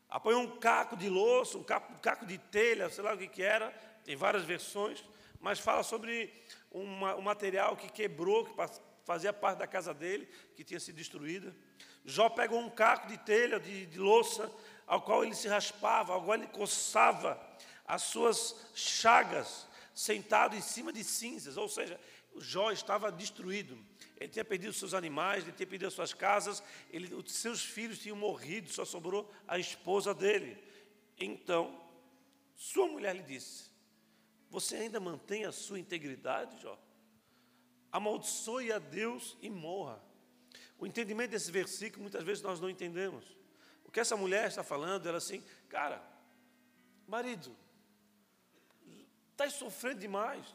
apanhou 0.08 0.42
um 0.42 0.56
caco 0.58 0.96
de 0.96 1.08
louça, 1.08 1.58
um 1.58 1.64
caco, 1.64 1.92
um 1.92 1.98
caco 1.98 2.24
de 2.24 2.38
telha, 2.38 2.88
sei 2.88 3.02
lá 3.02 3.14
o 3.14 3.18
que, 3.18 3.26
que 3.26 3.42
era, 3.42 3.70
tem 4.04 4.14
várias 4.14 4.44
versões, 4.44 5.04
mas 5.40 5.58
fala 5.58 5.82
sobre 5.82 6.32
uma, 6.70 7.16
um 7.16 7.20
material 7.20 7.76
que 7.76 7.90
quebrou, 7.90 8.44
que 8.44 8.54
fazia 9.04 9.32
parte 9.32 9.58
da 9.58 9.66
casa 9.66 9.92
dele, 9.92 10.28
que 10.54 10.62
tinha 10.62 10.78
sido 10.78 10.94
destruída. 10.94 11.52
Jó 12.04 12.28
pegou 12.28 12.60
um 12.60 12.70
caco 12.70 13.08
de 13.08 13.18
telha, 13.18 13.58
de, 13.58 13.86
de 13.86 13.98
louça, 13.98 14.52
ao 14.86 15.02
qual 15.02 15.24
ele 15.24 15.34
se 15.34 15.48
raspava, 15.48 16.12
ao 16.12 16.22
qual 16.22 16.36
ele 16.36 16.46
coçava 16.46 17.40
as 17.84 18.02
suas 18.02 18.54
chagas, 18.72 19.66
sentado 19.92 20.54
em 20.54 20.60
cima 20.60 20.92
de 20.92 21.02
cinzas, 21.02 21.56
ou 21.56 21.68
seja, 21.68 22.00
Jó 22.36 22.70
estava 22.70 23.10
destruído. 23.10 23.76
Ele 24.22 24.30
tinha 24.30 24.44
perdido 24.44 24.72
seus 24.72 24.94
animais, 24.94 25.42
ele 25.42 25.52
tinha 25.52 25.66
perdido 25.66 25.90
suas 25.90 26.14
casas, 26.14 26.62
ele, 26.90 27.12
os 27.12 27.32
seus 27.32 27.64
filhos 27.64 27.98
tinham 27.98 28.16
morrido, 28.16 28.70
só 28.70 28.84
sobrou 28.84 29.28
a 29.48 29.58
esposa 29.58 30.14
dele. 30.14 30.62
Então, 31.18 31.76
sua 32.54 32.86
mulher 32.86 33.16
lhe 33.16 33.22
disse: 33.24 33.68
Você 34.48 34.76
ainda 34.76 35.00
mantém 35.00 35.44
a 35.44 35.50
sua 35.50 35.80
integridade, 35.80 36.62
Jó? 36.62 36.78
Amaldiçoe 37.90 38.70
a 38.70 38.78
Deus 38.78 39.36
e 39.42 39.50
morra. 39.50 40.00
O 40.78 40.86
entendimento 40.86 41.32
desse 41.32 41.50
versículo 41.50 42.02
muitas 42.02 42.22
vezes 42.22 42.44
nós 42.44 42.60
não 42.60 42.70
entendemos. 42.70 43.24
O 43.84 43.90
que 43.90 43.98
essa 43.98 44.16
mulher 44.16 44.46
está 44.46 44.62
falando, 44.62 45.08
ela 45.08 45.18
assim, 45.18 45.42
cara, 45.68 46.00
marido, 47.08 47.54
estás 49.32 49.54
sofrendo 49.54 49.98
demais. 49.98 50.46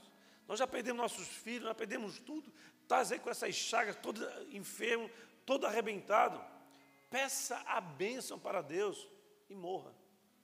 Nós 0.47 0.57
já 0.57 0.65
perdemos 0.65 1.01
nossos 1.01 1.27
filhos, 1.27 1.65
nós 1.65 1.75
perdemos 1.75 2.17
tudo. 2.19 2.49
Estás 2.87 3.11
aí 3.11 3.19
com 3.19 3.29
essas 3.29 3.53
chagas, 3.53 3.97
todo 3.97 4.25
enfermo, 4.49 5.11
todo 5.45 5.67
arrebentado. 5.67 6.41
Peça 7.09 7.61
a 7.65 7.81
bênção 7.81 8.39
para 8.39 8.61
Deus 8.61 9.05
e 9.49 9.53
morra. 9.53 9.93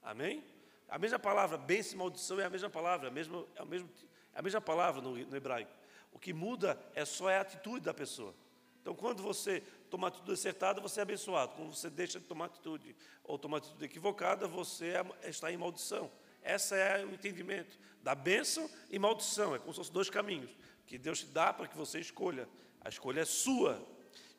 Amém? 0.02 0.44
A 0.90 1.00
mesma 1.00 1.18
palavra, 1.18 1.58
bênção 1.58 1.94
e 1.94 1.98
maldição, 2.00 2.42
é 2.42 2.44
a 2.44 2.50
mesma 2.50 2.70
palavra, 2.70 3.08
é 3.08 3.10
a 3.10 3.14
mesma, 3.14 3.46
é 3.56 3.62
a 3.62 3.66
mesma, 3.66 3.90
é 4.34 4.40
a 4.40 4.42
mesma 4.42 4.60
palavra 4.60 5.02
no, 5.02 5.16
no 5.16 5.38
hebraico. 5.38 5.72
O 6.12 6.20
que 6.20 6.34
muda 6.34 6.78
é 6.94 7.06
só 7.06 7.30
a 7.30 7.40
atitude 7.40 7.86
da 7.86 7.94
pessoa. 7.94 8.36
Então, 8.82 8.94
quando 8.94 9.24
você 9.24 9.64
toma 9.90 10.10
atitude 10.10 10.34
acertada, 10.34 10.82
você 10.82 11.00
é 11.00 11.04
abençoado. 11.04 11.54
Quando 11.56 11.74
você 11.74 11.90
deixa 11.90 12.20
de 12.20 12.26
tomar 12.26 12.48
atitude 12.48 12.94
ou 13.24 13.40
tomar 13.40 13.60
atitude 13.60 13.86
equivocada, 13.86 14.50
você 14.50 14.88
é, 14.88 15.30
está 15.30 15.50
em 15.50 15.56
maldição. 15.56 16.12
Esse 16.44 16.76
é 16.76 17.06
o 17.06 17.14
entendimento 17.14 17.80
da 18.02 18.14
bênção 18.14 18.70
e 18.90 19.00
maldição. 19.00 19.56
É 19.56 19.60
como 19.60 19.72
se 19.72 19.78
fossem 19.78 19.94
dois 19.94 20.10
caminhos 20.10 20.52
que 20.86 20.98
Deus 20.98 21.19
te 21.19 21.26
dá 21.28 21.54
para 21.54 21.67
que 21.67 21.78
você 21.78 22.00
escolha. 22.00 22.48
A 22.82 22.89
escolha 22.89 23.22
é 23.22 23.26
sua. 23.26 23.82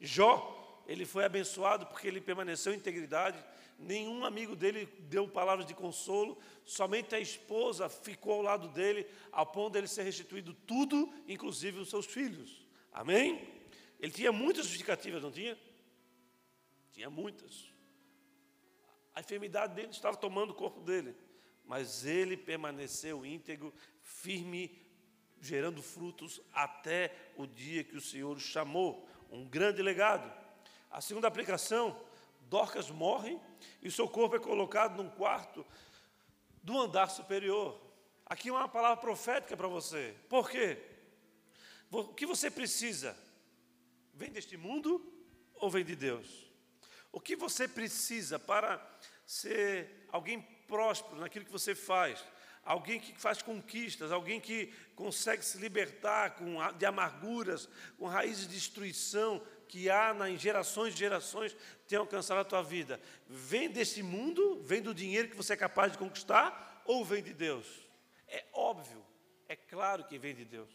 Jó, 0.00 0.82
ele 0.86 1.04
foi 1.04 1.24
abençoado 1.24 1.86
porque 1.86 2.06
ele 2.06 2.20
permaneceu 2.20 2.72
em 2.72 2.76
integridade. 2.76 3.42
Nenhum 3.78 4.24
amigo 4.24 4.54
dele 4.54 4.86
deu 5.00 5.26
palavras 5.26 5.66
de 5.66 5.74
consolo, 5.74 6.38
somente 6.64 7.14
a 7.14 7.20
esposa 7.20 7.88
ficou 7.88 8.34
ao 8.34 8.42
lado 8.42 8.68
dele, 8.68 9.06
ao 9.32 9.46
ponto 9.46 9.72
dele 9.72 9.88
ser 9.88 10.04
restituído 10.04 10.54
tudo, 10.54 11.12
inclusive 11.26 11.80
os 11.80 11.90
seus 11.90 12.06
filhos. 12.06 12.66
Amém? 12.92 13.48
Ele 13.98 14.12
tinha 14.12 14.30
muitas 14.30 14.64
justificativas, 14.64 15.22
não 15.22 15.32
tinha? 15.32 15.58
Tinha 16.92 17.10
muitas. 17.10 17.72
A 19.14 19.20
enfermidade 19.20 19.74
dele 19.74 19.88
estava 19.90 20.16
tomando 20.16 20.50
o 20.50 20.54
corpo 20.54 20.80
dele, 20.80 21.16
mas 21.64 22.04
ele 22.04 22.36
permaneceu 22.36 23.24
íntegro, 23.24 23.72
firme, 24.00 24.83
gerando 25.44 25.82
frutos 25.82 26.40
até 26.52 27.14
o 27.36 27.46
dia 27.46 27.84
que 27.84 27.96
o 27.96 28.00
Senhor 28.00 28.38
chamou. 28.40 29.08
Um 29.30 29.44
grande 29.44 29.82
legado. 29.82 30.32
A 30.90 31.00
segunda 31.00 31.28
aplicação, 31.28 31.98
Dorcas 32.42 32.90
morre 32.90 33.38
e 33.82 33.90
seu 33.90 34.08
corpo 34.08 34.36
é 34.36 34.38
colocado 34.38 35.02
num 35.02 35.10
quarto 35.10 35.66
do 36.62 36.78
andar 36.80 37.08
superior. 37.08 37.80
Aqui 38.26 38.50
uma 38.50 38.68
palavra 38.68 38.96
profética 38.96 39.56
para 39.56 39.68
você. 39.68 40.14
Por 40.28 40.50
quê? 40.50 40.78
O 41.90 42.14
que 42.14 42.26
você 42.26 42.50
precisa? 42.50 43.16
Vem 44.14 44.30
deste 44.30 44.56
mundo 44.56 45.04
ou 45.54 45.70
vem 45.70 45.84
de 45.84 45.94
Deus? 45.94 46.50
O 47.12 47.20
que 47.20 47.36
você 47.36 47.68
precisa 47.68 48.38
para 48.38 48.84
ser 49.26 50.06
alguém 50.10 50.40
próspero 50.66 51.20
naquilo 51.20 51.44
que 51.44 51.52
você 51.52 51.74
faz? 51.74 52.24
Alguém 52.64 52.98
que 52.98 53.18
faz 53.20 53.42
conquistas, 53.42 54.10
alguém 54.10 54.40
que 54.40 54.72
consegue 54.96 55.44
se 55.44 55.58
libertar 55.58 56.36
com, 56.36 56.56
de 56.78 56.86
amarguras, 56.86 57.68
com 57.98 58.06
raízes 58.06 58.48
de 58.48 58.54
destruição 58.54 59.42
que 59.68 59.90
há 59.90 60.14
em 60.28 60.38
gerações 60.38 60.94
e 60.94 60.96
gerações 60.96 61.56
tem 61.88 61.98
alcançado 61.98 62.38
a 62.38 62.44
tua 62.44 62.62
vida. 62.62 63.00
Vem 63.28 63.68
desse 63.68 64.02
mundo, 64.02 64.62
vem 64.62 64.80
do 64.80 64.94
dinheiro 64.94 65.28
que 65.28 65.36
você 65.36 65.52
é 65.52 65.56
capaz 65.56 65.92
de 65.92 65.98
conquistar 65.98 66.82
ou 66.86 67.04
vem 67.04 67.22
de 67.22 67.34
Deus? 67.34 67.66
É 68.28 68.44
óbvio, 68.52 69.04
é 69.48 69.56
claro 69.56 70.04
que 70.04 70.18
vem 70.18 70.34
de 70.34 70.44
Deus. 70.44 70.70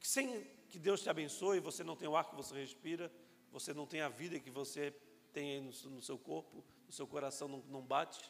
Sem 0.00 0.44
que 0.68 0.78
Deus 0.78 1.02
te 1.02 1.10
abençoe, 1.10 1.60
você 1.60 1.84
não 1.84 1.96
tem 1.96 2.08
o 2.08 2.16
ar 2.16 2.24
que 2.24 2.34
você 2.34 2.54
respira, 2.54 3.12
você 3.52 3.74
não 3.74 3.86
tem 3.86 4.00
a 4.00 4.08
vida 4.08 4.38
que 4.38 4.50
você 4.50 4.94
tem 5.32 5.60
no, 5.60 5.70
no 5.90 6.02
seu 6.02 6.18
corpo, 6.18 6.64
no 6.86 6.92
seu 6.92 7.06
coração 7.06 7.46
não, 7.46 7.62
não 7.68 7.82
bate, 7.82 8.20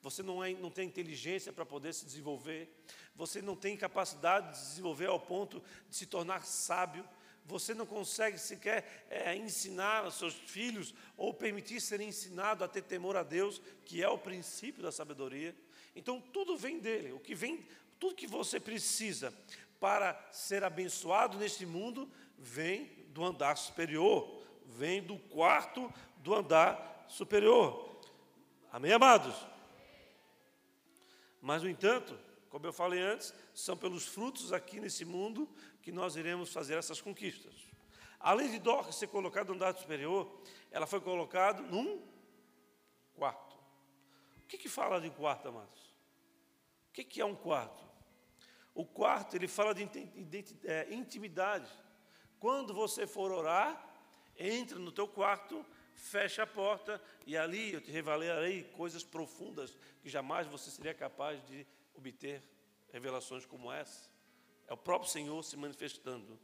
você 0.00 0.22
não, 0.22 0.42
é, 0.42 0.52
não 0.54 0.70
tem 0.70 0.86
inteligência 0.86 1.52
para 1.52 1.66
poder 1.66 1.92
se 1.92 2.04
desenvolver, 2.04 2.72
você 3.14 3.42
não 3.42 3.56
tem 3.56 3.76
capacidade 3.76 4.52
de 4.52 4.58
se 4.58 4.68
desenvolver 4.70 5.06
ao 5.06 5.18
ponto 5.18 5.62
de 5.88 5.96
se 5.96 6.06
tornar 6.06 6.44
sábio, 6.44 7.06
você 7.44 7.72
não 7.74 7.86
consegue 7.86 8.38
sequer 8.38 9.06
é, 9.08 9.34
ensinar 9.34 10.04
aos 10.04 10.18
seus 10.18 10.34
filhos 10.34 10.94
ou 11.16 11.32
permitir 11.32 11.80
ser 11.80 12.00
ensinado 12.00 12.62
a 12.62 12.68
ter 12.68 12.82
temor 12.82 13.16
a 13.16 13.22
Deus, 13.22 13.60
que 13.84 14.02
é 14.02 14.08
o 14.08 14.18
princípio 14.18 14.82
da 14.82 14.92
sabedoria. 14.92 15.56
Então 15.96 16.20
tudo 16.20 16.56
vem 16.56 16.78
dele, 16.78 17.12
o 17.12 17.18
que 17.18 17.34
vem, 17.34 17.66
tudo 17.98 18.14
que 18.14 18.26
você 18.26 18.60
precisa 18.60 19.32
para 19.80 20.14
ser 20.30 20.62
abençoado 20.62 21.38
neste 21.38 21.64
mundo 21.64 22.10
vem 22.36 22.90
do 23.08 23.24
andar 23.24 23.56
superior, 23.56 24.42
vem 24.64 25.02
do 25.02 25.18
quarto 25.18 25.92
do 26.18 26.34
andar 26.34 27.06
superior. 27.08 27.98
Amém, 28.70 28.92
amados? 28.92 29.34
Mas, 31.40 31.62
no 31.62 31.68
entanto, 31.68 32.18
como 32.48 32.66
eu 32.66 32.72
falei 32.72 33.00
antes, 33.00 33.34
são 33.54 33.76
pelos 33.76 34.06
frutos 34.06 34.52
aqui 34.52 34.80
nesse 34.80 35.04
mundo 35.04 35.48
que 35.82 35.92
nós 35.92 36.16
iremos 36.16 36.52
fazer 36.52 36.76
essas 36.76 37.00
conquistas. 37.00 37.54
Além 38.18 38.50
de 38.50 38.58
Dorcas 38.58 38.96
ser 38.96 39.08
colocada 39.08 39.48
no 39.48 39.54
andar 39.54 39.76
superior, 39.76 40.42
ela 40.70 40.86
foi 40.86 41.00
colocada 41.00 41.62
num 41.62 42.02
quarto. 43.14 43.56
O 44.42 44.46
que, 44.48 44.58
que 44.58 44.68
fala 44.68 45.00
de 45.00 45.10
quarto, 45.10 45.48
amados? 45.48 45.80
O 46.88 46.92
que, 46.92 47.04
que 47.04 47.20
é 47.20 47.24
um 47.24 47.34
quarto? 47.34 47.86
O 48.74 48.84
quarto, 48.84 49.36
ele 49.36 49.46
fala 49.46 49.74
de 49.74 49.88
é, 50.64 50.92
intimidade. 50.92 51.70
Quando 52.40 52.72
você 52.72 53.06
for 53.06 53.30
orar, 53.30 53.84
entre 54.36 54.78
no 54.78 54.92
teu 54.92 55.06
quarto, 55.06 55.64
fecha 55.98 56.44
a 56.44 56.46
porta 56.46 57.02
e 57.26 57.36
ali 57.36 57.72
eu 57.72 57.80
te 57.80 57.90
revelarei 57.90 58.62
coisas 58.64 59.02
profundas 59.02 59.76
que 60.00 60.08
jamais 60.08 60.46
você 60.46 60.70
seria 60.70 60.94
capaz 60.94 61.44
de 61.46 61.66
obter 61.94 62.42
revelações 62.92 63.44
como 63.44 63.70
essa. 63.70 64.08
É 64.66 64.72
o 64.72 64.76
próprio 64.76 65.10
Senhor 65.10 65.42
se 65.42 65.56
manifestando. 65.56 66.38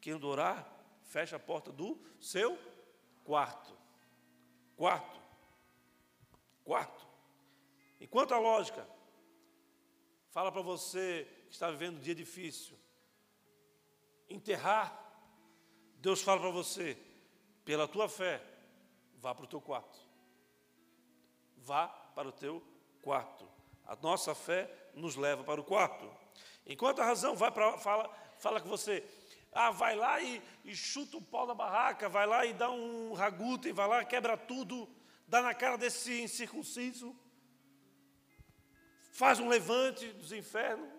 Quem 0.00 0.14
orar, 0.24 0.66
fecha 1.02 1.36
a 1.36 1.40
porta 1.40 1.72
do 1.72 2.00
seu 2.20 2.58
quarto. 3.24 3.76
Quarto. 4.76 5.20
Quarto. 6.62 7.06
Enquanto 8.00 8.32
a 8.32 8.38
lógica 8.38 8.88
fala 10.30 10.52
para 10.52 10.62
você 10.62 11.26
que 11.46 11.52
está 11.52 11.70
vivendo 11.70 11.96
um 11.96 12.00
dia 12.00 12.14
difícil, 12.14 12.78
enterrar, 14.28 15.00
Deus 15.96 16.22
fala 16.22 16.40
para 16.40 16.50
você, 16.50 16.96
pela 17.64 17.88
tua 17.88 18.08
fé, 18.08 18.53
vá 19.24 19.34
para 19.34 19.44
o 19.44 19.48
teu 19.48 19.60
quarto. 19.60 19.98
Vá 21.56 21.88
para 21.88 22.28
o 22.28 22.32
teu 22.32 22.62
quarto. 23.00 23.48
A 23.86 23.96
nossa 23.96 24.34
fé 24.34 24.70
nos 24.94 25.16
leva 25.16 25.42
para 25.42 25.58
o 25.58 25.64
quarto. 25.64 26.10
Enquanto 26.66 27.00
a 27.00 27.06
razão 27.06 27.34
vai 27.34 27.50
para, 27.50 27.78
fala, 27.78 28.14
fala 28.38 28.60
com 28.60 28.68
você, 28.68 29.02
ah, 29.50 29.70
vai 29.70 29.96
lá 29.96 30.20
e, 30.20 30.42
e 30.62 30.76
chuta 30.76 31.16
o 31.16 31.22
pau 31.22 31.46
na 31.46 31.54
barraca, 31.54 32.06
vai 32.06 32.26
lá 32.26 32.44
e 32.44 32.52
dá 32.52 32.70
um 32.70 33.14
raguto, 33.14 33.66
e 33.66 33.72
vai 33.72 33.88
lá, 33.88 34.04
quebra 34.04 34.36
tudo, 34.36 34.86
dá 35.26 35.40
na 35.40 35.54
cara 35.54 35.78
desse 35.78 36.20
incircunciso, 36.20 37.16
faz 39.10 39.40
um 39.40 39.48
levante 39.48 40.06
dos 40.12 40.32
infernos, 40.32 40.90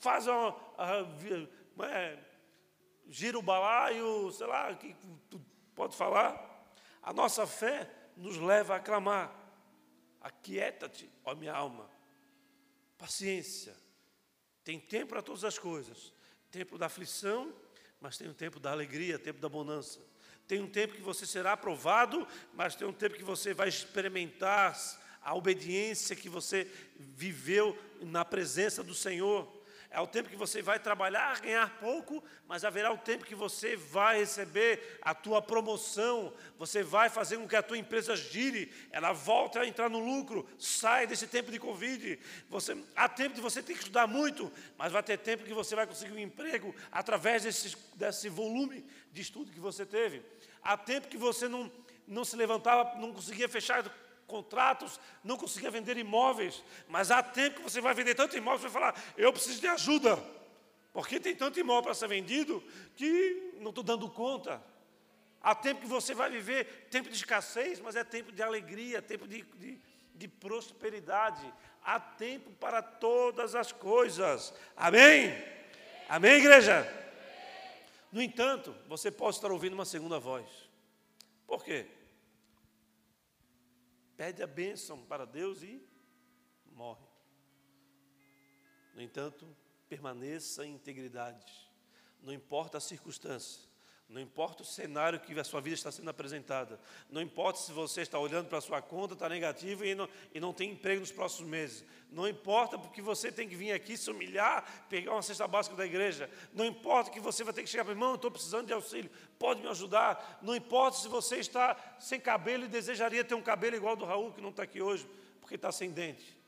faz 0.00 0.26
uma, 0.26 0.56
é, 1.92 2.18
gira 3.08 3.38
o 3.38 3.42
balaio, 3.42 4.32
sei 4.32 4.46
lá, 4.48 4.74
que 4.74 4.96
pode 5.76 5.96
falar. 5.96 6.51
A 7.02 7.12
nossa 7.12 7.46
fé 7.46 7.90
nos 8.16 8.36
leva 8.36 8.76
a 8.76 8.80
clamar. 8.80 9.34
Aquieta-te, 10.20 11.10
ó 11.24 11.34
minha 11.34 11.52
alma. 11.52 11.90
Paciência. 12.96 13.76
Tem 14.62 14.78
tempo 14.78 15.08
para 15.08 15.22
todas 15.22 15.44
as 15.44 15.58
coisas. 15.58 16.12
Tempo 16.50 16.78
da 16.78 16.86
aflição, 16.86 17.52
mas 18.00 18.16
tem 18.16 18.28
um 18.28 18.34
tempo 18.34 18.60
da 18.60 18.70
alegria, 18.70 19.18
tempo 19.18 19.40
da 19.40 19.48
bonança. 19.48 20.00
Tem 20.46 20.60
um 20.60 20.68
tempo 20.68 20.94
que 20.94 21.00
você 21.00 21.26
será 21.26 21.52
aprovado, 21.52 22.26
mas 22.54 22.76
tem 22.76 22.86
um 22.86 22.92
tempo 22.92 23.16
que 23.16 23.24
você 23.24 23.54
vai 23.54 23.68
experimentar 23.68 24.78
a 25.22 25.34
obediência 25.34 26.16
que 26.16 26.28
você 26.28 26.70
viveu 26.96 27.76
na 28.00 28.24
presença 28.24 28.82
do 28.82 28.94
Senhor. 28.94 29.61
É 29.94 30.00
o 30.00 30.06
tempo 30.06 30.30
que 30.30 30.36
você 30.36 30.62
vai 30.62 30.78
trabalhar, 30.78 31.38
ganhar 31.40 31.78
pouco, 31.78 32.24
mas 32.48 32.64
haverá 32.64 32.90
o 32.90 32.96
tempo 32.96 33.26
que 33.26 33.34
você 33.34 33.76
vai 33.76 34.20
receber 34.20 34.98
a 35.02 35.14
tua 35.14 35.42
promoção, 35.42 36.32
você 36.58 36.82
vai 36.82 37.10
fazer 37.10 37.36
com 37.36 37.46
que 37.46 37.54
a 37.54 37.62
tua 37.62 37.76
empresa 37.76 38.16
gire, 38.16 38.72
ela 38.90 39.12
volta 39.12 39.60
a 39.60 39.66
entrar 39.66 39.90
no 39.90 39.98
lucro, 39.98 40.48
sai 40.58 41.06
desse 41.06 41.26
tempo 41.26 41.50
de 41.50 41.58
Covid. 41.58 42.18
Você, 42.48 42.74
há 42.96 43.06
tempo 43.06 43.34
de 43.34 43.42
você 43.42 43.62
ter 43.62 43.74
que 43.74 43.80
estudar 43.80 44.06
muito, 44.06 44.50
mas 44.78 44.90
vai 44.90 45.02
ter 45.02 45.18
tempo 45.18 45.44
que 45.44 45.52
você 45.52 45.76
vai 45.76 45.86
conseguir 45.86 46.14
um 46.14 46.18
emprego 46.18 46.74
através 46.90 47.42
desse, 47.42 47.76
desse 47.94 48.30
volume 48.30 48.86
de 49.12 49.20
estudo 49.20 49.52
que 49.52 49.60
você 49.60 49.84
teve. 49.84 50.22
Há 50.62 50.74
tempo 50.74 51.06
que 51.06 51.18
você 51.18 51.48
não, 51.48 51.70
não 52.08 52.24
se 52.24 52.34
levantava, 52.34 52.98
não 52.98 53.12
conseguia 53.12 53.46
fechar 53.48 53.84
contratos, 54.32 54.98
não 55.22 55.36
conseguia 55.36 55.70
vender 55.70 55.98
imóveis, 55.98 56.64
mas 56.88 57.10
há 57.10 57.22
tempo 57.22 57.56
que 57.56 57.62
você 57.62 57.82
vai 57.82 57.92
vender 57.92 58.14
tanto 58.14 58.34
imóvel, 58.34 58.60
você 58.60 58.68
vai 58.68 58.80
falar, 58.80 59.04
eu 59.16 59.30
preciso 59.30 59.60
de 59.60 59.66
ajuda, 59.66 60.18
porque 60.90 61.20
tem 61.20 61.36
tanto 61.36 61.60
imóvel 61.60 61.82
para 61.82 61.94
ser 61.94 62.08
vendido 62.08 62.64
que 62.96 63.52
não 63.60 63.68
estou 63.68 63.84
dando 63.84 64.08
conta. 64.08 64.62
Há 65.42 65.54
tempo 65.54 65.82
que 65.82 65.86
você 65.86 66.14
vai 66.14 66.30
viver 66.30 66.88
tempo 66.90 67.10
de 67.10 67.16
escassez, 67.16 67.78
mas 67.80 67.94
é 67.94 68.04
tempo 68.04 68.32
de 68.32 68.42
alegria, 68.42 69.02
tempo 69.02 69.28
de, 69.28 69.42
de, 69.42 69.78
de 70.14 70.28
prosperidade. 70.28 71.52
Há 71.84 72.00
tempo 72.00 72.50
para 72.52 72.80
todas 72.80 73.54
as 73.54 73.72
coisas. 73.72 74.54
Amém? 74.76 75.34
Amém, 76.08 76.34
igreja? 76.34 76.86
No 78.10 78.22
entanto, 78.22 78.74
você 78.86 79.10
pode 79.10 79.36
estar 79.36 79.50
ouvindo 79.50 79.72
uma 79.74 79.84
segunda 79.84 80.18
voz. 80.18 80.46
Por 81.46 81.64
quê? 81.64 81.86
Pede 84.16 84.42
a 84.42 84.46
bênção 84.46 85.04
para 85.04 85.24
Deus 85.24 85.62
e 85.62 85.82
morre. 86.72 87.06
No 88.94 89.00
entanto, 89.00 89.46
permaneça 89.88 90.66
em 90.66 90.74
integridade. 90.74 91.70
Não 92.20 92.32
importa 92.32 92.78
a 92.78 92.80
circunstância. 92.80 93.71
Não 94.12 94.20
importa 94.20 94.62
o 94.62 94.66
cenário 94.66 95.18
que 95.18 95.38
a 95.40 95.42
sua 95.42 95.58
vida 95.62 95.74
está 95.74 95.90
sendo 95.90 96.10
apresentada. 96.10 96.78
Não 97.10 97.22
importa 97.22 97.58
se 97.58 97.72
você 97.72 98.02
está 98.02 98.18
olhando 98.18 98.46
para 98.46 98.58
a 98.58 98.60
sua 98.60 98.82
conta, 98.82 99.14
está 99.14 99.26
negativo 99.26 99.86
e 99.86 99.94
não, 99.94 100.06
e 100.34 100.38
não 100.38 100.52
tem 100.52 100.72
emprego 100.72 101.00
nos 101.00 101.10
próximos 101.10 101.48
meses. 101.48 101.82
Não 102.10 102.28
importa 102.28 102.78
porque 102.78 103.00
você 103.00 103.32
tem 103.32 103.48
que 103.48 103.56
vir 103.56 103.72
aqui 103.72 103.96
se 103.96 104.10
humilhar, 104.10 104.86
pegar 104.90 105.12
uma 105.12 105.22
cesta 105.22 105.48
básica 105.48 105.74
da 105.74 105.86
igreja. 105.86 106.28
Não 106.52 106.66
importa 106.66 107.10
que 107.10 107.20
você 107.20 107.42
vai 107.42 107.54
ter 107.54 107.62
que 107.62 107.70
chegar 107.70 107.84
para 107.84 107.94
irmão, 107.94 108.14
estou 108.14 108.30
precisando 108.30 108.66
de 108.66 108.74
auxílio, 108.74 109.10
pode 109.38 109.62
me 109.62 109.68
ajudar. 109.68 110.40
Não 110.42 110.54
importa 110.54 110.98
se 110.98 111.08
você 111.08 111.36
está 111.36 111.74
sem 111.98 112.20
cabelo 112.20 112.64
e 112.64 112.68
desejaria 112.68 113.24
ter 113.24 113.34
um 113.34 113.42
cabelo 113.42 113.76
igual 113.76 113.92
ao 113.92 113.96
do 113.96 114.04
Raul, 114.04 114.30
que 114.30 114.42
não 114.42 114.50
está 114.50 114.64
aqui 114.64 114.82
hoje, 114.82 115.08
porque 115.40 115.54
está 115.54 115.72
sem 115.72 115.90
dente. 115.90 116.38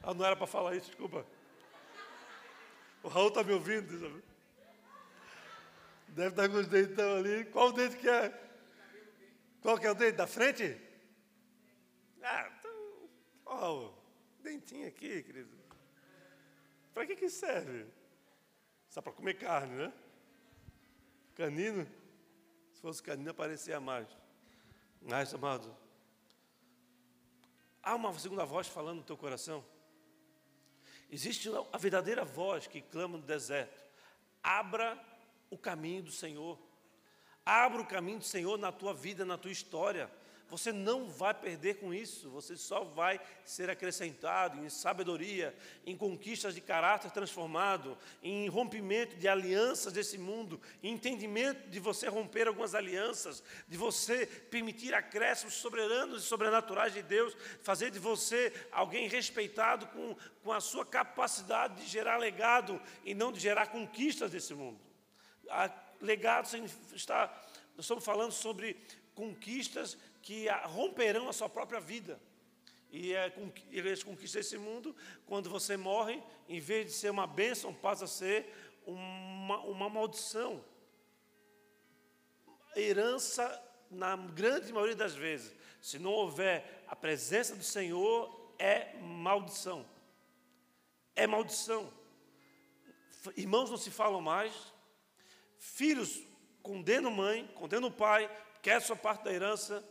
Ah, 0.00 0.14
não 0.14 0.24
era 0.24 0.36
para 0.36 0.46
falar 0.46 0.76
isso, 0.76 0.86
desculpa. 0.86 1.26
O 3.02 3.08
Raul 3.08 3.28
está 3.28 3.42
me 3.42 3.52
ouvindo, 3.52 3.98
sabe? 3.98 4.29
Deve 6.10 6.28
estar 6.28 6.48
com 6.48 6.56
os 6.56 6.66
dentão 6.66 7.16
ali. 7.16 7.44
Qual 7.46 7.68
o 7.68 7.72
dente 7.72 7.96
que 7.96 8.08
é? 8.08 8.50
Qual 9.60 9.78
que 9.78 9.86
é 9.86 9.90
o 9.90 9.94
dente? 9.94 10.16
Da 10.16 10.26
frente? 10.26 10.80
Ah, 12.22 12.50
então, 12.58 13.08
ó, 13.46 13.92
dentinho 14.40 14.88
aqui, 14.88 15.22
querido. 15.22 15.56
Para 16.92 17.06
que 17.06 17.16
que 17.16 17.28
serve? 17.28 17.86
Só 18.88 19.00
para 19.00 19.12
comer 19.12 19.34
carne, 19.34 19.74
né? 19.76 19.92
Canino? 21.34 21.86
Se 22.72 22.80
fosse 22.80 23.02
canino, 23.02 23.30
aparecia 23.30 23.80
mais. 23.80 24.08
Mas, 25.00 25.32
amado, 25.32 25.74
há 27.82 27.94
uma 27.94 28.18
segunda 28.18 28.44
voz 28.44 28.66
falando 28.66 28.98
no 28.98 29.04
teu 29.04 29.16
coração. 29.16 29.64
Existe 31.10 31.48
a 31.72 31.78
verdadeira 31.78 32.24
voz 32.24 32.66
que 32.66 32.82
clama 32.82 33.16
no 33.16 33.24
deserto. 33.24 33.82
Abra 34.42 34.98
o 35.50 35.58
caminho 35.58 36.02
do 36.04 36.12
Senhor. 36.12 36.58
Abra 37.44 37.82
o 37.82 37.86
caminho 37.86 38.18
do 38.18 38.24
Senhor 38.24 38.56
na 38.56 38.70
tua 38.70 38.94
vida, 38.94 39.24
na 39.24 39.36
tua 39.36 39.50
história. 39.50 40.10
Você 40.50 40.72
não 40.72 41.08
vai 41.08 41.32
perder 41.32 41.74
com 41.74 41.94
isso, 41.94 42.28
você 42.28 42.56
só 42.56 42.82
vai 42.82 43.20
ser 43.44 43.70
acrescentado 43.70 44.58
em 44.58 44.68
sabedoria, 44.68 45.54
em 45.86 45.96
conquistas 45.96 46.56
de 46.56 46.60
caráter 46.60 47.12
transformado, 47.12 47.96
em 48.20 48.48
rompimento 48.48 49.14
de 49.14 49.28
alianças 49.28 49.92
desse 49.92 50.18
mundo, 50.18 50.60
em 50.82 50.92
entendimento 50.92 51.70
de 51.70 51.78
você 51.78 52.08
romper 52.08 52.48
algumas 52.48 52.74
alianças, 52.74 53.44
de 53.68 53.76
você 53.76 54.26
permitir 54.26 54.92
acréscimos 54.92 55.54
soberanos 55.54 56.24
e 56.24 56.26
sobrenaturais 56.26 56.92
de 56.92 57.02
Deus, 57.02 57.36
fazer 57.62 57.92
de 57.92 58.00
você 58.00 58.52
alguém 58.72 59.08
respeitado 59.08 59.86
com, 59.86 60.16
com 60.42 60.52
a 60.52 60.60
sua 60.60 60.84
capacidade 60.84 61.80
de 61.80 61.86
gerar 61.86 62.16
legado 62.16 62.82
e 63.04 63.14
não 63.14 63.30
de 63.30 63.38
gerar 63.38 63.68
conquistas 63.68 64.32
desse 64.32 64.52
mundo 64.52 64.89
legado 66.00 66.48
está, 66.94 67.26
nós 67.76 67.84
estamos 67.84 68.04
falando 68.04 68.32
sobre 68.32 68.76
conquistas 69.14 69.96
que 70.22 70.48
romperão 70.64 71.28
a 71.28 71.32
sua 71.32 71.48
própria 71.48 71.80
vida. 71.80 72.20
E 72.90 73.12
é, 73.12 73.32
as 73.92 74.02
conquistas 74.02 74.44
desse 74.44 74.58
mundo, 74.58 74.96
quando 75.26 75.48
você 75.48 75.76
morre, 75.76 76.20
em 76.48 76.58
vez 76.58 76.86
de 76.86 76.92
ser 76.92 77.10
uma 77.10 77.26
bênção, 77.26 77.72
passa 77.72 78.04
a 78.04 78.08
ser 78.08 78.52
uma, 78.84 79.60
uma 79.60 79.88
maldição. 79.88 80.64
Herança, 82.74 83.62
na 83.90 84.16
grande 84.16 84.72
maioria 84.72 84.96
das 84.96 85.14
vezes, 85.14 85.54
se 85.80 85.98
não 85.98 86.12
houver 86.12 86.84
a 86.88 86.96
presença 86.96 87.54
do 87.54 87.62
Senhor, 87.62 88.54
é 88.58 88.96
maldição. 88.98 89.86
É 91.14 91.26
maldição. 91.26 91.92
Irmãos 93.36 93.70
não 93.70 93.76
se 93.76 93.90
falam 93.90 94.20
mais, 94.20 94.52
filhos 95.60 96.22
condenam 96.62 97.10
mãe, 97.10 97.46
condenam 97.54 97.92
pai, 97.92 98.28
quer 98.62 98.80
sua 98.80 98.96
parte 98.96 99.24
da 99.24 99.32
herança. 99.32 99.86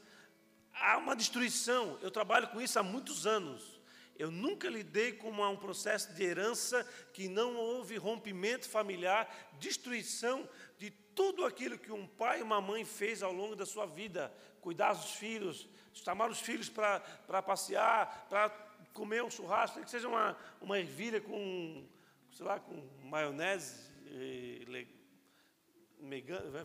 Há 0.73 0.97
uma 0.97 1.15
destruição. 1.15 1.97
Eu 2.01 2.11
trabalho 2.11 2.47
com 2.49 2.59
isso 2.59 2.77
há 2.77 2.83
muitos 2.83 3.25
anos. 3.25 3.79
Eu 4.17 4.29
nunca 4.29 4.67
lidei 4.69 5.13
com 5.13 5.29
um 5.31 5.55
processo 5.55 6.13
de 6.13 6.23
herança 6.23 6.83
que 7.13 7.29
não 7.29 7.55
houve 7.55 7.95
rompimento 7.95 8.67
familiar, 8.67 9.29
destruição 9.59 10.49
de 10.77 10.91
tudo 11.15 11.45
aquilo 11.45 11.77
que 11.77 11.91
um 11.91 12.05
pai 12.05 12.39
e 12.39 12.43
uma 12.43 12.59
mãe 12.59 12.83
fez 12.83 13.23
ao 13.23 13.31
longo 13.31 13.55
da 13.55 13.65
sua 13.65 13.85
vida. 13.85 14.33
Cuidar 14.59 14.93
dos 14.93 15.13
filhos, 15.13 15.69
chamar 15.93 16.29
os 16.29 16.39
filhos 16.39 16.67
para 16.67 17.41
passear, 17.41 18.27
para 18.29 18.49
comer 18.93 19.23
um 19.23 19.29
churrasco, 19.29 19.81
que 19.81 19.89
seja 19.89 20.07
uma, 20.07 20.35
uma 20.59 20.77
ervilha 20.77 21.21
com, 21.21 21.85
sei 22.31 22.45
lá, 22.45 22.59
com 22.59 22.75
maionese, 23.03 23.89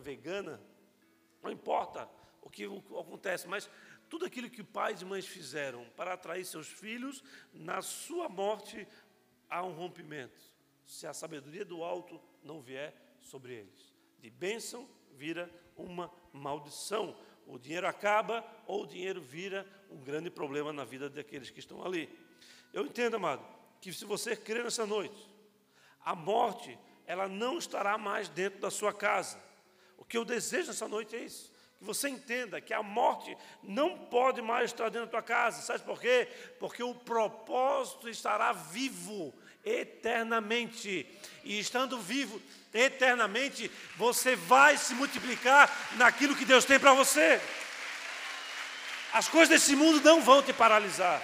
vegana, 0.01 0.61
não 1.41 1.51
importa 1.51 2.09
o 2.41 2.49
que 2.49 2.65
acontece, 2.65 3.47
mas 3.47 3.69
tudo 4.09 4.25
aquilo 4.25 4.49
que 4.49 4.63
pais 4.63 5.01
e 5.01 5.05
mães 5.05 5.27
fizeram 5.27 5.85
para 5.95 6.13
atrair 6.13 6.45
seus 6.45 6.67
filhos, 6.67 7.23
na 7.53 7.81
sua 7.81 8.29
morte 8.29 8.87
há 9.49 9.63
um 9.63 9.73
rompimento. 9.73 10.41
Se 10.85 11.07
a 11.07 11.13
sabedoria 11.13 11.65
do 11.65 11.83
alto 11.83 12.21
não 12.43 12.61
vier 12.61 12.95
sobre 13.19 13.53
eles, 13.53 13.93
de 14.19 14.29
bênção 14.29 14.87
vira 15.13 15.49
uma 15.75 16.11
maldição. 16.31 17.17
O 17.47 17.57
dinheiro 17.57 17.87
acaba 17.87 18.45
ou 18.67 18.83
o 18.83 18.87
dinheiro 18.87 19.21
vira 19.21 19.67
um 19.89 19.97
grande 19.97 20.29
problema 20.29 20.71
na 20.71 20.83
vida 20.83 21.09
daqueles 21.09 21.49
que 21.49 21.59
estão 21.59 21.83
ali. 21.83 22.09
Eu 22.73 22.85
entendo, 22.85 23.15
amado, 23.15 23.45
que 23.81 23.91
se 23.93 24.05
você 24.05 24.35
crê 24.35 24.63
nessa 24.63 24.85
noite, 24.85 25.29
a 26.03 26.15
morte 26.15 26.77
ela 27.07 27.27
não 27.27 27.57
estará 27.57 27.97
mais 27.97 28.29
dentro 28.29 28.59
da 28.59 28.71
sua 28.71 28.93
casa. 28.93 29.37
O 29.97 30.03
que 30.03 30.17
eu 30.17 30.25
desejo 30.25 30.71
essa 30.71 30.87
noite 30.87 31.15
é 31.15 31.19
isso. 31.19 31.51
Que 31.77 31.83
você 31.83 32.09
entenda 32.09 32.61
que 32.61 32.73
a 32.73 32.81
morte 32.81 33.35
não 33.61 33.97
pode 33.97 34.41
mais 34.41 34.71
estar 34.71 34.89
dentro 34.89 35.07
da 35.07 35.11
tua 35.11 35.21
casa. 35.21 35.61
Sabe 35.61 35.83
por 35.83 35.99
quê? 35.99 36.27
Porque 36.59 36.83
o 36.83 36.95
propósito 36.95 38.07
estará 38.07 38.53
vivo 38.53 39.33
eternamente. 39.63 41.07
E 41.43 41.59
estando 41.59 41.99
vivo 41.99 42.41
eternamente, 42.73 43.69
você 43.97 44.35
vai 44.35 44.77
se 44.77 44.93
multiplicar 44.93 45.71
naquilo 45.95 46.35
que 46.35 46.45
Deus 46.45 46.65
tem 46.65 46.79
para 46.79 46.93
você. 46.93 47.41
As 49.11 49.27
coisas 49.27 49.49
desse 49.49 49.75
mundo 49.75 50.01
não 50.01 50.21
vão 50.21 50.43
te 50.43 50.53
paralisar. 50.53 51.21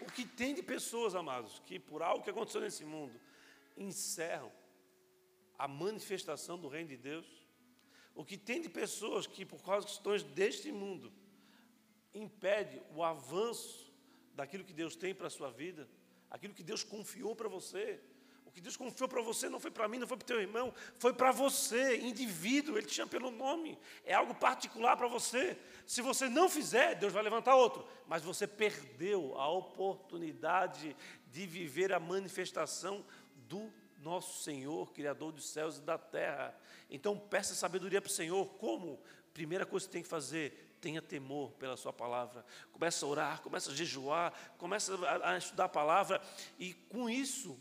O 0.00 0.09
que 0.20 0.36
tem 0.36 0.54
de 0.54 0.62
pessoas, 0.62 1.14
amados, 1.14 1.62
que 1.66 1.78
por 1.78 2.02
algo 2.02 2.22
que 2.22 2.30
aconteceu 2.30 2.60
nesse 2.60 2.84
mundo, 2.84 3.18
encerram 3.76 4.52
a 5.58 5.66
manifestação 5.66 6.58
do 6.58 6.68
reino 6.68 6.90
de 6.90 6.96
Deus. 6.96 7.26
O 8.14 8.24
que 8.24 8.36
tem 8.36 8.60
de 8.60 8.68
pessoas 8.68 9.26
que, 9.26 9.46
por 9.46 9.62
causa 9.62 9.86
de 9.86 9.92
questões 9.92 10.22
deste 10.22 10.70
mundo, 10.70 11.12
impede 12.12 12.82
o 12.94 13.02
avanço 13.02 13.90
daquilo 14.34 14.64
que 14.64 14.74
Deus 14.74 14.94
tem 14.94 15.14
para 15.14 15.28
a 15.28 15.30
sua 15.30 15.50
vida, 15.50 15.88
aquilo 16.30 16.54
que 16.54 16.62
Deus 16.62 16.82
confiou 16.84 17.34
para 17.34 17.48
você. 17.48 18.00
O 18.50 18.52
que 18.52 18.60
Deus 18.60 18.76
confiou 18.76 19.08
para 19.08 19.22
você 19.22 19.48
não 19.48 19.60
foi 19.60 19.70
para 19.70 19.86
mim, 19.86 19.98
não 19.98 20.08
foi 20.08 20.16
para 20.16 20.24
o 20.24 20.26
teu 20.26 20.40
irmão, 20.40 20.74
foi 20.98 21.12
para 21.12 21.30
você, 21.30 21.98
indivíduo, 21.98 22.76
Ele 22.76 22.86
te 22.86 22.94
chama 22.94 23.08
pelo 23.08 23.30
nome, 23.30 23.78
é 24.04 24.12
algo 24.12 24.34
particular 24.34 24.96
para 24.96 25.06
você. 25.06 25.56
Se 25.86 26.02
você 26.02 26.28
não 26.28 26.48
fizer, 26.48 26.96
Deus 26.96 27.12
vai 27.12 27.22
levantar 27.22 27.54
outro, 27.54 27.86
mas 28.08 28.24
você 28.24 28.48
perdeu 28.48 29.38
a 29.38 29.48
oportunidade 29.48 30.96
de 31.30 31.46
viver 31.46 31.92
a 31.92 32.00
manifestação 32.00 33.04
do 33.48 33.72
nosso 33.98 34.42
Senhor, 34.42 34.90
Criador 34.92 35.30
dos 35.30 35.48
céus 35.48 35.78
e 35.78 35.82
da 35.82 35.96
terra. 35.96 36.52
Então 36.90 37.16
peça 37.16 37.54
sabedoria 37.54 38.00
para 38.00 38.10
o 38.10 38.12
Senhor, 38.12 38.46
como? 38.54 39.00
Primeira 39.32 39.64
coisa 39.64 39.86
que 39.86 39.92
tem 39.92 40.02
que 40.02 40.08
fazer, 40.08 40.74
tenha 40.80 41.00
temor 41.00 41.52
pela 41.52 41.76
sua 41.76 41.92
palavra. 41.92 42.44
Começa 42.72 43.06
a 43.06 43.08
orar, 43.08 43.42
começa 43.42 43.70
a 43.70 43.74
jejuar, 43.74 44.32
começa 44.58 44.92
a, 45.06 45.34
a 45.34 45.38
estudar 45.38 45.66
a 45.66 45.68
palavra, 45.68 46.20
e 46.58 46.74
com 46.74 47.08
isso 47.08 47.56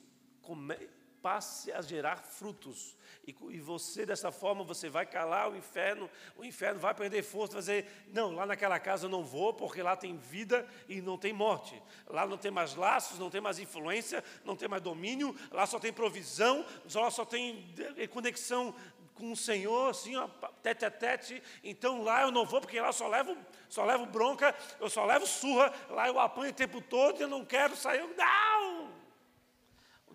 come, 0.50 0.76
passe 1.22 1.72
a 1.72 1.82
gerar 1.82 2.18
frutos. 2.18 2.98
E, 3.28 3.36
e, 3.52 3.60
você, 3.60 4.06
dessa 4.06 4.32
forma, 4.32 4.64
você 4.64 4.90
vai 4.90 5.06
calar 5.06 5.52
o 5.52 5.56
inferno, 5.56 6.10
o 6.36 6.44
inferno 6.44 6.80
vai 6.80 6.94
perder 6.94 7.22
força, 7.22 7.54
vai 7.54 7.62
dizer, 7.62 8.08
não, 8.12 8.34
lá 8.34 8.46
naquela 8.46 8.80
casa 8.80 9.06
eu 9.06 9.10
não 9.10 9.24
vou, 9.24 9.54
porque 9.54 9.84
lá 9.84 9.96
tem 9.96 10.18
vida 10.18 10.66
e 10.88 11.02
não 11.02 11.18
tem 11.18 11.32
morte. 11.32 11.80
Lá 12.08 12.26
não 12.26 12.38
tem 12.38 12.50
mais 12.50 12.74
laços, 12.74 13.20
não 13.20 13.30
tem 13.30 13.42
mais 13.42 13.60
influência, 13.60 14.24
não 14.44 14.56
tem 14.56 14.68
mais 14.68 14.82
domínio, 14.82 15.36
lá 15.52 15.68
só 15.68 15.78
tem 15.78 15.94
provisão, 15.94 16.66
lá 16.96 17.12
só 17.12 17.26
tem 17.26 17.76
conexão 18.12 18.74
com 19.14 19.34
o 19.34 19.36
Senhor, 19.36 19.90
assim, 19.90 20.16
ó, 20.16 20.28
tete 20.64 20.86
a 20.86 20.90
tete. 20.90 21.44
Então 21.64 22.02
lá 22.02 22.22
eu 22.22 22.32
não 22.32 22.46
vou, 22.46 22.62
porque 22.62 22.80
lá 22.80 22.88
eu 22.88 22.94
só 22.94 23.08
levo, 23.08 23.38
só 23.68 23.86
levo 23.86 24.06
bronca, 24.06 24.56
eu 24.80 24.90
só 24.90 25.06
levo 25.06 25.28
surra, 25.28 25.72
lá 25.90 26.08
eu 26.08 26.18
apanho 26.18 26.52
o 26.52 26.56
tempo 26.56 26.82
todo 26.82 27.20
e 27.20 27.24
eu 27.24 27.28
não 27.28 27.46
quero 27.46 27.76
sair. 27.76 28.08
Não! 28.16 28.79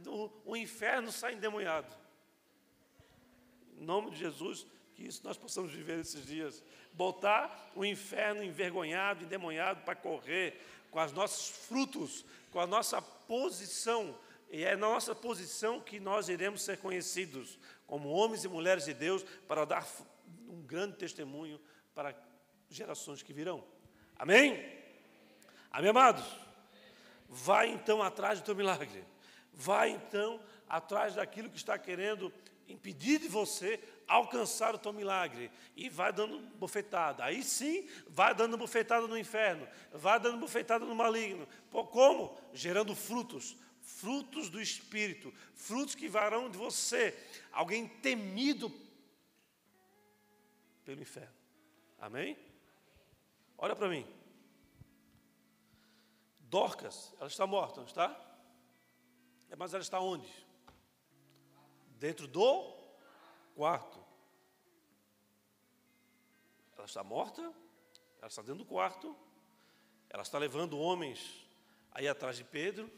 O, 0.07 0.31
o 0.45 0.57
inferno 0.57 1.11
sai 1.11 1.35
endemoniado. 1.35 1.95
Em 3.77 3.85
nome 3.85 4.11
de 4.11 4.19
Jesus, 4.19 4.67
que 4.95 5.07
isso 5.07 5.21
nós 5.25 5.37
possamos 5.37 5.73
viver 5.73 5.99
esses 5.99 6.27
dias. 6.27 6.63
Botar 6.93 7.71
o 7.75 7.85
inferno 7.85 8.43
envergonhado, 8.43 9.25
endemoniado 9.25 9.83
para 9.83 9.97
correr 9.97 10.61
com 10.91 11.03
os 11.03 11.13
nossos 11.13 11.49
frutos, 11.67 12.25
com 12.51 12.61
a 12.61 12.67
nossa 12.67 13.03
posição. 13.03 14.17
E 14.51 14.63
é 14.63 14.77
na 14.77 14.89
nossa 14.89 15.15
posição 15.15 15.81
que 15.81 15.99
nós 15.99 16.29
iremos 16.29 16.63
ser 16.63 16.79
conhecidos 16.79 17.59
como 17.87 18.11
homens 18.11 18.45
e 18.45 18.49
mulheres 18.49 18.85
de 18.85 18.95
Deus 18.95 19.25
para 19.49 19.65
dar 19.65 19.87
um 20.49 20.63
grande 20.63 20.97
testemunho 20.97 21.61
para 21.95 22.15
gerações 22.71 23.23
que 23.23 23.33
virão. 23.33 23.65
Amém? 24.17 24.83
Amém, 25.71 25.91
amados? 25.91 26.25
Vai 27.29 27.71
então 27.71 28.01
atrás 28.03 28.41
do 28.41 28.45
teu 28.45 28.55
milagre. 28.55 29.05
Vai 29.55 29.91
então 29.91 30.41
atrás 30.69 31.15
daquilo 31.15 31.49
que 31.49 31.57
está 31.57 31.79
querendo 31.79 32.33
impedir 32.69 33.19
de 33.21 33.29
você 33.29 33.79
alcançar 34.07 34.75
o 34.75 34.79
teu 34.79 34.93
milagre 34.93 35.51
e 35.77 35.89
vai 35.89 36.13
dando 36.13 36.39
bofetada. 36.57 37.25
Aí 37.25 37.43
sim, 37.43 37.89
vai 38.09 38.35
dando 38.35 38.57
bofetada 38.57 39.07
no 39.07 39.19
inferno, 39.19 39.67
vai 39.93 40.19
dando 40.19 40.39
bofetada 40.39 40.85
no 40.85 40.95
maligno. 40.95 41.47
Como? 41.71 42.39
Gerando 42.53 42.95
frutos, 42.95 43.57
frutos 43.81 44.49
do 44.49 44.61
Espírito, 44.61 45.33
frutos 45.55 45.95
que 45.95 46.09
varão 46.09 46.51
de 46.51 46.59
você, 46.59 47.17
alguém 47.53 47.87
temido 47.87 48.73
pelo 50.85 51.01
inferno. 51.01 51.35
Amém? 51.99 52.37
Olha 53.57 53.75
para 53.75 53.89
mim. 53.89 54.07
Dorcas, 56.41 57.13
ela 57.19 57.27
está 57.27 57.47
morta, 57.47 57.81
não 57.81 57.87
está? 57.87 58.34
É, 59.55 59.57
mas 59.57 59.73
ela 59.73 59.83
está 59.83 60.01
onde? 60.01 60.29
Dentro 62.01 62.27
do 62.27 62.75
quarto. 63.55 64.05
Ela 66.77 66.87
está 66.87 67.05
morta, 67.05 67.41
ela 68.19 68.27
está 68.27 68.43
dentro 68.43 68.57
do 68.57 68.65
quarto, 68.65 69.17
ela 70.11 70.23
está 70.23 70.39
levando 70.39 70.77
homens 70.77 71.47
aí 71.93 72.09
atrás 72.09 72.37
de 72.37 72.43
Pedro, 72.43 72.91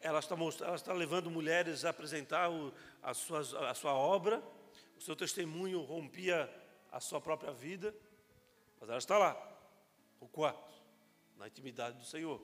ela 0.00 0.20
está, 0.20 0.34
ela 0.64 0.74
está 0.74 0.94
levando 0.94 1.30
mulheres 1.30 1.84
a 1.84 1.90
apresentar 1.90 2.50
o, 2.50 2.72
a, 3.02 3.12
sua, 3.12 3.40
a 3.70 3.74
sua 3.74 3.92
obra, 3.92 4.42
o 4.96 5.02
seu 5.02 5.14
testemunho 5.14 5.82
rompia 5.82 6.50
a 6.90 6.98
sua 6.98 7.20
própria 7.20 7.52
vida, 7.52 7.94
mas 8.80 8.88
ela 8.88 8.98
está 8.98 9.18
lá, 9.18 9.36
o 10.18 10.26
quarto, 10.26 10.72
na 11.36 11.46
intimidade 11.46 11.98
do 11.98 12.06
Senhor. 12.06 12.40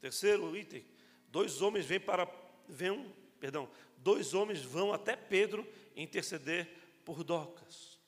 Terceiro 0.00 0.56
item, 0.56 0.91
dois 1.32 1.62
homens 1.62 1.86
vêm 1.86 1.98
para, 1.98 2.30
vêm, 2.68 3.10
perdão, 3.40 3.68
dois 3.96 4.34
homens 4.34 4.62
vão 4.62 4.92
até 4.92 5.16
Pedro 5.16 5.66
interceder 5.96 6.68
por 7.04 7.24
Docas. 7.24 7.98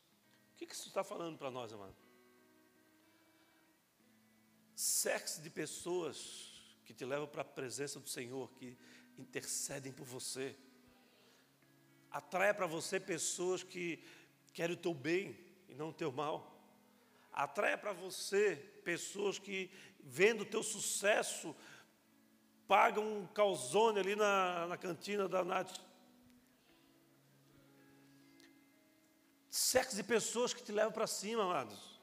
O 0.53 0.57
que 0.57 0.73
isso 0.73 0.89
está 0.89 1.03
falando 1.03 1.39
para 1.39 1.51
nós, 1.51 1.73
amado? 1.73 1.97
Sexo 4.77 5.41
de 5.41 5.49
pessoas 5.49 6.53
que 6.85 6.93
te 6.93 7.05
levam 7.05 7.27
para 7.27 7.41
a 7.41 7.45
presença 7.45 7.99
do 7.99 8.09
Senhor, 8.09 8.53
que 8.53 8.77
intercedem 9.19 9.93
por 9.93 10.05
você. 10.05 10.55
Atraia 12.11 12.53
para 12.53 12.67
você 12.67 13.01
pessoas 13.01 13.63
que 13.63 14.05
querem 14.53 14.77
o 14.77 14.79
teu 14.79 14.93
bem 14.93 15.37
e 15.69 15.75
não 15.75 15.89
o 15.89 15.93
teu 15.93 16.13
mal. 16.13 16.53
Atraia 17.33 17.79
para 17.79 17.93
você 17.93 18.57
pessoas 18.85 19.39
que, 19.39 19.71
vendo 20.01 20.43
o 20.43 20.47
teu 20.47 20.63
sucesso, 20.63 21.57
pagam 22.67 23.05
um 23.05 23.27
calzone 23.27 24.01
ali 24.01 24.17
na, 24.17 24.67
na 24.67 24.77
cantina 24.77 25.29
da 25.29 25.45
Nath. 25.45 25.79
Sexo 29.51 29.97
de 29.97 30.03
pessoas 30.03 30.53
que 30.53 30.63
te 30.63 30.73
levam 30.73 30.93
para 30.93 31.07
cima, 31.07 31.45
amados. 31.45 32.01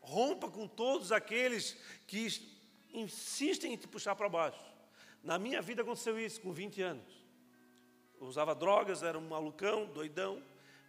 Rompa 0.00 0.50
com 0.50 0.66
todos 0.66 1.12
aqueles 1.12 1.76
que 2.06 2.26
insistem 2.92 3.74
em 3.74 3.76
te 3.76 3.86
puxar 3.86 4.16
para 4.16 4.28
baixo. 4.28 4.64
Na 5.22 5.38
minha 5.38 5.62
vida 5.62 5.82
aconteceu 5.82 6.18
isso 6.18 6.40
com 6.40 6.52
20 6.52 6.82
anos. 6.82 7.22
Eu 8.20 8.26
usava 8.26 8.54
drogas, 8.54 9.02
era 9.02 9.16
um 9.18 9.28
malucão, 9.28 9.86
doidão. 9.86 10.42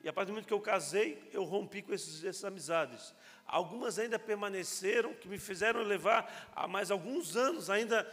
E 0.04 0.10
a 0.10 0.14
partir 0.14 0.28
do 0.28 0.34
momento 0.34 0.48
que 0.48 0.54
eu 0.54 0.60
casei, 0.60 1.30
eu 1.32 1.44
rompi 1.44 1.82
com 1.82 1.94
esses, 1.94 2.24
essas 2.24 2.44
amizades. 2.44 3.14
Algumas 3.46 4.00
ainda 4.00 4.18
permaneceram, 4.18 5.14
que 5.14 5.28
me 5.28 5.38
fizeram 5.38 5.82
levar 5.82 6.52
a 6.56 6.68
mais 6.68 6.90
alguns 6.90 7.36
anos 7.36 7.70
ainda 7.70 8.04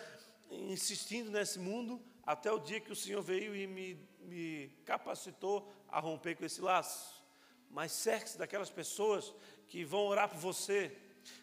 insistindo 0.50 1.30
nesse 1.30 1.58
mundo, 1.58 2.00
até 2.24 2.50
o 2.50 2.58
dia 2.58 2.80
que 2.80 2.92
o 2.92 2.96
Senhor 2.96 3.22
veio 3.22 3.54
e 3.54 3.66
me, 3.66 4.08
me 4.20 4.68
capacitou 4.84 5.70
a 5.88 6.00
romper 6.00 6.36
com 6.36 6.44
esse 6.44 6.60
laço. 6.60 7.24
Mas 7.70 7.92
cerque-se 7.92 8.38
daquelas 8.38 8.70
pessoas 8.70 9.32
que 9.68 9.84
vão 9.84 10.06
orar 10.06 10.28
por 10.28 10.38
você, 10.38 10.96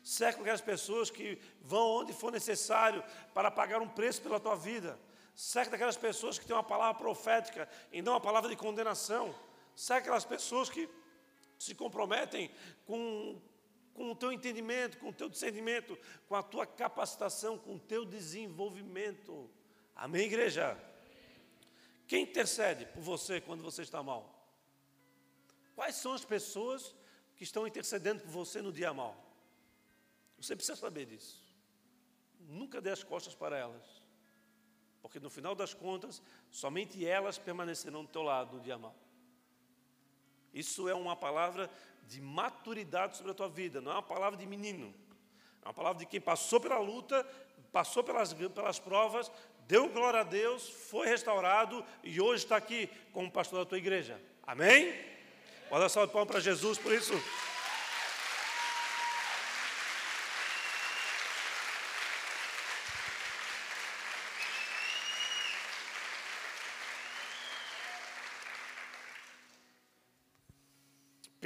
Cerca 0.03 0.41
aquelas 0.41 0.61
pessoas 0.61 1.09
que 1.09 1.39
vão 1.61 1.87
onde 1.87 2.13
for 2.13 2.31
necessário 2.31 3.03
para 3.33 3.51
pagar 3.51 3.81
um 3.81 3.87
preço 3.87 4.21
pela 4.21 4.39
tua 4.39 4.55
vida. 4.55 4.99
Cerca 5.35 5.71
daquelas 5.71 5.97
pessoas 5.97 6.39
que 6.39 6.45
têm 6.45 6.55
uma 6.55 6.63
palavra 6.63 6.95
profética 6.95 7.69
e 7.91 8.01
não 8.01 8.13
uma 8.13 8.21
palavra 8.21 8.49
de 8.49 8.55
condenação. 8.55 9.33
Cerca 9.75 10.01
aquelas 10.01 10.25
pessoas 10.25 10.69
que 10.69 10.89
se 11.59 11.75
comprometem 11.75 12.51
com, 12.85 13.39
com 13.97 14.11
o 14.11 14.15
teu 14.15 14.31
entendimento, 14.31 14.99
com 14.99 15.09
o 15.09 15.13
teu 15.13 15.27
discernimento, 15.27 15.97
com 16.27 16.35
a 16.35 16.43
tua 16.43 16.67
capacitação, 16.67 17.57
com 17.57 17.77
o 17.77 17.79
teu 17.79 18.05
desenvolvimento. 18.05 19.49
Amém, 19.95 20.27
igreja? 20.27 20.77
Quem 22.07 22.21
intercede 22.21 22.85
por 22.85 23.01
você 23.01 23.41
quando 23.41 23.63
você 23.63 23.81
está 23.81 24.03
mal? 24.03 24.23
Quais 25.75 25.95
são 25.95 26.13
as 26.13 26.23
pessoas 26.23 26.93
que 27.35 27.43
estão 27.43 27.65
intercedendo 27.65 28.21
por 28.21 28.29
você 28.29 28.61
no 28.61 28.71
dia 28.71 28.93
mal? 28.93 29.17
Você 30.37 30.55
precisa 30.55 30.77
saber 30.77 31.07
disso. 31.07 31.43
Nunca 32.39 32.79
dê 32.79 32.91
as 32.91 33.03
costas 33.03 33.33
para 33.33 33.57
elas. 33.57 33.83
Porque 35.01 35.19
no 35.19 35.29
final 35.31 35.55
das 35.55 35.73
contas, 35.73 36.21
somente 36.51 37.03
elas 37.03 37.39
permanecerão 37.39 38.05
do 38.05 38.11
teu 38.11 38.21
lado 38.21 38.57
no 38.57 38.61
dia 38.61 38.77
mal. 38.77 38.95
Isso 40.53 40.87
é 40.87 40.93
uma 40.93 41.15
palavra 41.15 41.67
de 42.07 42.21
maturidade 42.21 43.17
sobre 43.17 43.31
a 43.31 43.35
tua 43.35 43.49
vida, 43.49 43.81
não 43.81 43.91
é 43.91 43.95
uma 43.95 44.01
palavra 44.01 44.37
de 44.37 44.45
menino. 44.45 44.93
É 45.61 45.67
uma 45.67 45.73
palavra 45.73 45.99
de 45.99 46.05
quem 46.05 46.21
passou 46.21 46.59
pela 46.59 46.79
luta, 46.79 47.25
passou 47.71 48.03
pelas, 48.03 48.33
pelas 48.33 48.79
provas, 48.79 49.31
deu 49.67 49.89
glória 49.89 50.21
a 50.21 50.23
Deus, 50.23 50.69
foi 50.69 51.07
restaurado 51.07 51.85
e 52.03 52.21
hoje 52.21 52.45
está 52.45 52.55
aqui 52.55 52.89
como 53.11 53.29
pastor 53.29 53.59
da 53.59 53.65
tua 53.65 53.77
igreja. 53.77 54.19
Amém? 54.45 54.93
Pode 55.69 55.81
dar 55.81 55.89
salve 55.89 56.07
de 56.07 56.13
palmas 56.13 56.31
para 56.31 56.39
Jesus 56.39 56.77
por 56.77 56.93
isso. 56.93 57.13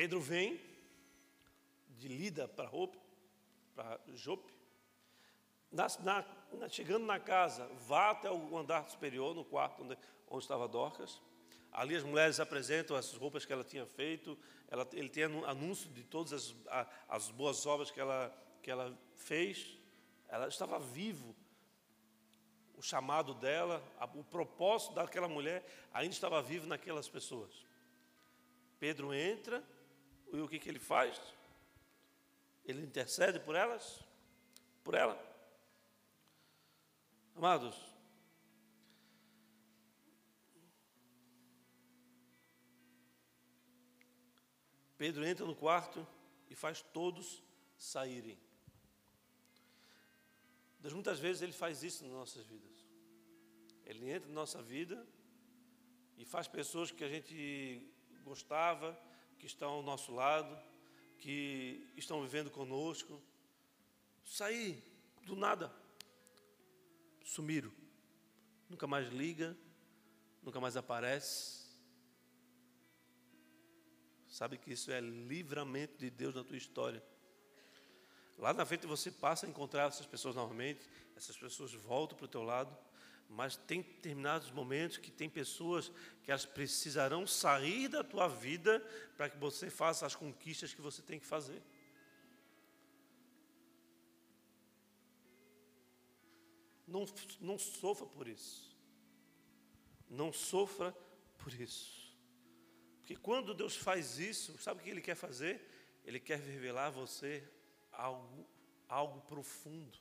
Pedro 0.02 0.20
vem 0.20 0.60
de 1.90 2.08
Lida 2.08 2.48
para 2.48 2.68
Jope, 2.72 2.98
para 3.76 4.00
Jope. 4.16 4.52
Na, 5.72 5.86
na, 6.00 6.68
chegando 6.70 7.06
na 7.06 7.20
casa, 7.20 7.68
vá 7.86 8.10
até 8.10 8.32
o 8.32 8.58
andar 8.58 8.90
superior, 8.90 9.36
no 9.36 9.46
quarto 9.46 9.84
onde, 9.84 9.96
onde 10.28 10.44
estava 10.44 10.68
Dorcas. 10.68 11.22
Ali 11.72 11.96
as 11.96 12.02
mulheres 12.02 12.40
apresentam 12.40 12.96
as 12.96 13.14
roupas 13.14 13.46
que 13.46 13.54
ela 13.54 13.64
tinha 13.64 13.86
feito. 13.86 14.36
Ela, 14.70 14.90
ele 14.94 15.08
tem 15.08 15.26
anúncio 15.26 15.88
de 15.92 16.04
todas 16.04 16.34
as, 16.34 16.88
as 17.08 17.30
boas 17.30 17.64
obras 17.68 17.92
que 17.92 18.00
ela, 18.00 18.36
que 18.64 18.72
ela 18.72 18.98
fez. 19.16 19.78
Ela 20.30 20.48
estava 20.48 20.80
vivo. 20.80 21.36
O 22.74 22.82
chamado 22.82 23.36
dela, 23.36 23.84
o 24.16 24.24
propósito 24.24 24.96
daquela 24.96 25.28
mulher 25.28 25.64
ainda 25.94 26.12
estava 26.12 26.42
vivo 26.42 26.66
naquelas 26.66 27.08
pessoas. 27.08 27.54
Pedro 28.80 29.14
entra 29.14 29.64
e 30.32 30.40
o 30.40 30.48
que, 30.48 30.60
que 30.60 30.70
ele 30.70 30.80
faz? 30.80 31.20
Ele 32.64 32.82
intercede 32.82 33.40
por 33.40 33.56
elas? 33.56 34.04
Por 34.84 34.94
ela? 34.94 35.20
Amados, 37.36 37.92
Pedro 45.02 45.26
entra 45.26 45.44
no 45.48 45.56
quarto 45.56 46.08
e 46.48 46.54
faz 46.54 46.84
todos 46.94 47.42
saírem. 47.76 48.38
Deus 50.80 50.94
muitas 50.94 51.18
vezes 51.18 51.42
ele 51.42 51.54
faz 51.54 51.82
isso 51.82 52.04
nas 52.04 52.14
nossas 52.14 52.46
vidas. 52.46 52.86
Ele 53.84 54.12
entra 54.12 54.30
na 54.30 54.36
nossa 54.36 54.62
vida 54.62 55.04
e 56.20 56.24
faz 56.24 56.48
pessoas 56.48 56.92
que 56.92 57.04
a 57.04 57.10
gente 57.10 57.92
gostava, 58.24 58.96
que 59.42 59.48
estão 59.48 59.72
ao 59.72 59.82
nosso 59.82 60.14
lado, 60.14 60.56
que 61.18 61.92
estão 61.98 62.22
vivendo 62.22 62.52
conosco, 62.52 63.20
sair 64.24 64.84
do 65.24 65.36
nada, 65.36 65.74
sumiram, 67.24 67.72
nunca 68.70 68.86
mais 68.86 69.12
liga, 69.12 69.58
nunca 70.44 70.60
mais 70.60 70.78
aparece. 70.78 71.66
Sabe 74.30 74.60
que 74.60 74.74
isso 74.74 74.92
é 74.92 75.02
livramento 75.02 75.98
de 75.98 76.12
Deus 76.12 76.36
na 76.36 76.44
tua 76.44 76.56
história. 76.56 77.04
Lá 78.38 78.54
na 78.54 78.64
frente 78.64 78.86
você 78.86 79.10
passa 79.10 79.48
a 79.48 79.50
encontrar 79.50 79.88
essas 79.88 80.06
pessoas 80.06 80.36
novamente, 80.36 80.88
essas 81.16 81.36
pessoas 81.36 81.74
voltam 81.74 82.16
para 82.16 82.26
o 82.26 82.30
teu 82.30 82.44
lado, 82.44 82.78
mas 83.32 83.56
tem 83.56 83.82
determinados 83.82 84.52
momentos 84.52 84.98
que 84.98 85.10
tem 85.10 85.30
pessoas 85.30 85.90
que 86.22 86.30
elas 86.30 86.46
precisarão 86.46 87.26
sair 87.26 87.88
da 87.88 88.04
tua 88.04 88.28
vida 88.28 88.80
para 89.16 89.30
que 89.30 89.38
você 89.38 89.70
faça 89.70 90.06
as 90.06 90.16
conquistas 90.16 90.74
que 90.74 90.82
você 90.82 91.02
tem 91.02 91.18
que 91.18 91.26
fazer. 91.26 91.64
Não, 96.86 97.06
não 97.40 97.58
sofra 97.58 98.06
por 98.06 98.28
isso. 98.28 98.78
Não 100.10 100.34
sofra 100.34 100.92
por 101.38 101.54
isso. 101.54 102.14
Porque 103.00 103.16
quando 103.16 103.54
Deus 103.54 103.78
faz 103.78 104.20
isso, 104.20 104.58
sabe 104.62 104.82
o 104.82 104.84
que 104.84 104.90
Ele 104.90 105.02
quer 105.02 105.16
fazer? 105.16 105.66
Ele 106.04 106.20
quer 106.20 106.38
revelar 106.38 106.88
a 106.88 106.90
você 106.90 107.50
algo, 107.94 108.46
algo 108.90 109.22
profundo. 109.22 109.98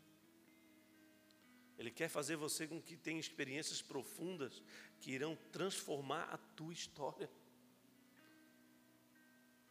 Ele 1.80 1.90
quer 1.90 2.10
fazer 2.10 2.36
você 2.36 2.66
com 2.66 2.78
que 2.78 2.94
tenha 2.94 3.18
experiências 3.18 3.80
profundas 3.80 4.62
que 5.00 5.12
irão 5.12 5.34
transformar 5.50 6.24
a 6.24 6.36
tua 6.36 6.74
história. 6.74 7.30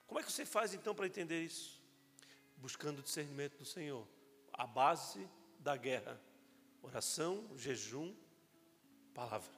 Como 0.08 0.20
é 0.20 0.24
que 0.24 0.32
você 0.32 0.44
faz 0.44 0.74
então 0.74 0.96
para 0.96 1.06
entender 1.06 1.40
isso? 1.44 1.80
Buscando 2.58 2.98
o 2.98 3.04
discernimento 3.04 3.60
do 3.60 3.64
Senhor. 3.64 4.08
A 4.52 4.66
base 4.66 5.30
da 5.60 5.78
guerra: 5.78 6.20
oração, 6.82 7.48
jejum, 7.56 8.16
palavra. 9.14 9.54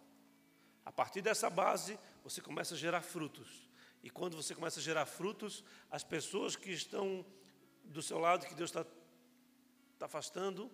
A 0.83 0.91
partir 0.91 1.21
dessa 1.21 1.49
base, 1.49 1.97
você 2.21 2.41
começa 2.41 2.73
a 2.73 2.77
gerar 2.77 3.01
frutos. 3.01 3.69
E 4.03 4.09
quando 4.09 4.35
você 4.35 4.53
começa 4.53 4.81
a 4.81 4.83
gerar 4.83 5.05
frutos, 5.05 5.63
as 5.89 6.03
pessoas 6.03 6.57
que 6.57 6.71
estão 6.71 7.25
do 7.85 8.01
seu 8.01 8.19
lado, 8.19 8.45
que 8.45 8.55
Deus 8.55 8.71
está 8.71 8.85
tá 9.97 10.05
afastando, 10.05 10.69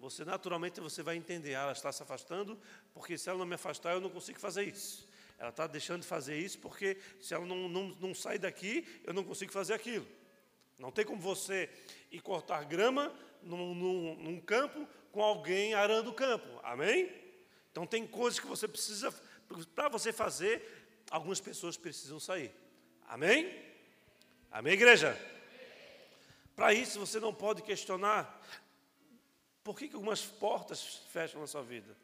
você 0.00 0.24
naturalmente 0.24 0.80
você 0.80 1.02
vai 1.02 1.16
entender, 1.16 1.54
ah, 1.54 1.62
ela 1.62 1.72
está 1.72 1.92
se 1.92 2.02
afastando, 2.02 2.58
porque 2.94 3.18
se 3.18 3.28
ela 3.28 3.38
não 3.38 3.44
me 3.44 3.54
afastar, 3.54 3.92
eu 3.92 4.00
não 4.00 4.08
consigo 4.08 4.40
fazer 4.40 4.64
isso. 4.64 5.06
Ela 5.38 5.50
está 5.50 5.66
deixando 5.66 6.00
de 6.00 6.06
fazer 6.06 6.38
isso 6.38 6.58
porque 6.58 6.98
se 7.20 7.34
ela 7.34 7.44
não, 7.44 7.68
não, 7.68 7.88
não 8.00 8.14
sair 8.14 8.38
daqui, 8.38 8.86
eu 9.04 9.12
não 9.12 9.22
consigo 9.22 9.52
fazer 9.52 9.74
aquilo. 9.74 10.06
Não 10.78 10.90
tem 10.90 11.04
como 11.04 11.20
você 11.20 11.68
ir 12.10 12.20
cortar 12.20 12.64
grama 12.64 13.14
num, 13.42 13.74
num, 13.74 14.14
num 14.16 14.40
campo 14.40 14.88
com 15.12 15.22
alguém 15.22 15.74
arando 15.74 16.10
o 16.10 16.14
campo. 16.14 16.48
Amém? 16.62 17.10
Então 17.70 17.86
tem 17.86 18.06
coisas 18.06 18.40
que 18.40 18.46
você 18.46 18.66
precisa, 18.66 19.12
para 19.74 19.90
você 19.90 20.12
fazer, 20.12 20.62
algumas 21.10 21.40
pessoas 21.40 21.76
precisam 21.76 22.18
sair. 22.18 22.54
Amém? 23.06 23.54
Amém, 24.50 24.72
igreja? 24.72 25.18
Para 26.56 26.72
isso 26.72 26.98
você 26.98 27.20
não 27.20 27.34
pode 27.34 27.62
questionar 27.62 28.40
por 29.62 29.78
que, 29.78 29.88
que 29.88 29.94
algumas 29.94 30.24
portas 30.24 30.96
fecham 31.10 31.40
na 31.40 31.46
sua 31.46 31.62
vida. 31.62 31.96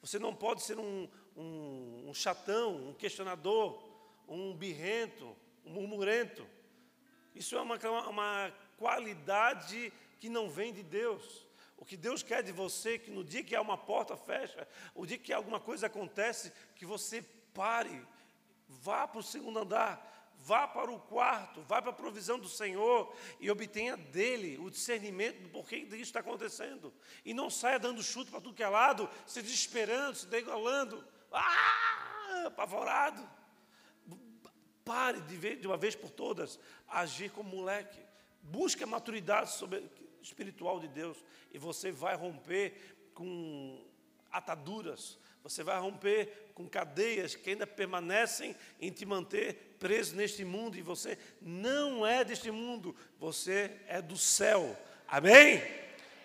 Você 0.00 0.18
não 0.18 0.34
pode 0.34 0.62
ser 0.62 0.78
um, 0.78 1.08
um, 1.36 2.08
um 2.08 2.14
chatão, 2.14 2.88
um 2.88 2.94
questionador, 2.94 3.82
um 4.26 4.54
birrento, 4.54 5.36
um 5.64 5.72
murmurento. 5.72 6.46
Isso 7.34 7.56
é 7.56 7.60
uma, 7.60 7.76
uma 8.08 8.52
qualidade 8.76 9.92
que 10.18 10.28
não 10.28 10.48
vem 10.48 10.72
de 10.72 10.82
Deus. 10.82 11.46
O 11.76 11.84
que 11.84 11.96
Deus 11.96 12.22
quer 12.22 12.42
de 12.42 12.52
você, 12.52 12.98
que 12.98 13.10
no 13.10 13.24
dia 13.24 13.42
que 13.42 13.54
há 13.54 13.60
uma 13.60 13.76
porta 13.76 14.16
fecha, 14.16 14.66
o 14.94 15.06
dia 15.06 15.18
que 15.18 15.32
alguma 15.32 15.58
coisa 15.58 15.86
acontece, 15.86 16.52
que 16.76 16.84
você 16.84 17.22
pare, 17.54 18.06
vá 18.68 19.08
para 19.08 19.20
o 19.20 19.22
segundo 19.22 19.58
andar, 19.58 20.19
vá 20.42 20.66
para 20.66 20.90
o 20.90 20.98
quarto, 20.98 21.62
vá 21.62 21.80
para 21.80 21.90
a 21.90 21.94
provisão 21.94 22.38
do 22.38 22.48
Senhor 22.48 23.14
e 23.38 23.50
obtenha 23.50 23.96
dele 23.96 24.58
o 24.58 24.70
discernimento 24.70 25.42
do 25.42 25.48
porquê 25.48 25.76
isso 25.76 25.96
está 25.96 26.20
acontecendo. 26.20 26.92
E 27.24 27.34
não 27.34 27.50
saia 27.50 27.78
dando 27.78 28.02
chute 28.02 28.30
para 28.30 28.40
tudo 28.40 28.54
que 28.54 28.62
é 28.62 28.68
lado, 28.68 29.08
se 29.26 29.42
desesperando, 29.42 30.16
se 30.16 30.26
degolando, 30.26 31.04
ah, 31.30 32.44
apavorado. 32.46 33.28
Pare 34.84 35.20
de, 35.20 35.36
ver, 35.36 35.56
de 35.56 35.66
uma 35.66 35.76
vez 35.76 35.94
por 35.94 36.10
todas 36.10 36.58
agir 36.88 37.30
como 37.30 37.56
moleque. 37.56 38.00
Busque 38.42 38.82
a 38.82 38.86
maturidade 38.86 39.52
sobre, 39.52 39.88
espiritual 40.22 40.80
de 40.80 40.88
Deus 40.88 41.22
e 41.52 41.58
você 41.58 41.92
vai 41.92 42.16
romper 42.16 42.96
com 43.14 43.86
ataduras, 44.32 45.18
você 45.42 45.62
vai 45.62 45.78
romper 45.78 46.50
com 46.54 46.68
cadeias 46.68 47.34
que 47.34 47.50
ainda 47.50 47.66
permanecem 47.66 48.54
em 48.80 48.90
te 48.90 49.06
manter 49.06 49.76
preso 49.78 50.14
neste 50.14 50.44
mundo 50.44 50.76
e 50.76 50.82
você 50.82 51.18
não 51.40 52.06
é 52.06 52.24
deste 52.24 52.50
mundo, 52.50 52.94
você 53.18 53.80
é 53.86 54.02
do 54.02 54.16
céu. 54.16 54.78
Amém? 55.08 55.62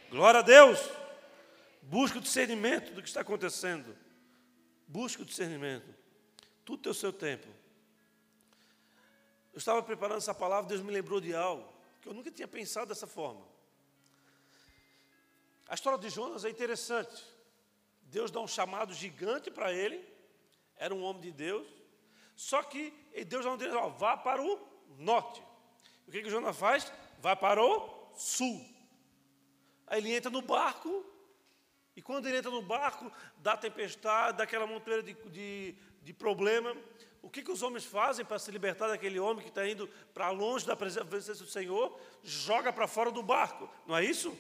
Glória 0.09 0.41
a 0.41 0.43
Deus. 0.43 0.80
Busque 1.82 2.18
o 2.18 2.22
discernimento 2.22 2.93
do 2.93 3.01
que 3.01 3.07
está 3.07 3.22
acontecendo. 3.22 3.95
Busque 4.88 5.22
o 5.22 5.26
discernimento. 5.26 5.88
Tudo 6.63 6.84
tem 6.84 6.91
o 6.91 6.95
seu 6.95 7.13
tempo. 7.13 7.47
Eu 9.53 9.57
estava 9.59 9.82
preparando 9.82 10.18
essa 10.18 10.34
palavra, 10.34 10.68
Deus 10.68 10.82
me 10.82 10.91
lembrou 10.91 11.22
de 11.22 11.34
algo 11.34 11.74
que 12.01 12.09
eu 12.09 12.13
nunca 12.13 12.30
tinha 12.30 12.47
pensado 12.47 12.88
dessa 12.88 13.07
forma. 13.07 13.41
A 15.68 15.74
história 15.74 15.97
de 15.97 16.09
Jonas 16.09 16.43
é 16.43 16.49
interessante. 16.49 17.34
Deus 18.16 18.32
dá 18.32 18.39
um 18.39 18.47
chamado 18.47 18.93
gigante 18.93 19.51
para 19.51 19.74
ele, 19.74 20.01
era 20.78 20.95
um 20.95 21.03
homem 21.03 21.22
de 21.22 21.34
Deus, 21.34 21.68
só 22.34 22.63
que 22.63 22.93
Deus 23.28 23.45
não 23.45 23.57
diz, 23.57 23.74
ó, 23.74 23.89
vá 23.89 24.16
para 24.16 24.41
o 24.41 24.57
norte. 24.97 25.43
O 26.07 26.11
que, 26.11 26.22
que 26.22 26.30
Jonas 26.30 26.55
faz? 26.55 26.89
Vai 27.20 27.36
para 27.36 27.61
o 27.61 28.13
sul. 28.16 28.66
Aí 29.86 29.99
ele 29.99 30.16
entra 30.16 30.32
no 30.32 30.41
barco, 30.41 31.05
e 31.93 32.01
quando 32.01 32.28
ele 32.28 32.38
entra 32.38 32.49
no 32.49 32.61
barco, 32.61 33.11
dá 33.39 33.57
tempestade, 33.57 34.38
dá 34.38 34.45
aquela 34.45 34.66
montanha 34.66 35.03
de, 35.03 35.13
de, 35.13 35.76
de 36.01 36.13
problema. 36.13 36.74
O 37.22 37.30
que, 37.30 37.43
que 37.43 37.51
os 37.51 37.61
homens 37.61 37.84
fazem 37.84 38.24
para 38.24 38.39
se 38.39 38.49
libertar 38.49 38.88
daquele 38.88 39.20
homem 39.20 39.43
que 39.43 39.49
está 39.49 39.68
indo 39.68 39.89
para 40.13 40.30
longe 40.30 40.66
da 40.66 40.76
presença 40.78 41.43
do 41.43 41.49
Senhor? 41.49 41.99
Joga 42.24 42.72
para 42.72 42.88
fora 42.88 43.11
do 43.11 43.22
barco, 43.22 43.70
não 43.86 43.97
é 43.97 44.05
isso? 44.05 44.34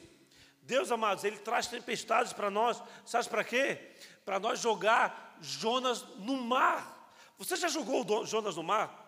Deus, 0.65 0.91
amados, 0.91 1.23
Ele 1.23 1.37
traz 1.37 1.67
tempestades 1.67 2.33
para 2.33 2.49
nós, 2.49 2.81
sabe 3.05 3.29
para 3.29 3.43
quê? 3.43 3.91
Para 4.23 4.39
nós 4.39 4.59
jogar 4.59 5.37
Jonas 5.39 6.03
no 6.17 6.37
mar. 6.37 7.13
Você 7.37 7.55
já 7.55 7.67
jogou 7.67 8.25
Jonas 8.25 8.55
no 8.55 8.63
mar? 8.63 9.03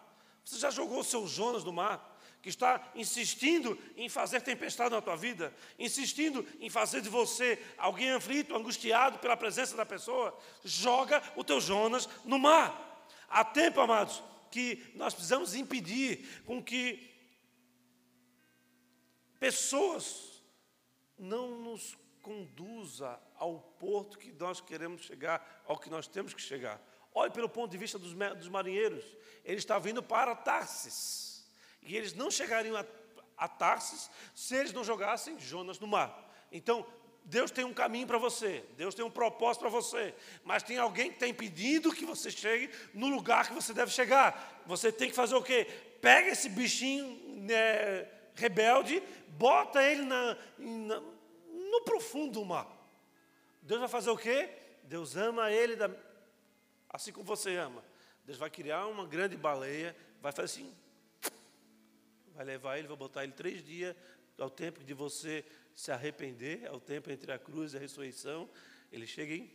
Você 0.46 0.60
já 0.60 0.70
jogou 0.70 1.00
o 1.00 1.04
seu 1.04 1.26
Jonas 1.26 1.64
no 1.64 1.74
mar? 1.74 2.16
Que 2.44 2.50
está 2.50 2.92
insistindo 2.94 3.78
em 3.96 4.08
fazer 4.08 4.42
tempestade 4.42 4.92
na 4.92 5.02
tua 5.02 5.18
vida, 5.18 5.52
insistindo 5.80 6.48
em 6.60 6.70
fazer 6.70 7.02
de 7.02 7.10
você 7.10 7.62
alguém 7.76 8.12
aflito, 8.12 8.56
angustiado 8.56 9.18
pela 9.18 9.36
presença 9.36 9.76
da 9.76 9.86
pessoa. 9.86 10.38
Joga 10.64 11.24
o 11.36 11.44
teu 11.44 11.60
Jonas 11.60 12.08
no 12.24 12.38
mar. 12.38 13.04
Há 13.28 13.44
tempo, 13.44 13.82
amados, 13.82 14.24
que 14.52 14.92
nós 14.94 15.14
precisamos 15.14 15.56
impedir 15.56 16.44
com 16.46 16.64
que 16.64 17.10
pessoas 19.40 20.37
não 21.18 21.60
nos 21.60 21.98
conduza 22.22 23.20
ao 23.36 23.60
porto 23.80 24.18
que 24.18 24.32
nós 24.34 24.60
queremos 24.60 25.02
chegar, 25.04 25.64
ao 25.66 25.78
que 25.78 25.90
nós 25.90 26.08
temos 26.08 26.34
que 26.34 26.42
chegar. 26.42 26.82
Olhe 27.14 27.32
pelo 27.32 27.50
ponto 27.50 27.72
de 27.72 27.78
vista 27.78 27.98
dos, 27.98 28.14
dos 28.14 28.50
marinheiros. 28.50 29.06
Eles 29.44 29.62
estavam 29.62 29.84
vindo 29.84 30.04
para 30.04 30.36
Tarsis. 30.36 31.46
E 31.82 31.96
eles 31.96 32.14
não 32.14 32.30
chegariam 32.30 32.76
a, 32.76 32.86
a 33.38 33.48
Tarsis 33.48 34.10
se 34.36 34.56
eles 34.56 34.74
não 34.74 34.84
jogassem 34.84 35.40
Jonas 35.40 35.80
no 35.80 35.88
mar. 35.88 36.30
Então, 36.52 36.86
Deus 37.24 37.52
tem 37.52 37.66
um 37.66 37.74
caminho 37.74 38.08
para 38.08 38.18
você, 38.18 38.64
Deus 38.78 38.96
tem 38.96 39.04
um 39.04 39.12
propósito 39.12 39.62
para 39.62 39.70
você, 39.70 40.16
mas 40.46 40.64
tem 40.64 40.78
alguém 40.78 41.10
que 41.10 41.16
está 41.16 41.28
impedindo 41.28 41.94
que 41.94 42.06
você 42.06 42.32
chegue 42.32 42.70
no 42.94 43.08
lugar 43.08 43.48
que 43.48 43.54
você 43.54 43.74
deve 43.74 43.92
chegar. 43.92 44.64
Você 44.66 44.92
tem 44.94 45.10
que 45.10 45.16
fazer 45.16 45.36
o 45.36 45.44
quê? 45.44 45.66
Pega 46.02 46.30
esse 46.30 46.48
bichinho 46.48 47.20
né, 47.42 48.08
rebelde, 48.38 49.04
bota 49.30 49.84
ele 49.84 50.04
na, 50.04 50.38
na, 50.58 51.00
no 51.00 51.82
profundo 51.84 52.34
do 52.34 52.46
mar. 52.46 52.68
Deus 53.62 53.80
vai 53.82 53.90
fazer 53.90 54.10
o 54.10 54.18
quê? 54.18 54.50
Deus 54.84 55.18
ama 55.18 55.52
ele 55.52 55.76
da, 55.76 55.92
assim 56.90 57.12
como 57.12 57.26
você 57.26 57.58
ama. 57.58 57.84
Deus 58.24 58.38
vai 58.38 58.50
criar 58.50 58.88
uma 58.88 59.06
grande 59.06 59.36
baleia, 59.36 59.96
vai 60.22 60.32
fazer 60.32 60.46
assim, 60.46 60.74
vai 62.34 62.46
levar 62.46 62.78
ele, 62.78 62.88
vai 62.88 62.96
botar 62.96 63.24
ele 63.24 63.34
três 63.34 63.64
dias, 63.66 63.96
é 64.38 64.44
o 64.44 64.50
tempo 64.50 64.84
de 64.84 64.94
você 64.94 65.44
se 65.76 65.92
arrepender, 65.92 66.64
é 66.64 66.72
o 66.72 66.80
tempo 66.80 67.12
entre 67.12 67.32
a 67.32 67.40
cruz 67.40 67.74
e 67.74 67.78
a 67.78 67.80
ressurreição. 67.80 68.50
Ele 68.92 69.08
chega 69.08 69.34
e 69.34 69.52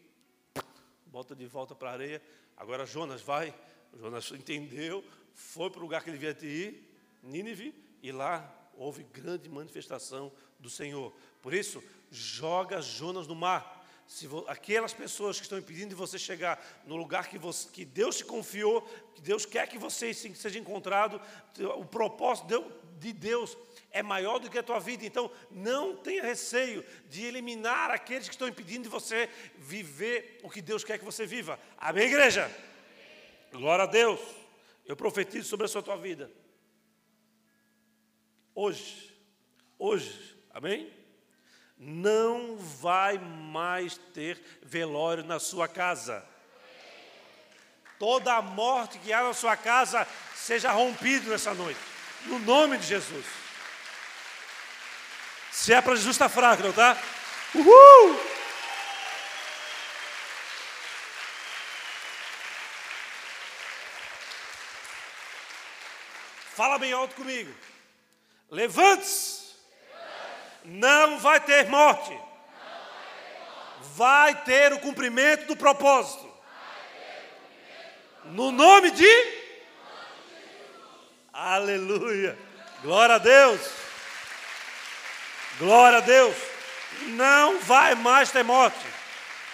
bota 1.06 1.34
de 1.34 1.46
volta 1.46 1.74
para 1.74 1.90
a 1.90 1.92
areia. 1.92 2.22
Agora 2.56 2.84
Jonas 2.84 3.22
vai. 3.22 3.54
Jonas 3.98 4.30
entendeu, 4.32 5.04
foi 5.34 5.70
para 5.70 5.78
o 5.78 5.82
lugar 5.82 6.02
que 6.02 6.10
ele 6.10 6.18
devia 6.18 6.36
ir, 6.48 6.90
Nínive, 7.22 7.74
e 8.02 8.10
lá 8.10 8.61
houve 8.82 9.04
grande 9.04 9.48
manifestação 9.48 10.32
do 10.58 10.68
Senhor. 10.68 11.12
Por 11.40 11.54
isso, 11.54 11.82
joga 12.10 12.80
Jonas 12.80 13.26
no 13.26 13.34
mar. 13.34 13.80
Se 14.06 14.28
aquelas 14.48 14.92
pessoas 14.92 15.36
que 15.38 15.44
estão 15.44 15.58
impedindo 15.58 15.90
de 15.90 15.94
você 15.94 16.18
chegar 16.18 16.62
no 16.86 16.96
lugar 16.96 17.28
que, 17.28 17.38
você, 17.38 17.68
que 17.68 17.84
Deus 17.84 18.16
te 18.16 18.24
confiou, 18.24 18.82
que 19.14 19.22
Deus 19.22 19.46
quer 19.46 19.68
que 19.68 19.78
você 19.78 20.12
seja 20.12 20.58
encontrado, 20.58 21.20
o 21.78 21.84
propósito 21.84 22.70
de 22.98 23.12
Deus 23.12 23.56
é 23.90 24.02
maior 24.02 24.38
do 24.38 24.50
que 24.50 24.58
a 24.58 24.62
tua 24.62 24.80
vida. 24.80 25.06
Então, 25.06 25.30
não 25.50 25.96
tenha 25.96 26.22
receio 26.22 26.84
de 27.08 27.24
eliminar 27.24 27.90
aqueles 27.90 28.28
que 28.28 28.34
estão 28.34 28.48
impedindo 28.48 28.84
de 28.84 28.88
você 28.88 29.30
viver 29.56 30.40
o 30.42 30.50
que 30.50 30.60
Deus 30.60 30.84
quer 30.84 30.98
que 30.98 31.04
você 31.04 31.24
viva. 31.24 31.58
Amém, 31.78 32.06
igreja? 32.08 32.50
Glória 33.52 33.84
a 33.84 33.86
Deus. 33.86 34.20
Eu 34.84 34.96
profetizo 34.96 35.48
sobre 35.48 35.66
a 35.66 35.68
sua 35.68 35.82
tua 35.82 35.96
vida. 35.96 36.30
Hoje, 38.55 39.14
hoje, 39.78 40.36
amém? 40.53 41.03
não 41.84 42.57
vai 42.57 43.18
mais 43.18 43.98
ter 44.14 44.40
velório 44.62 45.24
na 45.24 45.40
sua 45.40 45.66
casa. 45.66 46.24
Toda 47.98 48.34
a 48.34 48.42
morte 48.42 48.98
que 49.00 49.12
há 49.12 49.22
na 49.22 49.34
sua 49.34 49.57
casa 49.57 50.07
seja 50.36 50.70
rompida 50.70 51.28
nessa 51.28 51.53
noite, 51.55 51.80
no 52.26 52.38
nome 52.38 52.78
de 52.78 52.86
Jesus. 52.86 53.26
Se 55.50 55.72
é 55.72 55.82
para 55.82 55.96
Jesus, 55.96 56.14
está 56.14 56.28
fraco, 56.28 56.62
não 56.62 56.72
tá? 56.72 56.96
Uhul! 57.53 58.20
Fala 66.55 66.78
bem 66.78 66.92
alto 66.92 67.16
comigo. 67.16 67.53
Levante-se 68.53 69.42
não 70.62 71.18
vai 71.18 71.40
ter 71.40 71.68
morte. 71.68 72.16
Vai 73.96 74.34
ter 74.44 74.74
o 74.74 74.78
cumprimento 74.78 75.46
do 75.46 75.57
propósito. 75.57 76.30
No 78.26 78.53
nome 78.53 78.90
de. 78.90 79.42
Aleluia. 81.32 82.38
Glória 82.82 83.14
a 83.14 83.18
Deus. 83.18 83.61
Glória 85.59 85.98
a 85.98 86.03
Deus. 86.03 86.36
Não 87.09 87.59
vai 87.61 87.94
mais 87.94 88.30
ter 88.30 88.44
morte. 88.44 88.86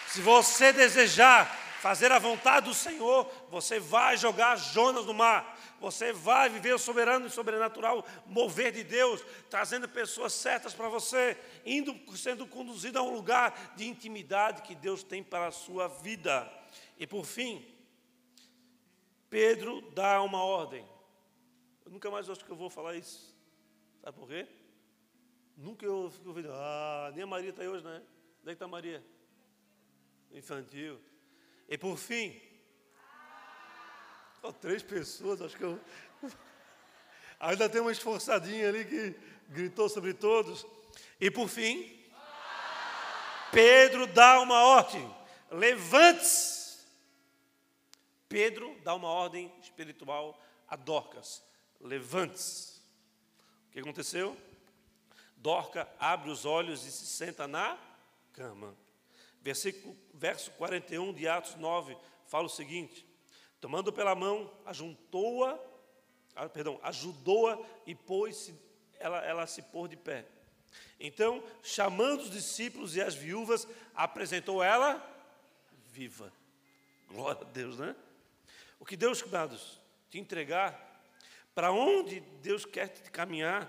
Se 0.09 0.20
você 0.20 0.72
desejar 0.72 1.57
fazer 1.80 2.11
a 2.11 2.18
vontade 2.18 2.66
do 2.66 2.74
Senhor, 2.74 3.30
você 3.49 3.78
vai 3.78 4.16
jogar 4.16 4.57
Jonas 4.57 5.07
no 5.07 5.14
mar. 5.14 5.57
Você 5.80 6.12
vai 6.12 6.48
viver 6.48 6.74
o 6.74 6.78
soberano 6.78 7.26
e 7.26 7.30
sobrenatural 7.30 8.04
mover 8.26 8.72
de 8.72 8.82
Deus, 8.82 9.24
trazendo 9.48 9.88
pessoas 9.88 10.32
certas 10.32 10.74
para 10.74 10.88
você, 10.88 11.36
indo 11.64 11.94
sendo 12.16 12.46
conduzido 12.46 12.98
a 12.98 13.02
um 13.02 13.14
lugar 13.14 13.74
de 13.76 13.86
intimidade 13.86 14.62
que 14.62 14.74
Deus 14.74 15.02
tem 15.02 15.22
para 15.22 15.46
a 15.46 15.52
sua 15.52 15.88
vida. 15.88 16.50
E 16.98 17.06
por 17.06 17.24
fim, 17.24 17.64
Pedro 19.30 19.80
dá 19.92 20.20
uma 20.22 20.42
ordem. 20.42 20.84
Eu 21.84 21.92
nunca 21.92 22.10
mais 22.10 22.28
acho 22.28 22.44
que 22.44 22.50
eu 22.50 22.56
vou 22.56 22.68
falar 22.68 22.96
isso. 22.96 23.36
Sabe 24.02 24.18
por 24.18 24.28
quê? 24.28 24.46
Nunca 25.56 25.84
eu 25.84 26.10
fico 26.10 26.28
ouvindo, 26.28 26.50
ah, 26.52 27.10
nem 27.14 27.24
a 27.24 27.26
Maria 27.26 27.50
está 27.50 27.62
aí 27.62 27.68
hoje, 27.68 27.84
né? 27.84 28.02
Onde 28.40 28.50
é 28.50 28.52
está 28.52 28.64
a 28.64 28.68
Maria? 28.68 29.04
Infantil. 30.32 31.00
E 31.68 31.76
por 31.76 31.96
fim, 31.96 32.40
Oh, 34.43 34.53
três 34.53 34.82
pessoas, 34.82 35.43
acho 35.43 35.57
que 35.57 35.64
eu. 35.64 35.80
Ainda 37.41 37.68
tem 37.68 37.80
uma 37.80 37.93
esforçadinha 37.93 38.68
ali 38.68 38.84
que 38.84 39.14
gritou 39.49 39.89
sobre 39.89 40.14
todos. 40.14 40.66
E 41.20 41.30
por 41.30 41.49
fim, 41.49 41.99
Pedro 43.51 44.07
dá 44.07 44.41
uma 44.41 44.62
ordem: 44.62 45.14
levante-se. 45.51 46.78
Pedro 48.28 48.76
dá 48.84 48.95
uma 48.95 49.09
ordem 49.09 49.53
espiritual 49.61 50.41
a 50.68 50.76
Dorcas: 50.76 51.43
levante-se. 51.80 52.78
O 53.68 53.72
que 53.72 53.80
aconteceu? 53.80 54.36
Dorca 55.36 55.89
abre 55.99 56.30
os 56.30 56.45
olhos 56.45 56.84
e 56.84 56.91
se 56.91 57.07
senta 57.07 57.47
na 57.47 57.78
cama. 58.32 58.76
Versículo, 59.41 59.97
verso 60.12 60.51
41 60.53 61.12
de 61.12 61.28
Atos 61.28 61.55
9 61.55 61.97
fala 62.26 62.47
o 62.47 62.51
seguinte: 62.51 63.07
Tomando 63.61 63.92
pela 63.92 64.14
mão, 64.14 64.52
ajuntou-a, 64.64 65.59
ah, 66.34 66.48
perdão, 66.48 66.78
ajudou-a 66.82 67.59
e 67.86 67.94
pôs 67.94 68.52
ela, 68.98 69.18
ela 69.24 69.46
se 69.46 69.62
pôr 69.62 69.88
de 69.88 69.96
pé. 69.96 70.26
Então, 71.00 71.42
chamando 71.62 72.20
os 72.20 72.30
discípulos 72.30 72.94
e 72.96 73.00
as 73.00 73.14
viúvas, 73.14 73.66
apresentou 73.94 74.62
ela 74.62 75.04
viva. 75.90 76.32
Glória 77.09 77.42
a 77.42 77.44
Deus, 77.44 77.78
né? 77.78 77.96
O 78.78 78.84
que 78.84 78.96
Deus, 78.96 79.22
amados, 79.22 79.80
te 80.11 80.18
entregar, 80.18 81.02
para 81.54 81.72
onde 81.72 82.20
Deus 82.42 82.64
quer 82.64 82.88
te 82.88 83.11
caminhar, 83.11 83.68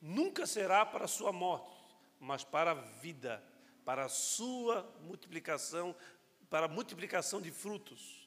nunca 0.00 0.46
será 0.46 0.86
para 0.86 1.04
a 1.04 1.08
sua 1.08 1.32
morte, 1.32 1.76
mas 2.18 2.42
para 2.44 2.70
a 2.70 2.74
vida, 2.74 3.42
para 3.84 4.04
a 4.06 4.08
sua 4.08 4.90
multiplicação, 5.02 5.94
para 6.48 6.66
a 6.66 6.68
multiplicação 6.68 7.40
de 7.40 7.50
frutos. 7.50 8.21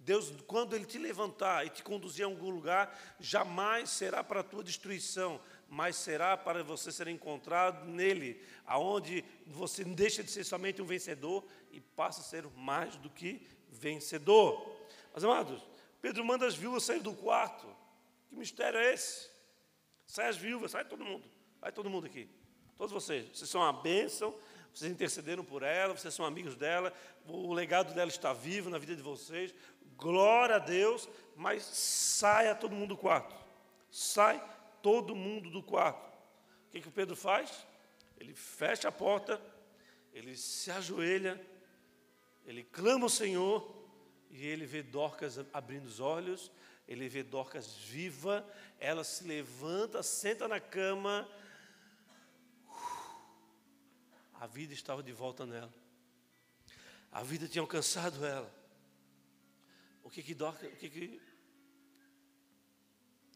Deus, 0.00 0.32
quando 0.46 0.74
Ele 0.74 0.86
te 0.86 0.98
levantar 0.98 1.66
e 1.66 1.70
te 1.70 1.82
conduzir 1.82 2.24
a 2.24 2.28
algum 2.28 2.50
lugar, 2.50 2.98
jamais 3.20 3.90
será 3.90 4.24
para 4.24 4.40
a 4.40 4.44
tua 4.44 4.64
destruição, 4.64 5.40
mas 5.68 5.94
será 5.94 6.36
para 6.36 6.64
você 6.64 6.90
ser 6.90 7.06
encontrado 7.08 7.86
nele, 7.86 8.42
aonde 8.66 9.22
você 9.46 9.84
deixa 9.84 10.22
de 10.22 10.30
ser 10.30 10.42
somente 10.44 10.80
um 10.80 10.86
vencedor 10.86 11.44
e 11.70 11.80
passa 11.80 12.22
a 12.22 12.24
ser 12.24 12.46
mais 12.56 12.96
do 12.96 13.10
que 13.10 13.46
vencedor. 13.68 14.74
Mas, 15.12 15.22
amados, 15.22 15.62
Pedro 16.00 16.24
manda 16.24 16.46
as 16.46 16.54
viúvas 16.54 16.84
sair 16.84 17.00
do 17.00 17.12
quarto. 17.14 17.66
Que 18.28 18.36
mistério 18.36 18.78
é 18.78 18.94
esse? 18.94 19.28
Sai 20.06 20.28
as 20.28 20.36
viúvas, 20.36 20.70
sai 20.70 20.84
todo 20.84 21.04
mundo. 21.04 21.24
Vai 21.60 21.70
todo 21.70 21.90
mundo 21.90 22.06
aqui. 22.06 22.28
Todos 22.78 22.92
vocês. 22.92 23.28
Vocês 23.28 23.50
são 23.50 23.60
uma 23.60 23.72
bênção, 23.72 24.34
vocês 24.72 24.90
intercederam 24.90 25.44
por 25.44 25.62
ela, 25.62 25.96
vocês 25.96 26.14
são 26.14 26.24
amigos 26.24 26.56
dela, 26.56 26.92
o 27.26 27.52
legado 27.52 27.92
dela 27.94 28.08
está 28.08 28.32
vivo 28.32 28.70
na 28.70 28.78
vida 28.78 28.96
de 28.96 29.02
vocês, 29.02 29.54
glória 30.00 30.56
a 30.56 30.58
Deus, 30.58 31.08
mas 31.36 31.62
saia 31.62 32.54
todo 32.54 32.74
mundo 32.74 32.94
do 32.94 32.96
quarto. 32.96 33.34
Sai 33.90 34.42
todo 34.82 35.14
mundo 35.14 35.50
do 35.50 35.62
quarto. 35.62 36.08
O 36.66 36.70
que, 36.70 36.80
que 36.80 36.88
o 36.88 36.92
Pedro 36.92 37.16
faz? 37.16 37.66
Ele 38.18 38.34
fecha 38.34 38.88
a 38.88 38.92
porta, 38.92 39.40
ele 40.12 40.36
se 40.36 40.70
ajoelha, 40.70 41.40
ele 42.44 42.62
clama 42.62 43.04
ao 43.04 43.08
Senhor 43.08 43.76
e 44.30 44.46
ele 44.46 44.66
vê 44.66 44.82
Dorcas 44.82 45.38
abrindo 45.52 45.86
os 45.86 46.00
olhos, 46.00 46.50
ele 46.86 47.08
vê 47.08 47.22
Dorcas 47.22 47.74
viva, 47.74 48.46
ela 48.78 49.04
se 49.04 49.24
levanta, 49.24 50.02
senta 50.02 50.46
na 50.48 50.60
cama. 50.60 51.28
A 54.34 54.46
vida 54.46 54.72
estava 54.72 55.02
de 55.02 55.12
volta 55.12 55.46
nela. 55.46 55.72
A 57.12 57.22
vida 57.22 57.48
tinha 57.48 57.62
alcançado 57.62 58.24
ela. 58.24 58.59
O 60.02 60.10
que 60.10 60.22
que, 60.22 60.34
Dorcas, 60.34 60.72
o 60.72 60.76
que, 60.76 60.88
que 60.88 61.20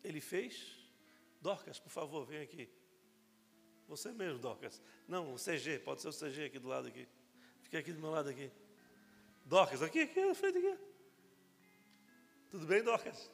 ele 0.02 0.20
fez? 0.20 0.76
Dorcas, 1.40 1.78
por 1.78 1.90
favor, 1.90 2.24
vem 2.24 2.40
aqui. 2.40 2.68
Você 3.86 4.12
mesmo, 4.12 4.38
Dorcas. 4.38 4.80
Não, 5.06 5.34
o 5.34 5.36
CG, 5.36 5.78
pode 5.80 6.00
ser 6.00 6.08
o 6.08 6.12
CG 6.12 6.44
aqui 6.44 6.58
do 6.58 6.68
lado 6.68 6.88
aqui. 6.88 7.06
Fica 7.62 7.78
aqui 7.78 7.92
do 7.92 8.00
meu 8.00 8.10
lado 8.10 8.28
aqui. 8.28 8.50
Dorcas, 9.44 9.82
aqui, 9.82 10.00
aqui 10.00 10.24
na 10.24 10.34
frente 10.34 10.58
aqui. 10.58 10.78
Tudo 12.50 12.66
bem, 12.66 12.82
Dorcas? 12.82 13.30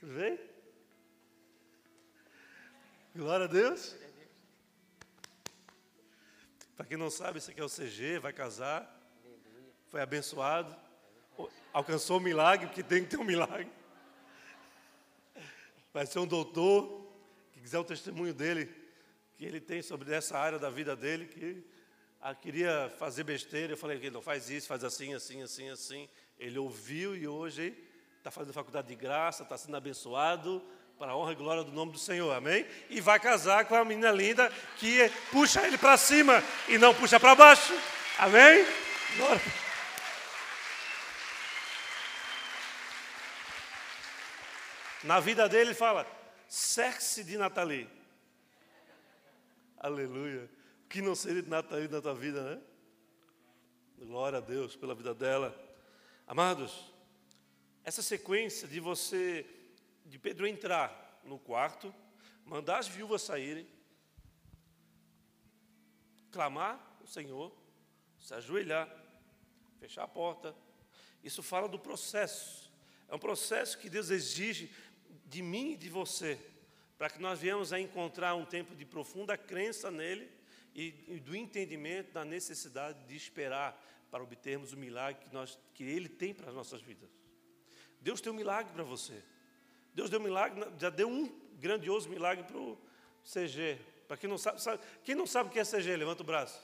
Tudo 0.00 0.14
bem? 0.14 0.38
Glória 3.14 3.44
a 3.44 3.48
Deus. 3.48 3.94
Para 6.76 6.86
quem 6.86 6.96
não 6.96 7.10
sabe, 7.10 7.38
esse 7.38 7.50
aqui 7.50 7.60
é 7.60 7.64
o 7.64 7.70
CG, 7.70 8.18
vai 8.18 8.32
casar. 8.32 8.94
Foi 9.86 10.00
abençoado 10.00 10.85
alcançou 11.76 12.16
o 12.16 12.20
milagre, 12.20 12.66
porque 12.68 12.82
tem 12.82 13.04
que 13.04 13.10
ter 13.10 13.18
um 13.18 13.24
milagre. 13.24 13.68
Vai 15.92 16.06
ser 16.06 16.18
um 16.20 16.26
doutor, 16.26 17.06
que 17.52 17.60
quiser 17.60 17.78
o 17.78 17.84
testemunho 17.84 18.32
dele, 18.32 18.74
que 19.36 19.44
ele 19.44 19.60
tem 19.60 19.82
sobre 19.82 20.10
essa 20.14 20.38
área 20.38 20.58
da 20.58 20.70
vida 20.70 20.96
dele, 20.96 21.26
que 21.26 21.62
ah, 22.18 22.34
queria 22.34 22.90
fazer 22.98 23.24
besteira. 23.24 23.74
Eu 23.74 23.76
falei, 23.76 24.10
não 24.10 24.22
faz 24.22 24.48
isso, 24.48 24.66
faz 24.66 24.82
assim, 24.84 25.12
assim, 25.12 25.42
assim, 25.42 25.68
assim. 25.68 26.08
Ele 26.38 26.58
ouviu 26.58 27.14
e 27.14 27.28
hoje 27.28 27.76
está 28.16 28.30
fazendo 28.30 28.54
faculdade 28.54 28.88
de 28.88 28.94
graça, 28.94 29.42
está 29.42 29.58
sendo 29.58 29.76
abençoado 29.76 30.64
para 30.98 31.12
a 31.12 31.16
honra 31.16 31.32
e 31.32 31.36
glória 31.36 31.62
do 31.62 31.72
nome 31.72 31.92
do 31.92 31.98
Senhor, 31.98 32.32
amém? 32.32 32.66
E 32.88 33.02
vai 33.02 33.20
casar 33.20 33.66
com 33.66 33.74
a 33.74 33.84
menina 33.84 34.10
linda 34.10 34.50
que 34.78 35.10
puxa 35.30 35.66
ele 35.66 35.76
para 35.76 35.98
cima 35.98 36.42
e 36.68 36.78
não 36.78 36.94
puxa 36.94 37.20
para 37.20 37.34
baixo, 37.34 37.74
amém? 38.18 38.64
Glória. 39.18 39.65
Na 45.06 45.20
vida 45.20 45.48
dele, 45.48 45.70
ele 45.70 45.74
fala: 45.74 46.04
cerque-se 46.48 47.22
de 47.22 47.38
Nathalie. 47.38 47.88
Aleluia. 49.78 50.50
O 50.84 50.88
que 50.88 51.00
não 51.00 51.14
seria 51.14 51.42
de 51.42 51.48
Nathalie 51.48 51.86
na 51.86 52.02
tua 52.02 52.14
vida, 52.14 52.42
né? 52.42 52.62
Glória 53.98 54.38
a 54.38 54.40
Deus 54.40 54.74
pela 54.74 54.96
vida 54.96 55.14
dela. 55.14 55.56
Amados, 56.26 56.92
essa 57.84 58.02
sequência 58.02 58.66
de 58.66 58.80
você, 58.80 59.46
de 60.04 60.18
Pedro 60.18 60.44
entrar 60.44 61.20
no 61.22 61.38
quarto, 61.38 61.94
mandar 62.44 62.78
as 62.78 62.88
viúvas 62.88 63.22
saírem, 63.22 63.66
clamar 66.32 66.98
o 67.00 67.06
Senhor, 67.06 67.56
se 68.18 68.34
ajoelhar, 68.34 68.92
fechar 69.78 70.02
a 70.02 70.08
porta. 70.08 70.52
Isso 71.22 71.44
fala 71.44 71.68
do 71.68 71.78
processo. 71.78 72.66
É 73.08 73.14
um 73.14 73.18
processo 73.18 73.78
que 73.78 73.88
Deus 73.88 74.10
exige 74.10 74.72
de 75.26 75.42
mim 75.42 75.72
e 75.72 75.76
de 75.76 75.88
você, 75.88 76.38
para 76.96 77.10
que 77.10 77.20
nós 77.20 77.40
venhamos 77.40 77.72
a 77.72 77.80
encontrar 77.80 78.34
um 78.34 78.44
tempo 78.44 78.74
de 78.74 78.84
profunda 78.84 79.36
crença 79.36 79.90
nele 79.90 80.30
e, 80.74 80.94
e 81.08 81.20
do 81.20 81.34
entendimento 81.36 82.12
da 82.12 82.24
necessidade 82.24 82.98
de 83.06 83.16
esperar 83.16 83.82
para 84.10 84.22
obtermos 84.22 84.72
o 84.72 84.76
milagre 84.76 85.24
que, 85.26 85.34
nós, 85.34 85.58
que 85.74 85.84
ele 85.84 86.08
tem 86.08 86.32
para 86.32 86.48
as 86.48 86.54
nossas 86.54 86.80
vidas. 86.80 87.10
Deus 88.00 88.20
tem 88.20 88.32
um 88.32 88.36
milagre 88.36 88.72
para 88.72 88.84
você. 88.84 89.22
Deus 89.92 90.08
deu 90.08 90.20
um 90.20 90.22
milagre, 90.22 90.64
já 90.78 90.90
deu 90.90 91.08
um 91.08 91.26
grandioso 91.58 92.08
milagre 92.08 92.44
para 92.44 92.56
o 92.56 92.78
CG. 93.24 93.78
Para 94.06 94.16
quem 94.16 94.30
não 94.30 94.38
sabe, 94.38 94.62
sabe, 94.62 94.82
quem 95.02 95.14
não 95.14 95.26
sabe 95.26 95.50
o 95.50 95.52
que 95.52 95.58
é 95.58 95.64
CG, 95.64 95.96
levanta 95.96 96.22
o 96.22 96.26
braço. 96.26 96.62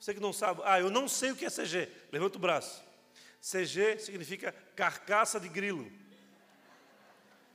Você 0.00 0.14
que 0.14 0.20
não 0.20 0.32
sabe, 0.32 0.60
ah, 0.64 0.80
eu 0.80 0.90
não 0.90 1.08
sei 1.08 1.30
o 1.30 1.36
que 1.36 1.44
é 1.44 1.50
CG, 1.50 1.88
levanta 2.10 2.36
o 2.36 2.40
braço. 2.40 2.84
CG 3.40 3.98
significa 4.00 4.52
carcaça 4.74 5.38
de 5.38 5.48
grilo 5.48 5.88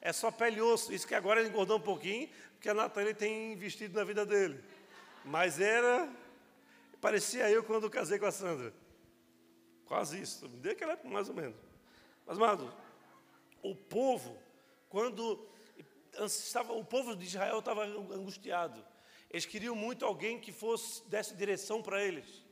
é 0.05 0.11
só 0.11 0.29
pele 0.29 0.57
e 0.57 0.61
osso. 0.61 0.93
Isso 0.93 1.07
que 1.07 1.15
agora 1.15 1.39
ele 1.39 1.47
engordou 1.47 1.77
um 1.77 1.81
pouquinho, 1.81 2.29
porque 2.51 2.69
a 2.69 2.73
Natália 2.73 3.15
tem 3.15 3.53
investido 3.53 3.97
na 3.97 4.03
vida 4.03 4.25
dele. 4.25 4.61
Mas 5.23 5.61
era. 5.61 6.11
Parecia 6.99 7.49
eu 7.49 7.63
quando 7.63 7.89
casei 7.89 8.19
com 8.19 8.25
a 8.25 8.31
Sandra. 8.31 8.73
Quase 9.85 10.21
isso. 10.21 10.49
Me 10.49 10.57
deu 10.57 10.73
aquela 10.73 10.99
mais 11.05 11.29
ou 11.29 11.35
menos. 11.35 11.55
Mas, 12.25 12.37
amado, 12.37 12.73
o 13.61 13.73
povo, 13.73 14.37
quando 14.89 15.47
estava, 16.25 16.73
o 16.73 16.83
povo 16.83 17.15
de 17.15 17.25
Israel 17.25 17.59
estava 17.59 17.85
angustiado. 17.85 18.85
Eles 19.29 19.45
queriam 19.45 19.73
muito 19.73 20.03
alguém 20.03 20.37
que 20.37 20.51
fosse 20.51 21.07
desse 21.07 21.33
direção 21.33 21.81
para 21.81 22.03
eles. 22.03 22.42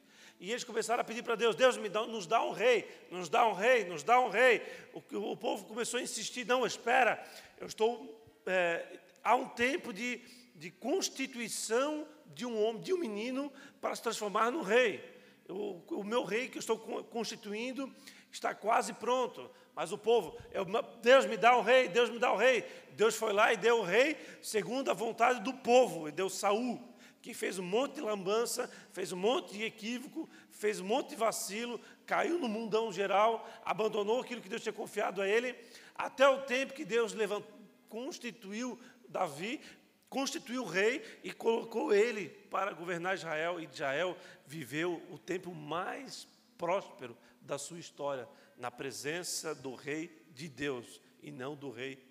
E 0.41 0.49
eles 0.49 0.63
começaram 0.63 1.01
a 1.01 1.03
pedir 1.03 1.21
para 1.21 1.35
Deus: 1.35 1.55
Deus, 1.55 1.77
dá, 1.91 2.07
nos 2.07 2.25
dá 2.25 2.43
um 2.43 2.51
rei, 2.51 2.89
nos 3.11 3.29
dá 3.29 3.47
um 3.47 3.53
rei, 3.53 3.85
nos 3.85 4.01
dá 4.01 4.19
um 4.19 4.27
rei. 4.27 4.63
O, 4.91 5.31
o 5.31 5.37
povo 5.37 5.65
começou 5.65 5.99
a 5.99 6.03
insistir: 6.03 6.47
não, 6.47 6.65
espera, 6.65 7.23
eu 7.59 7.67
estou. 7.67 8.19
É, 8.47 8.99
há 9.23 9.35
um 9.35 9.47
tempo 9.47 9.93
de, 9.93 10.19
de 10.55 10.71
constituição 10.71 12.07
de 12.33 12.43
um 12.43 12.59
homem, 12.59 12.81
de 12.81 12.91
um 12.91 12.97
menino, 12.97 13.53
para 13.79 13.95
se 13.95 14.01
transformar 14.01 14.49
no 14.49 14.63
rei. 14.63 15.07
O, 15.47 16.03
meu 16.03 16.23
rei 16.23 16.49
que 16.49 16.57
eu 16.57 16.61
estou 16.61 16.79
constituindo 17.03 17.93
está 18.31 18.55
quase 18.55 18.93
pronto. 18.93 19.47
Mas 19.75 19.91
o 19.91 19.97
povo, 19.97 20.35
eu, 20.51 20.65
Deus 21.03 21.27
me 21.27 21.37
dá 21.37 21.55
um 21.55 21.61
rei, 21.61 21.87
Deus 21.87 22.09
me 22.09 22.17
dá 22.17 22.33
um 22.33 22.37
rei. 22.37 22.65
Deus 22.93 23.15
foi 23.15 23.31
lá 23.31 23.53
e 23.53 23.57
deu 23.57 23.81
o 23.81 23.83
rei 23.83 24.17
segundo 24.41 24.89
a 24.89 24.93
vontade 24.95 25.39
do 25.41 25.53
povo, 25.53 26.09
e 26.09 26.11
deu 26.11 26.31
Saul 26.31 26.90
que 27.21 27.33
fez 27.33 27.59
um 27.59 27.63
monte 27.63 27.95
de 27.95 28.01
lambança, 28.01 28.69
fez 28.91 29.11
um 29.11 29.17
monte 29.17 29.53
de 29.53 29.63
equívoco, 29.63 30.29
fez 30.49 30.79
um 30.79 30.85
monte 30.85 31.09
de 31.09 31.15
vacilo, 31.15 31.79
caiu 32.05 32.39
no 32.39 32.49
mundão 32.49 32.91
geral, 32.91 33.47
abandonou 33.63 34.21
aquilo 34.21 34.41
que 34.41 34.49
Deus 34.49 34.61
tinha 34.61 34.73
confiado 34.73 35.21
a 35.21 35.27
ele, 35.27 35.55
até 35.95 36.27
o 36.27 36.41
tempo 36.41 36.73
que 36.73 36.83
Deus 36.83 37.13
levantou, 37.13 37.51
constituiu 37.87 38.79
Davi, 39.07 39.61
constituiu 40.09 40.63
o 40.63 40.67
rei 40.67 41.03
e 41.23 41.31
colocou 41.31 41.93
ele 41.93 42.29
para 42.49 42.73
governar 42.73 43.15
Israel, 43.15 43.59
e 43.59 43.65
Israel 43.65 44.17
viveu 44.47 45.01
o 45.11 45.17
tempo 45.17 45.53
mais 45.53 46.27
próspero 46.57 47.15
da 47.41 47.57
sua 47.57 47.79
história, 47.79 48.27
na 48.57 48.71
presença 48.71 49.53
do 49.53 49.75
rei 49.75 50.25
de 50.31 50.47
Deus 50.47 51.01
e 51.21 51.31
não 51.31 51.55
do 51.55 51.69
rei 51.71 52.03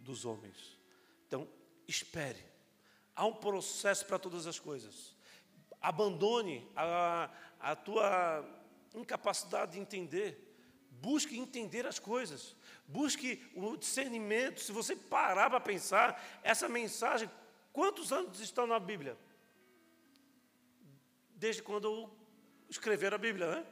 dos 0.00 0.24
homens. 0.24 0.78
Então, 1.26 1.48
espere 1.88 2.53
Há 3.16 3.26
um 3.26 3.32
processo 3.32 4.04
para 4.06 4.18
todas 4.18 4.46
as 4.46 4.58
coisas. 4.58 5.14
Abandone 5.80 6.68
a, 6.74 7.30
a 7.60 7.76
tua 7.76 8.44
incapacidade 8.94 9.72
de 9.72 9.78
entender. 9.78 10.56
Busque 10.90 11.38
entender 11.38 11.86
as 11.86 11.98
coisas. 11.98 12.56
Busque 12.86 13.44
o 13.54 13.76
discernimento. 13.76 14.60
Se 14.60 14.72
você 14.72 14.96
parar 14.96 15.48
para 15.48 15.60
pensar, 15.60 16.20
essa 16.42 16.68
mensagem, 16.68 17.30
quantos 17.72 18.12
anos 18.12 18.40
estão 18.40 18.66
na 18.66 18.80
Bíblia? 18.80 19.16
Desde 21.36 21.62
quando 21.62 22.10
escreveram 22.68 23.14
a 23.16 23.18
Bíblia, 23.18 23.54
né? 23.54 23.66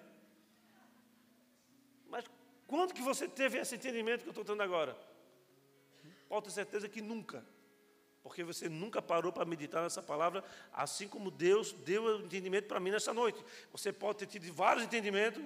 Mas 2.09 2.25
quando 2.67 2.95
que 2.95 3.03
você 3.03 3.27
teve 3.27 3.59
esse 3.59 3.75
entendimento 3.75 4.23
que 4.23 4.29
eu 4.29 4.33
estou 4.33 4.45
tendo 4.45 4.63
agora? 4.63 4.97
Pode 6.29 6.45
ter 6.45 6.51
certeza 6.53 6.89
que 6.89 7.01
nunca 7.01 7.45
porque 8.23 8.45
você 8.45 8.69
nunca 8.69 9.03
parou 9.03 9.33
para 9.33 9.45
meditar 9.45 9.83
nessa 9.83 10.03
palavra, 10.03 10.45
assim 10.73 11.09
como 11.09 11.31
Deus 11.31 11.73
deu 11.73 12.05
o 12.05 12.25
entendimento 12.25 12.69
para 12.69 12.79
mim 12.79 12.91
nessa 12.91 13.13
noite. 13.13 13.43
Você 13.73 13.93
pode 13.93 14.19
ter 14.19 14.27
tido 14.27 14.53
vários 14.53 14.85
entendimentos, 14.85 15.43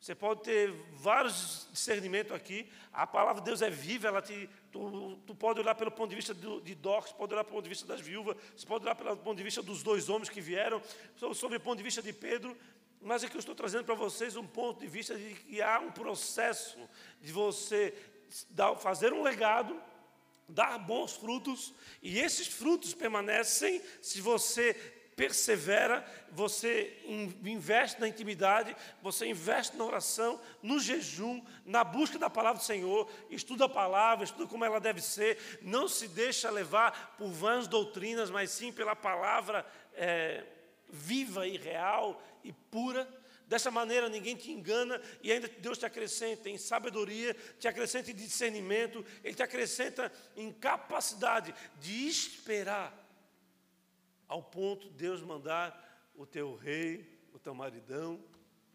você 0.00 0.14
pode 0.14 0.42
ter 0.42 0.70
vários 0.92 1.68
discernimentos 1.72 2.32
aqui. 2.32 2.70
A 2.92 3.06
palavra 3.06 3.40
de 3.40 3.46
Deus 3.46 3.62
é 3.62 3.70
viva, 3.70 4.08
ela 4.08 4.22
te, 4.22 4.48
tu, 4.70 5.16
tu 5.26 5.34
pode 5.34 5.60
olhar 5.60 5.74
pelo 5.74 5.90
ponto 5.90 6.10
de 6.10 6.16
vista 6.16 6.34
do, 6.34 6.60
de 6.60 6.74
Docs, 6.74 7.12
pode 7.12 7.34
olhar 7.34 7.44
pelo 7.44 7.56
ponto 7.56 7.64
de 7.64 7.70
vista 7.70 7.86
das 7.86 8.00
viúvas, 8.00 8.36
você 8.56 8.66
pode 8.66 8.84
olhar 8.84 8.94
pelo 8.94 9.16
ponto 9.16 9.36
de 9.36 9.42
vista 9.42 9.62
dos 9.62 9.82
dois 9.82 10.08
homens 10.08 10.28
que 10.28 10.40
vieram, 10.40 10.82
sobre 11.34 11.56
o 11.56 11.60
ponto 11.60 11.78
de 11.78 11.84
vista 11.84 12.02
de 12.02 12.12
Pedro. 12.12 12.56
Mas 13.00 13.22
é 13.22 13.28
que 13.28 13.36
eu 13.36 13.40
estou 13.40 13.54
trazendo 13.54 13.84
para 13.84 13.94
vocês 13.94 14.34
um 14.34 14.46
ponto 14.46 14.80
de 14.80 14.88
vista 14.88 15.16
de 15.16 15.34
que 15.34 15.62
há 15.62 15.78
um 15.78 15.92
processo 15.92 16.78
de 17.20 17.30
você 17.30 17.94
dar, 18.50 18.74
fazer 18.74 19.12
um 19.12 19.22
legado 19.22 19.80
dar 20.48 20.78
bons 20.78 21.12
frutos, 21.12 21.74
e 22.02 22.18
esses 22.18 22.46
frutos 22.46 22.94
permanecem 22.94 23.82
se 24.00 24.20
você 24.20 24.74
persevera, 25.18 26.06
você 26.30 26.96
investe 27.44 28.00
na 28.00 28.06
intimidade, 28.06 28.74
você 29.02 29.26
investe 29.26 29.76
na 29.76 29.84
oração, 29.84 30.40
no 30.62 30.78
jejum, 30.78 31.42
na 31.66 31.82
busca 31.82 32.16
da 32.16 32.30
palavra 32.30 32.60
do 32.60 32.64
Senhor, 32.64 33.10
estuda 33.28 33.64
a 33.64 33.68
palavra, 33.68 34.24
estuda 34.24 34.46
como 34.46 34.64
ela 34.64 34.78
deve 34.78 35.00
ser, 35.02 35.58
não 35.60 35.88
se 35.88 36.06
deixa 36.06 36.48
levar 36.50 37.16
por 37.18 37.30
vãs 37.30 37.66
doutrinas, 37.66 38.30
mas 38.30 38.52
sim 38.52 38.70
pela 38.70 38.94
palavra 38.94 39.66
é, 39.94 40.44
viva 40.88 41.48
e 41.48 41.56
real 41.56 42.22
e 42.44 42.52
pura. 42.52 43.08
Dessa 43.48 43.70
maneira 43.70 44.10
ninguém 44.10 44.36
te 44.36 44.52
engana 44.52 45.00
e 45.22 45.32
ainda 45.32 45.48
Deus 45.48 45.78
te 45.78 45.86
acrescenta 45.86 46.50
em 46.50 46.58
sabedoria, 46.58 47.34
te 47.58 47.66
acrescenta 47.66 48.10
em 48.10 48.14
discernimento, 48.14 49.02
Ele 49.24 49.34
te 49.34 49.42
acrescenta 49.42 50.12
em 50.36 50.52
capacidade 50.52 51.54
de 51.80 52.06
esperar, 52.06 53.06
ao 54.28 54.42
ponto 54.42 54.90
de 54.90 54.94
Deus 54.94 55.22
mandar 55.22 56.10
o 56.14 56.26
teu 56.26 56.54
rei, 56.54 57.18
o 57.32 57.38
teu 57.38 57.54
maridão, 57.54 58.22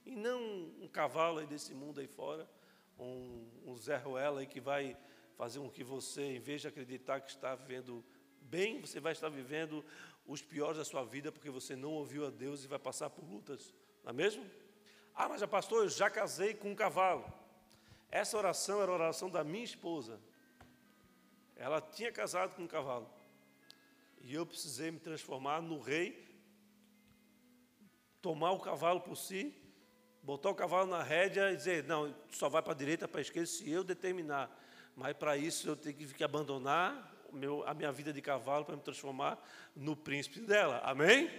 e 0.03 0.15
não 0.15 0.41
um 0.81 0.87
cavalo 0.91 1.37
aí 1.37 1.45
desse 1.45 1.75
mundo 1.75 1.99
aí 1.99 2.07
fora, 2.07 2.49
um, 2.97 3.47
um 3.63 3.77
Zé 3.77 3.97
Ruela 3.97 4.39
aí 4.39 4.47
que 4.47 4.59
vai 4.59 4.97
fazer 5.37 5.59
com 5.59 5.69
que 5.69 5.83
você, 5.83 6.23
em 6.23 6.39
vez 6.39 6.61
de 6.61 6.67
acreditar 6.67 7.21
que 7.21 7.29
está 7.29 7.53
vivendo 7.53 8.03
bem, 8.41 8.81
você 8.81 8.99
vai 8.99 9.11
estar 9.11 9.29
vivendo 9.29 9.85
os 10.25 10.41
piores 10.41 10.77
da 10.77 10.85
sua 10.85 11.03
vida, 11.03 11.31
porque 11.31 11.51
você 11.51 11.75
não 11.75 11.91
ouviu 11.91 12.25
a 12.25 12.31
Deus 12.31 12.63
e 12.63 12.67
vai 12.67 12.79
passar 12.79 13.11
por 13.11 13.23
lutas, 13.23 13.71
não 14.03 14.09
é 14.09 14.13
mesmo? 14.13 14.62
Ah, 15.15 15.29
mas 15.29 15.43
pastor, 15.45 15.83
eu 15.83 15.89
já 15.89 16.09
casei 16.09 16.53
com 16.53 16.71
um 16.71 16.75
cavalo. 16.75 17.31
Essa 18.09 18.37
oração 18.37 18.81
era 18.81 18.91
a 18.91 18.95
oração 18.95 19.29
da 19.29 19.43
minha 19.43 19.63
esposa. 19.63 20.19
Ela 21.55 21.79
tinha 21.81 22.11
casado 22.11 22.55
com 22.55 22.63
um 22.63 22.67
cavalo. 22.67 23.09
E 24.21 24.33
eu 24.33 24.45
precisei 24.45 24.89
me 24.89 24.99
transformar 24.99 25.61
no 25.61 25.79
rei, 25.79 26.31
tomar 28.21 28.51
o 28.51 28.59
cavalo 28.59 29.01
por 29.01 29.15
si, 29.15 29.53
botar 30.21 30.49
o 30.49 30.55
cavalo 30.55 30.89
na 30.89 31.03
rédea 31.03 31.51
e 31.51 31.57
dizer: 31.57 31.83
não, 31.83 32.13
só 32.31 32.49
vai 32.49 32.61
para 32.61 32.73
a 32.73 32.75
direita, 32.75 33.07
para 33.07 33.19
a 33.19 33.21
esquerda, 33.21 33.47
se 33.47 33.69
eu 33.69 33.83
determinar. 33.83 34.49
Mas 34.95 35.15
para 35.15 35.35
isso 35.35 35.67
eu 35.67 35.75
tenho 35.75 35.95
que 35.95 36.23
abandonar 36.23 37.11
a 37.65 37.73
minha 37.73 37.91
vida 37.91 38.13
de 38.13 38.21
cavalo 38.21 38.63
para 38.63 38.75
me 38.75 38.81
transformar 38.81 39.43
no 39.75 39.95
príncipe 39.95 40.39
dela. 40.39 40.79
Amém? 40.83 41.29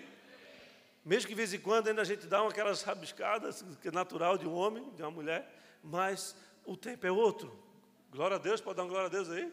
Mesmo 1.04 1.28
que 1.28 1.34
de 1.34 1.36
vez 1.36 1.52
em 1.52 1.60
quando 1.60 1.88
ainda 1.88 2.00
a 2.00 2.04
gente 2.04 2.26
dá 2.26 2.46
aquelas 2.46 2.82
rabiscadas, 2.82 3.62
que 3.82 3.88
é 3.88 3.90
natural 3.90 4.38
de 4.38 4.48
um 4.48 4.54
homem, 4.54 4.90
de 4.94 5.02
uma 5.02 5.10
mulher, 5.10 5.52
mas 5.82 6.34
o 6.64 6.76
tempo 6.76 7.06
é 7.06 7.12
outro. 7.12 7.62
Glória 8.10 8.36
a 8.36 8.38
Deus, 8.38 8.60
pode 8.60 8.76
dar 8.76 8.84
uma 8.84 8.88
glória 8.88 9.08
a 9.08 9.10
Deus 9.10 9.28
aí? 9.28 9.52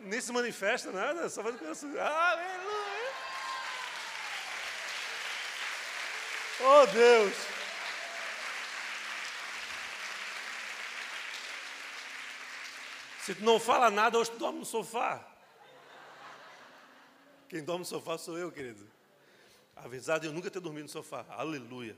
Nem 0.00 0.20
se 0.20 0.32
manifesta 0.32 0.90
nada, 0.90 1.28
só 1.28 1.42
vai 1.42 1.52
no 1.52 1.58
coração. 1.58 1.88
Aleluia! 1.90 3.12
Oh 6.60 6.86
Deus! 6.86 7.34
Se 13.20 13.34
tu 13.34 13.44
não 13.44 13.60
fala 13.60 13.90
nada, 13.90 14.18
hoje 14.18 14.30
tu 14.32 14.38
dorme 14.38 14.58
no 14.58 14.64
sofá. 14.64 15.24
Quem 17.48 17.62
dorme 17.62 17.80
no 17.80 17.84
sofá 17.84 18.18
sou 18.18 18.36
eu, 18.36 18.50
querido. 18.50 18.97
Apesar 19.84 20.18
de 20.18 20.26
eu 20.26 20.32
nunca 20.32 20.50
ter 20.50 20.60
dormido 20.60 20.84
no 20.84 20.88
sofá. 20.88 21.24
Aleluia. 21.28 21.96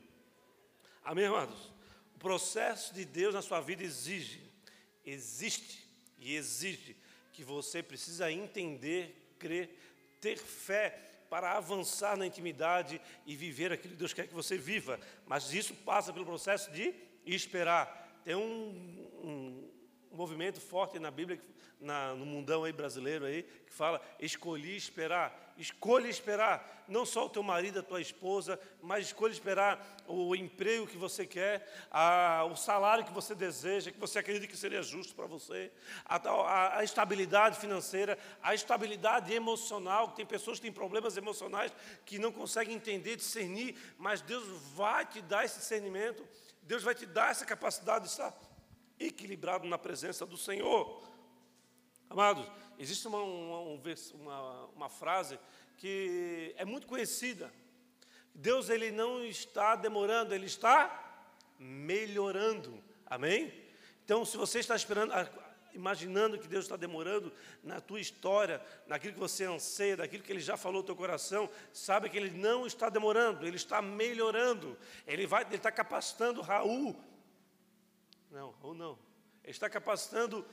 Amém, 1.05 1.25
amados? 1.25 1.73
O 2.15 2.19
processo 2.19 2.93
de 2.95 3.05
Deus 3.05 3.35
na 3.35 3.43
sua 3.43 3.61
vida 3.61 3.83
exige, 3.83 4.43
existe 5.05 5.89
e 6.19 6.37
exige 6.37 6.97
que 7.33 7.43
você 7.43 7.83
precisa 7.83 8.31
entender, 8.31 9.35
crer, 9.39 9.71
ter 10.21 10.37
fé 10.37 11.11
para 11.31 11.57
avançar 11.57 12.17
na 12.17 12.27
intimidade 12.27 13.01
e 13.25 13.35
viver 13.37 13.73
aquilo 13.73 13.95
que 13.95 13.99
Deus 13.99 14.13
quer 14.13 14.27
que 14.27 14.35
você 14.35 14.59
viva. 14.59 15.01
Mas 15.27 15.55
isso 15.55 15.75
passa 15.75 16.13
pelo 16.13 16.27
processo 16.27 16.71
de 16.73 16.93
esperar. 17.25 18.21
Tem 18.25 18.35
um, 18.35 18.41
um 19.23 19.71
um 20.11 20.17
movimento 20.17 20.61
forte 20.61 20.99
na 20.99 21.11
Bíblia, 21.11 21.41
na, 21.81 22.15
no 22.15 22.27
mundão 22.27 22.65
aí 22.65 22.73
brasileiro 22.73 23.25
aí, 23.25 23.43
que 23.43 23.73
fala: 23.73 24.01
escolhi 24.19 24.77
esperar. 24.77 25.51
Escolha 25.61 26.09
esperar, 26.09 26.87
não 26.89 27.05
só 27.05 27.27
o 27.27 27.29
teu 27.29 27.43
marido, 27.43 27.81
a 27.81 27.83
tua 27.83 28.01
esposa, 28.01 28.59
mas 28.81 29.05
escolha 29.05 29.31
esperar 29.31 30.03
o 30.07 30.35
emprego 30.35 30.87
que 30.87 30.97
você 30.97 31.27
quer, 31.27 31.71
a, 31.91 32.47
o 32.51 32.57
salário 32.57 33.05
que 33.05 33.13
você 33.13 33.35
deseja, 33.35 33.91
que 33.91 33.99
você 33.99 34.21
acredita 34.21 34.47
que 34.47 34.57
seria 34.57 34.83
justo 34.83 35.15
para 35.15 35.27
você, 35.27 35.71
a, 36.07 36.17
a, 36.17 36.79
a, 36.79 36.85
estabilidade 36.85 37.59
financeira, 37.59 38.19
a 38.43 38.55
estabilidade 38.55 39.35
emocional. 39.35 40.13
Tem 40.13 40.25
pessoas 40.25 40.59
que 40.59 40.63
têm 40.63 40.73
problemas 40.73 41.19
emocionais 41.19 41.71
que 42.07 42.19
não 42.19 42.33
conseguem 42.33 42.77
entender, 42.77 43.17
discernir, 43.17 43.77
mas 43.99 44.23
Deus 44.23 44.47
vai 44.75 45.05
te 45.05 45.21
dar 45.21 45.45
esse 45.45 45.59
discernimento, 45.59 46.27
Deus 46.63 46.83
vai 46.83 46.95
te 46.95 47.05
dar 47.05 47.33
essa 47.33 47.45
capacidade 47.45 48.07
de 48.07 48.13
estar 48.13 48.33
equilibrado 49.01 49.67
na 49.67 49.79
presença 49.79 50.27
do 50.27 50.37
Senhor. 50.37 51.03
Amados, 52.09 52.47
existe 52.79 53.09
uma, 53.09 53.23
uma, 53.23 53.81
uma, 54.15 54.65
uma 54.67 54.89
frase 54.89 55.39
que 55.79 56.55
é 56.59 56.65
muito 56.65 56.87
conhecida. 56.87 57.51
Deus 58.35 58.69
ele 58.69 58.91
não 58.91 59.25
está 59.25 59.75
demorando, 59.75 60.35
ele 60.35 60.47
está 60.47 61.25
melhorando. 61.59 62.83
Amém? 63.07 63.53
Então, 64.05 64.25
se 64.25 64.37
você 64.37 64.59
está 64.59 64.77
esperando, 64.77 65.13
imaginando 65.73 66.39
que 66.39 66.49
Deus 66.49 66.65
está 66.65 66.77
demorando 66.77 67.33
na 67.63 67.81
tua 67.81 68.01
história, 68.01 68.61
naquilo 68.87 69.15
que 69.15 69.21
você 69.21 69.45
anseia, 69.45 69.97
daquilo 69.97 70.23
que 70.23 70.33
Ele 70.33 70.41
já 70.41 70.57
falou 70.57 70.81
no 70.81 70.87
teu 70.87 70.97
coração, 70.97 71.49
sabe 71.73 72.11
que 72.11 72.17
Ele 72.17 72.31
não 72.31 72.67
está 72.67 72.89
demorando, 72.89 73.47
Ele 73.47 73.57
está 73.57 73.81
melhorando. 73.81 74.77
Ele 75.07 75.27
vai, 75.27 75.45
Ele 75.45 75.57
está 75.57 75.71
capacitando 75.71 76.41
Raul 76.43 77.10
não, 78.31 78.55
ou 78.63 78.75
não. 78.75 78.99
Ele 79.43 79.51
está 79.51 79.69
capacitando 79.69 80.47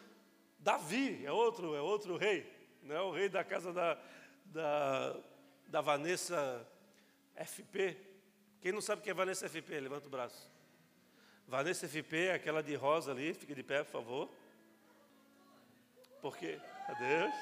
Davi, 0.60 1.26
é 1.26 1.32
outro, 1.32 1.76
é 1.76 1.82
outro 1.82 2.18
rei, 2.18 2.52
não 2.82 2.96
é 2.96 3.02
o 3.02 3.12
rei 3.12 3.30
da 3.30 3.44
casa 3.44 3.72
da, 3.72 3.98
da, 4.46 5.16
da 5.68 5.82
Vanessa 5.82 6.68
FP. 7.36 7.98
Quem 8.62 8.72
não 8.72 8.82
sabe 8.82 9.02
o 9.02 9.04
que 9.04 9.10
é 9.10 9.14
Vanessa 9.14 9.48
FP, 9.48 9.80
levanta 9.80 10.08
o 10.08 10.10
braço. 10.10 10.52
Vanessa 11.48 11.88
FP 11.88 12.28
é 12.28 12.34
aquela 12.34 12.64
de 12.64 12.76
rosa 12.76 13.12
ali, 13.12 13.34
fique 13.34 13.54
de 13.54 13.64
pé, 13.64 13.84
por 13.84 13.92
favor. 13.92 14.30
Por 16.22 16.36
quê? 16.36 16.60
Adeus. 16.88 17.34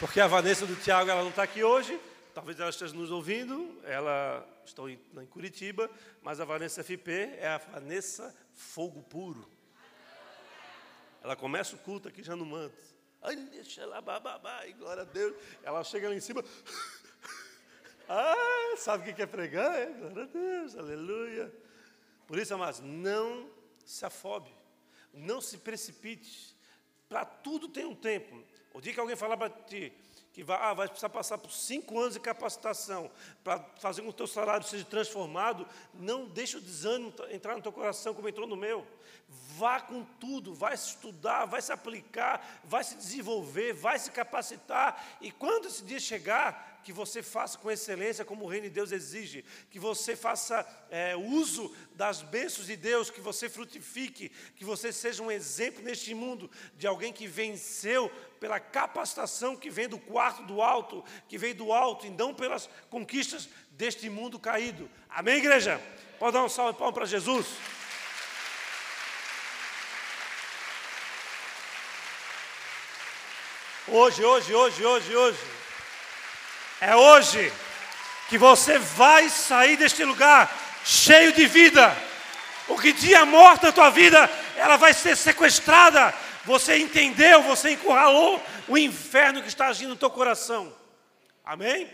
Porque 0.00 0.18
a 0.18 0.26
Vanessa 0.26 0.66
do 0.66 0.74
Tiago 0.76 1.10
ela 1.10 1.20
não 1.20 1.28
está 1.28 1.42
aqui 1.42 1.62
hoje, 1.62 2.00
talvez 2.40 2.58
ela 2.58 2.70
esteja 2.70 2.94
nos 2.94 3.10
ouvindo, 3.10 3.78
ela 3.84 4.48
estou 4.64 4.88
em, 4.88 4.96
Curitiba, 5.28 5.90
mas 6.22 6.40
a 6.40 6.44
Vanessa 6.46 6.82
FP 6.82 7.10
é 7.36 7.48
a 7.48 7.58
Vanessa 7.58 8.34
Fogo 8.54 9.02
Puro. 9.02 9.46
Ela 11.22 11.36
começa 11.36 11.76
o 11.76 11.78
culto 11.80 12.08
aqui 12.08 12.22
já 12.22 12.34
no 12.34 12.46
manto. 12.46 12.82
Ai, 13.20 13.36
deixa 13.36 13.84
lá, 13.84 14.00
bababá, 14.00 14.66
e 14.66 14.72
glória 14.72 15.02
a 15.02 15.04
Deus. 15.04 15.36
Ela 15.62 15.84
chega 15.84 16.08
lá 16.08 16.14
em 16.14 16.20
cima. 16.20 16.42
ah, 18.08 18.74
sabe 18.78 19.10
o 19.10 19.14
que 19.14 19.20
é 19.20 19.26
pregar? 19.26 19.78
É, 19.78 19.84
glória 19.92 20.22
a 20.22 20.26
Deus, 20.26 20.76
aleluia. 20.76 21.52
Por 22.26 22.38
isso, 22.38 22.54
amados, 22.54 22.80
não 22.80 23.50
se 23.84 24.02
afobe, 24.06 24.50
não 25.12 25.42
se 25.42 25.58
precipite. 25.58 26.56
Para 27.06 27.26
tudo 27.26 27.68
tem 27.68 27.84
um 27.84 27.94
tempo. 27.94 28.42
O 28.72 28.80
dia 28.80 28.94
que 28.94 29.00
alguém 29.00 29.14
falar 29.14 29.36
para 29.36 29.50
ti, 29.50 29.92
que 30.40 30.44
vai, 30.44 30.58
ah, 30.58 30.72
vai 30.72 30.88
precisar 30.88 31.10
passar 31.10 31.36
por 31.36 31.52
cinco 31.52 31.98
anos 31.98 32.14
de 32.14 32.20
capacitação 32.20 33.10
para 33.44 33.58
fazer 33.78 34.00
com 34.00 34.08
que 34.08 34.14
o 34.14 34.16
teu 34.16 34.26
salário 34.26 34.66
seja 34.66 34.86
transformado, 34.86 35.66
não 35.92 36.26
deixe 36.26 36.56
o 36.56 36.60
desânimo 36.62 37.12
entrar 37.30 37.54
no 37.54 37.60
teu 37.60 37.70
coração 37.70 38.14
como 38.14 38.26
entrou 38.26 38.46
no 38.46 38.56
meu. 38.56 38.86
Vá 39.28 39.80
com 39.80 40.02
tudo, 40.18 40.54
vai 40.54 40.74
se 40.78 40.88
estudar, 40.88 41.44
vai 41.44 41.60
se 41.60 41.70
aplicar, 41.70 42.62
vai 42.64 42.82
se 42.82 42.96
desenvolver, 42.96 43.74
vai 43.74 43.98
se 43.98 44.10
capacitar, 44.10 45.18
e 45.20 45.30
quando 45.30 45.66
esse 45.66 45.84
dia 45.84 46.00
chegar, 46.00 46.69
que 46.82 46.92
você 46.92 47.22
faça 47.22 47.58
com 47.58 47.70
excelência, 47.70 48.24
como 48.24 48.44
o 48.44 48.48
reino 48.48 48.68
de 48.68 48.74
Deus 48.74 48.92
exige, 48.92 49.44
que 49.70 49.78
você 49.78 50.16
faça 50.16 50.66
é, 50.90 51.16
uso 51.16 51.74
das 51.94 52.22
bênçãos 52.22 52.66
de 52.66 52.76
Deus, 52.76 53.10
que 53.10 53.20
você 53.20 53.48
frutifique, 53.48 54.30
que 54.56 54.64
você 54.64 54.92
seja 54.92 55.22
um 55.22 55.30
exemplo 55.30 55.82
neste 55.82 56.14
mundo 56.14 56.50
de 56.76 56.86
alguém 56.86 57.12
que 57.12 57.26
venceu 57.26 58.10
pela 58.38 58.58
capacitação 58.58 59.54
que 59.56 59.70
vem 59.70 59.88
do 59.88 59.98
quarto 59.98 60.42
do 60.44 60.62
alto, 60.62 61.04
que 61.28 61.36
vem 61.36 61.54
do 61.54 61.72
alto, 61.72 62.06
e 62.06 62.10
não 62.10 62.34
pelas 62.34 62.68
conquistas 62.88 63.48
deste 63.72 64.08
mundo 64.08 64.38
caído. 64.38 64.90
Amém, 65.08 65.36
igreja? 65.36 65.80
Pode 66.18 66.32
dar 66.32 66.44
um 66.44 66.48
salve 66.48 66.72
de 66.72 66.78
palmas 66.78 66.94
para 66.94 67.06
Jesus? 67.06 67.46
Hoje, 73.88 74.24
hoje, 74.24 74.54
hoje, 74.54 74.84
hoje, 74.84 75.16
hoje. 75.16 75.59
É 76.80 76.96
hoje 76.96 77.52
que 78.30 78.38
você 78.38 78.78
vai 78.78 79.28
sair 79.28 79.76
deste 79.76 80.02
lugar 80.02 80.50
cheio 80.82 81.30
de 81.32 81.46
vida. 81.46 81.94
O 82.68 82.78
que 82.78 82.94
tinha 82.94 83.26
morto 83.26 83.64
na 83.64 83.72
tua 83.72 83.90
vida, 83.90 84.30
ela 84.56 84.76
vai 84.76 84.94
ser 84.94 85.14
sequestrada. 85.14 86.14
Você 86.46 86.78
entendeu, 86.78 87.42
você 87.42 87.72
encurralou 87.72 88.42
o 88.66 88.78
inferno 88.78 89.42
que 89.42 89.48
está 89.48 89.66
agindo 89.66 89.90
no 89.90 89.96
teu 89.96 90.10
coração. 90.10 90.74
Amém? 91.44 91.90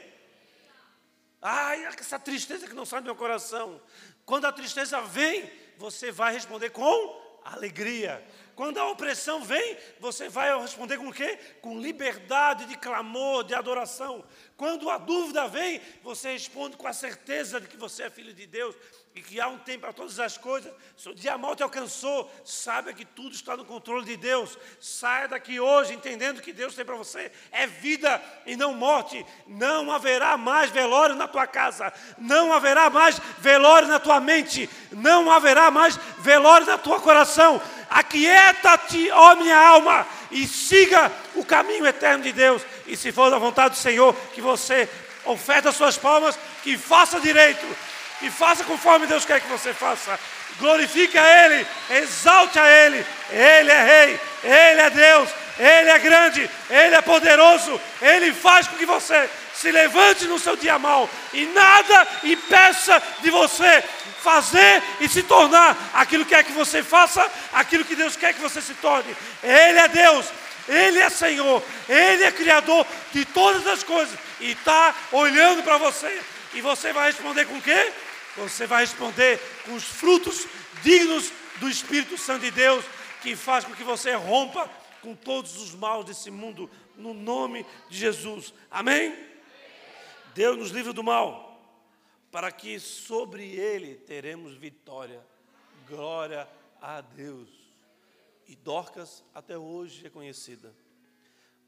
Ai, 1.43 1.85
essa 1.87 2.19
tristeza 2.19 2.69
que 2.69 2.75
não 2.75 2.87
sai 2.87 3.01
do 3.01 3.07
meu 3.07 3.17
coração. 3.17 3.81
Quando 4.25 4.45
a 4.45 4.53
tristeza 4.53 5.01
vem, 5.01 5.51
você 5.77 6.13
vai 6.13 6.33
responder 6.33 6.71
com 6.71 7.41
alegria. 7.45 8.25
Quando 8.57 8.79
a 8.79 8.89
opressão 8.89 9.45
vem, 9.45 9.77
você 10.01 10.31
vai 10.31 10.59
responder 10.59 10.97
com 10.97 11.09
o 11.09 11.13
quê? 11.13 11.39
Com 11.61 11.79
liberdade 11.79 12.65
de 12.65 12.75
clamor, 12.75 13.45
de 13.45 13.55
adoração. 13.55 14.25
Quando 14.57 14.89
a 14.89 14.97
dúvida 14.97 15.47
vem, 15.47 15.79
você 16.03 16.33
responde 16.33 16.75
com 16.75 16.89
a 16.89 16.93
certeza 16.95 17.61
de 17.61 17.69
que 17.69 17.77
você 17.77 18.05
é 18.05 18.11
filho 18.11 18.33
de 18.33 18.47
Deus 18.47 18.75
e 19.15 19.21
que 19.23 19.41
há 19.41 19.49
um 19.49 19.59
tempo 19.59 19.81
para 19.81 19.93
todas 19.93 20.19
as 20.19 20.39
coisas. 20.39 20.73
Se 20.95 21.09
o 21.09 21.15
dia 21.15 21.39
mal 21.39 21.55
te 21.55 21.63
alcançou, 21.63 22.31
saiba 22.45 22.93
que 22.93 23.05
tudo 23.05 23.35
está 23.35 23.57
no 23.57 23.65
controle 23.65 24.05
de 24.05 24.17
Deus. 24.17 24.59
Saia 24.79 25.29
daqui 25.29 25.59
hoje 25.61 25.95
entendendo 25.95 26.41
que 26.41 26.53
Deus 26.53 26.75
tem 26.75 26.85
para 26.85 26.97
você 26.97 27.33
é 27.51 27.67
vida 27.67 28.23
e 28.47 28.57
não 28.57 28.75
morte. 28.75 29.25
Não 29.47 29.91
haverá 29.91 30.37
mais 30.37 30.71
velório 30.71 31.15
na 31.15 31.29
tua 31.29 31.47
casa, 31.47 31.93
não 32.19 32.53
haverá 32.53 32.91
mais 32.91 33.19
velório 33.39 33.89
na 33.89 33.99
tua 33.99 34.21
mente, 34.21 34.69
não 34.93 35.31
haverá 35.31 35.71
mais 35.71 35.97
velório 36.19 36.67
na 36.67 36.79
tua 36.79 37.01
coração. 37.01 37.61
Aquieta-te, 37.89 39.11
ó 39.11 39.37
minha 39.37 39.57
alma, 39.57 40.07
e 40.31 40.47
siga 40.47 41.11
o 41.35 41.45
caminho 41.45 41.87
eterno 41.87 42.25
de 42.25 42.33
Deus. 42.33 42.63
E 42.87 42.97
se 42.97 43.13
for 43.13 43.31
da 43.31 43.39
vontade 43.39 43.71
do 43.75 43.81
Senhor, 43.81 44.15
que 44.35 44.41
você 44.41 44.89
oferte 45.25 45.69
as 45.69 45.77
suas 45.77 45.97
palmas, 45.97 46.39
que 46.63 46.77
faça 46.77 47.21
direito, 47.21 47.65
que 48.19 48.31
faça 48.31 48.65
conforme 48.65 49.07
Deus 49.07 49.25
quer 49.25 49.41
que 49.41 49.49
você 49.49 49.73
faça. 49.73 50.19
Glorifique 50.59 51.19
a 51.19 51.45
Ele, 51.45 51.67
exalte 51.91 52.59
a 52.59 52.67
Ele. 52.67 53.05
Ele 53.31 53.71
é 53.71 53.83
Rei, 53.83 54.21
Ele 54.43 54.81
é 54.81 54.91
Deus, 54.91 55.31
Ele 55.59 55.91
é 55.91 55.99
grande, 55.99 56.51
Ele 56.69 56.95
é 56.95 57.01
poderoso. 57.01 57.81
Ele 58.01 58.33
faz 58.33 58.67
com 58.69 58.77
que 58.77 58.87
você 58.87 59.29
se 59.55 59.71
levante 59.71 60.27
no 60.27 60.39
seu 60.39 60.55
dia 60.55 60.79
mal 60.79 61.09
e 61.33 61.47
nada 61.47 62.07
impeça 62.25 63.03
de 63.23 63.31
você 63.31 63.83
fazer 64.23 64.83
e 65.01 65.09
se 65.09 65.23
tornar 65.23 65.77
aquilo 65.95 66.25
que 66.25 66.35
quer 66.35 66.45
que 66.45 66.53
você 66.53 66.83
faça, 66.83 67.31
aquilo 67.53 67.85
que 67.85 67.97
Deus 67.97 68.17
quer 68.17 68.35
que 68.35 68.41
você 68.41 68.61
se 68.61 68.75
torne. 68.75 69.17
Ele 69.43 69.79
é 69.79 69.89
Deus, 69.89 70.27
Ele 70.69 70.99
é 70.99 71.09
Senhor, 71.09 71.63
Ele 71.89 72.25
é 72.25 72.33
Criador 72.33 72.87
de 73.13 73.25
todas 73.25 73.67
as 73.67 73.83
coisas 73.83 74.19
e 74.41 74.51
está 74.51 74.95
olhando 75.13 75.63
para 75.63 75.79
você. 75.79 76.21
E 76.53 76.61
você 76.61 76.93
vai 76.93 77.07
responder 77.07 77.47
com 77.47 77.57
o 77.57 77.63
quê? 77.63 77.93
Você 78.37 78.67
vai 78.67 78.83
responder 78.83 79.41
com 79.65 79.75
os 79.75 79.85
frutos 79.85 80.47
dignos 80.83 81.33
do 81.57 81.69
Espírito 81.69 82.19
Santo 82.19 82.41
de 82.41 82.51
Deus 82.51 82.85
que 83.23 83.35
faz 83.35 83.65
com 83.65 83.73
que 83.73 83.83
você 83.83 84.13
rompa 84.15 84.69
com 85.03 85.15
todos 85.15 85.57
os 85.57 85.75
maus 85.75 86.05
desse 86.05 86.31
mundo, 86.31 86.71
no 86.97 87.15
nome 87.15 87.65
de 87.89 87.99
Jesus. 87.99 88.53
Amém? 88.71 89.15
Deus 90.35 90.59
nos 90.59 90.71
livra 90.71 90.93
do 90.93 91.03
mal, 91.03 91.61
para 92.31 92.53
que 92.53 92.79
sobre 92.79 93.45
ele 93.55 93.95
teremos 93.95 94.55
vitória. 94.55 95.25
Glória 95.89 96.49
a 96.81 97.01
Deus. 97.01 97.49
E 98.47 98.55
Dorcas 98.55 99.25
até 99.35 99.57
hoje 99.57 100.07
é 100.07 100.11
conhecida. 100.11 100.75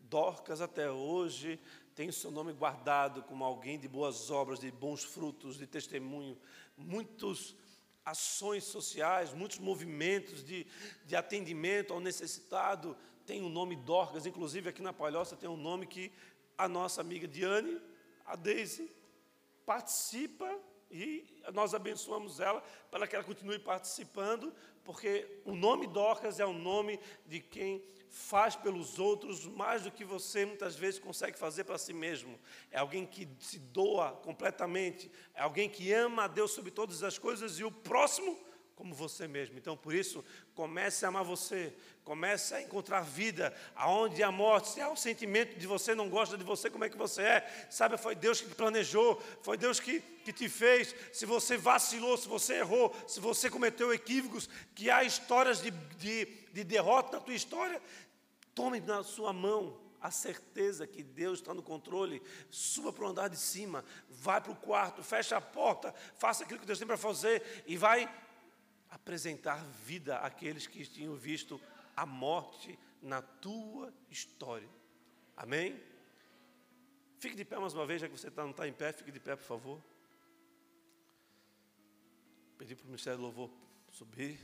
Dorcas 0.01 0.61
até 0.61 0.91
hoje 0.91 1.59
tem 1.95 2.13
seu 2.13 2.31
nome 2.31 2.53
guardado 2.53 3.23
como 3.25 3.45
alguém 3.45 3.79
de 3.79 3.89
boas 3.89 4.31
obras, 4.31 4.61
de 4.61 4.71
bons 4.71 5.03
frutos, 5.03 5.57
de 5.57 5.67
testemunho. 5.67 6.39
Muitas 6.77 7.57
ações 8.05 8.65
sociais, 8.65 9.35
muitos 9.35 9.59
movimentos 9.59 10.45
de, 10.45 10.67
de 11.05 11.17
atendimento 11.17 11.93
ao 11.93 12.01
necessitado 12.01 12.97
tem 13.29 13.43
o 13.43 13.49
nome 13.51 13.77
Dorcas. 13.77 14.25
Inclusive 14.25 14.71
aqui 14.71 14.81
na 14.81 14.91
Palhoça 14.91 15.37
tem 15.37 15.51
um 15.51 15.57
nome 15.57 15.87
que 15.87 16.11
a 16.57 16.67
nossa 16.67 17.03
amiga 17.03 17.29
Diane 17.29 17.79
a 18.25 18.35
Deise 18.35 18.91
participa 19.67 20.51
e 20.91 21.43
nós 21.53 21.75
abençoamos 21.75 22.41
ela 22.41 22.63
para 22.91 23.07
que 23.07 23.15
ela 23.15 23.23
continue 23.23 23.59
participando, 23.59 24.51
porque 24.83 25.43
o 25.45 25.55
nome 25.55 25.87
Dorcas 25.87 26.41
é 26.41 26.47
o 26.47 26.55
nome 26.55 26.99
de 27.27 27.41
quem 27.41 27.85
faz 28.09 28.57
pelos 28.57 28.99
outros 28.99 29.45
mais 29.45 29.83
do 29.83 29.91
que 29.91 30.07
você 30.07 30.47
muitas 30.47 30.75
vezes 30.75 30.99
consegue 30.99 31.39
fazer 31.39 31.65
para 31.65 31.77
si 31.77 31.93
mesmo. 31.93 32.41
É 32.71 32.79
alguém 32.79 33.05
que 33.05 33.29
se 33.39 33.59
doa 33.59 34.13
completamente, 34.13 35.13
é 35.35 35.43
alguém 35.43 35.69
que 35.69 35.93
ama 35.93 36.25
a 36.25 36.29
Deus 36.29 36.53
sobre 36.53 36.71
todas 36.71 37.03
as 37.03 37.19
coisas 37.19 37.59
e 37.59 37.65
o 37.65 37.71
próximo 37.71 38.48
como 38.79 38.95
você 38.95 39.27
mesmo. 39.27 39.59
Então, 39.59 39.77
por 39.77 39.93
isso, 39.93 40.25
comece 40.55 41.05
a 41.05 41.09
amar 41.09 41.25
você, 41.25 41.75
comece 42.05 42.55
a 42.55 42.63
encontrar 42.63 43.01
vida, 43.01 43.53
aonde 43.75 44.23
a 44.23 44.31
morte, 44.31 44.69
se 44.69 44.81
há 44.81 44.89
um 44.89 44.95
sentimento 44.95 45.59
de 45.59 45.67
você 45.67 45.97
não 45.97 46.09
gosta 46.09 46.39
de 46.39 46.45
você, 46.45 46.71
como 46.71 46.85
é 46.85 46.89
que 46.89 46.97
você 46.97 47.23
é? 47.23 47.67
Sabe, 47.69 47.99
foi 47.99 48.15
Deus 48.15 48.41
que 48.41 48.55
planejou, 48.55 49.21
foi 49.43 49.57
Deus 49.57 49.81
que, 49.81 49.99
que 50.01 50.33
te 50.33 50.49
fez. 50.49 50.95
Se 51.13 51.27
você 51.27 51.57
vacilou, 51.57 52.17
se 52.17 52.29
você 52.29 52.59
errou, 52.59 52.95
se 53.09 53.19
você 53.19 53.51
cometeu 53.51 53.93
equívocos, 53.93 54.49
que 54.77 54.89
há 54.89 55.03
histórias 55.03 55.61
de, 55.61 55.73
de, 55.73 56.27
de 56.53 56.63
derrota 56.63 57.17
na 57.17 57.25
tua 57.25 57.35
história, 57.35 57.83
tome 58.55 58.79
na 58.79 59.03
sua 59.03 59.33
mão 59.33 59.77
a 60.01 60.13
certeza 60.13 60.87
que 60.87 61.03
Deus 61.03 61.41
está 61.41 61.53
no 61.53 61.65
controle, 61.65 62.23
suba 62.49 62.93
para 62.93 63.05
o 63.05 63.09
andar 63.09 63.29
de 63.29 63.37
cima, 63.37 63.85
vai 64.09 64.41
para 64.41 64.53
o 64.53 64.57
quarto, 64.57 65.03
fecha 65.03 65.37
a 65.37 65.41
porta, 65.41 65.93
faça 66.17 66.45
aquilo 66.45 66.61
que 66.61 66.67
Deus 66.67 66.79
tem 66.79 66.87
para 66.87 66.97
fazer 66.97 67.65
e 67.67 67.77
vai 67.77 68.09
apresentar 68.91 69.65
vida 69.85 70.19
àqueles 70.19 70.67
que 70.67 70.85
tinham 70.87 71.15
visto 71.17 71.61
a 71.97 72.07
morte 72.07 72.79
na 73.03 73.21
tua 73.21 73.93
história. 74.11 74.69
Amém? 75.37 75.81
Fique 77.19 77.35
de 77.35 77.45
pé 77.45 77.59
mais 77.59 77.75
uma 77.75 77.87
vez, 77.87 78.01
já 78.01 78.09
que 78.09 78.17
você 78.17 78.31
tá, 78.31 78.43
não 78.43 78.53
está 78.53 78.67
em 78.67 78.73
pé, 78.73 78.93
fique 78.93 79.11
de 79.11 79.21
pé, 79.21 79.35
por 79.37 79.45
favor. 79.45 79.83
Pedi 82.57 82.75
para 82.75 82.85
o 82.85 82.87
Ministério 82.87 83.19
do 83.19 83.23
Louvor 83.23 83.51
subir. 83.91 84.39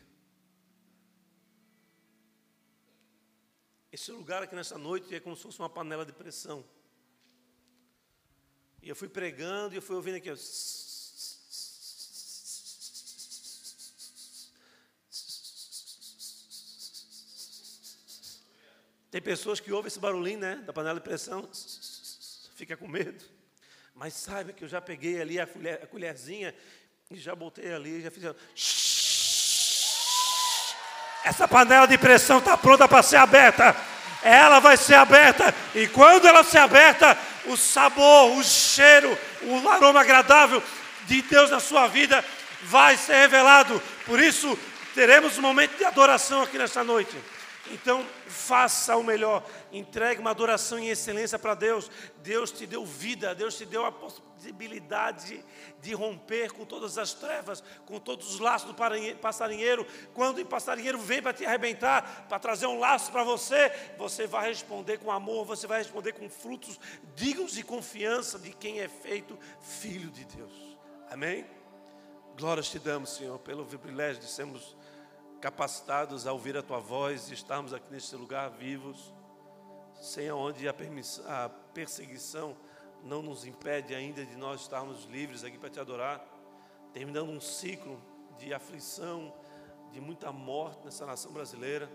Esse 3.91 4.11
lugar 4.11 4.43
aqui 4.43 4.57
nessa 4.57 4.77
noite 4.77 5.15
é 5.15 5.21
como 5.21 5.37
se 5.37 5.43
fosse 5.43 5.59
uma 5.61 5.71
panela 5.71 6.05
de 6.05 6.13
pressão. 6.13 6.65
E 8.83 8.89
eu 8.89 8.97
fui 8.97 9.09
pregando 9.09 9.75
e 9.75 9.79
eu 9.79 9.83
fui 9.83 9.95
ouvindo 9.95 10.17
aqui. 10.17 10.31
Tem 19.15 19.23
pessoas 19.23 19.61
que 19.61 19.71
ouvem 19.71 19.87
esse 19.87 20.01
barulhinho, 20.01 20.41
né? 20.41 20.57
Da 20.67 20.73
panela 20.73 20.99
de 20.99 21.05
pressão, 21.05 21.49
fica 22.57 22.77
com 22.77 22.89
medo. 22.89 23.25
Mas 23.95 24.13
saiba 24.13 24.53
que 24.53 24.65
eu 24.65 24.69
já 24.69 24.81
peguei 24.81 25.21
ali 25.21 25.39
a, 25.39 25.47
colher, 25.47 25.81
a 25.85 25.87
colherzinha 25.87 26.53
e 27.09 27.15
já 27.15 27.33
botei 27.33 27.73
ali, 27.73 28.03
já 28.03 28.11
fiz. 28.11 28.25
Essa 31.25 31.47
panela 31.47 31.87
de 31.87 31.97
pressão 31.97 32.39
está 32.39 32.57
pronta 32.57 32.89
para 32.89 33.05
ser 33.05 33.19
aberta. 33.19 33.77
Ela 34.21 34.59
vai 34.59 34.77
ser 34.77 34.95
aberta. 34.95 35.55
E 35.77 35.87
quando 35.87 36.27
ela 36.27 36.43
ser 36.43 36.59
aberta, 36.59 37.17
o 37.47 37.57
sabor, 37.57 38.37
o 38.37 38.43
cheiro, 38.43 39.17
o 39.43 39.69
aroma 39.69 40.01
agradável 40.01 40.61
de 41.07 41.23
Deus 41.23 41.53
na 41.53 41.61
sua 41.61 41.87
vida 41.87 42.25
vai 42.65 42.97
ser 42.97 43.15
revelado. 43.15 43.81
Por 44.07 44.19
isso, 44.19 44.59
teremos 44.93 45.39
um 45.39 45.43
momento 45.43 45.77
de 45.77 45.85
adoração 45.85 46.43
aqui 46.43 46.59
nesta 46.59 46.83
noite. 46.83 47.17
Então, 47.71 48.05
faça 48.27 48.95
o 48.97 49.03
melhor, 49.03 49.43
entregue 49.73 50.21
uma 50.21 50.31
adoração 50.31 50.79
em 50.79 50.89
excelência 50.89 51.39
para 51.39 51.55
Deus. 51.55 51.91
Deus 52.23 52.53
te 52.53 52.67
deu 52.67 52.85
vida, 52.85 53.35
Deus 53.35 53.57
te 53.57 53.65
deu 53.65 53.87
a 53.87 53.93
possibilidade 53.93 55.43
de 55.81 55.95
romper 55.95 56.53
com 56.53 56.67
todas 56.67 56.99
as 56.99 57.15
trevas, 57.15 57.65
com 57.87 57.99
todos 57.99 58.35
os 58.35 58.39
laços 58.39 58.69
do 58.69 58.75
passarinheiro. 59.19 59.87
Quando 60.13 60.41
o 60.41 60.47
passarinheiro 60.47 60.99
vem 60.99 61.23
para 61.23 61.33
te 61.33 61.47
arrebentar, 61.47 62.27
para 62.29 62.39
trazer 62.39 62.67
um 62.67 62.79
laço 62.79 63.11
para 63.11 63.25
você, 63.25 63.73
você 63.97 64.27
vai 64.27 64.49
responder 64.49 64.99
com 64.99 65.11
amor, 65.11 65.47
você 65.47 65.67
vai 65.67 65.79
responder 65.79 66.13
com 66.13 66.29
frutos 66.29 66.79
dignos 67.15 67.53
de 67.53 67.63
confiança 67.63 68.39
de 68.39 68.53
quem 68.53 68.81
é 68.81 68.89
feito 68.89 69.39
filho 69.61 70.11
de 70.11 70.25
Deus. 70.27 70.53
Amém? 71.11 71.47
Glórias 72.37 72.69
te 72.69 72.79
damos, 72.79 73.11
Senhor, 73.11 73.39
pelo 73.39 73.65
privilégio 73.65 74.21
de 74.21 74.29
sermos 74.29 74.77
capacitados 75.45 76.27
a 76.27 76.33
ouvir 76.33 76.57
a 76.57 76.63
tua 76.63 76.79
voz 76.79 77.31
e 77.31 77.35
estarmos 77.35 77.75
aqui 77.75 77.93
neste 77.93 78.17
lugar 78.17 78.49
vivos, 78.49 79.13
sem 80.01 80.33
onde 80.33 80.67
a, 80.67 80.75
a 81.29 81.49
perseguição 81.75 82.57
não 83.03 83.21
nos 83.21 83.45
impede 83.45 83.95
ainda 83.95 84.25
de 84.25 84.37
nós 84.37 84.63
estarmos 84.63 85.05
livres 85.05 85.45
aqui 85.45 85.59
para 85.59 85.69
te 85.69 85.79
adorar, 85.79 86.25
terminando 86.95 87.29
um 87.29 87.43
ciclo 87.43 88.01
de 88.39 88.55
aflição, 88.55 89.35
de 89.93 90.01
muita 90.01 90.33
morte 90.33 90.83
nessa 90.83 91.05
nação 91.05 91.31
brasileira. 91.31 91.91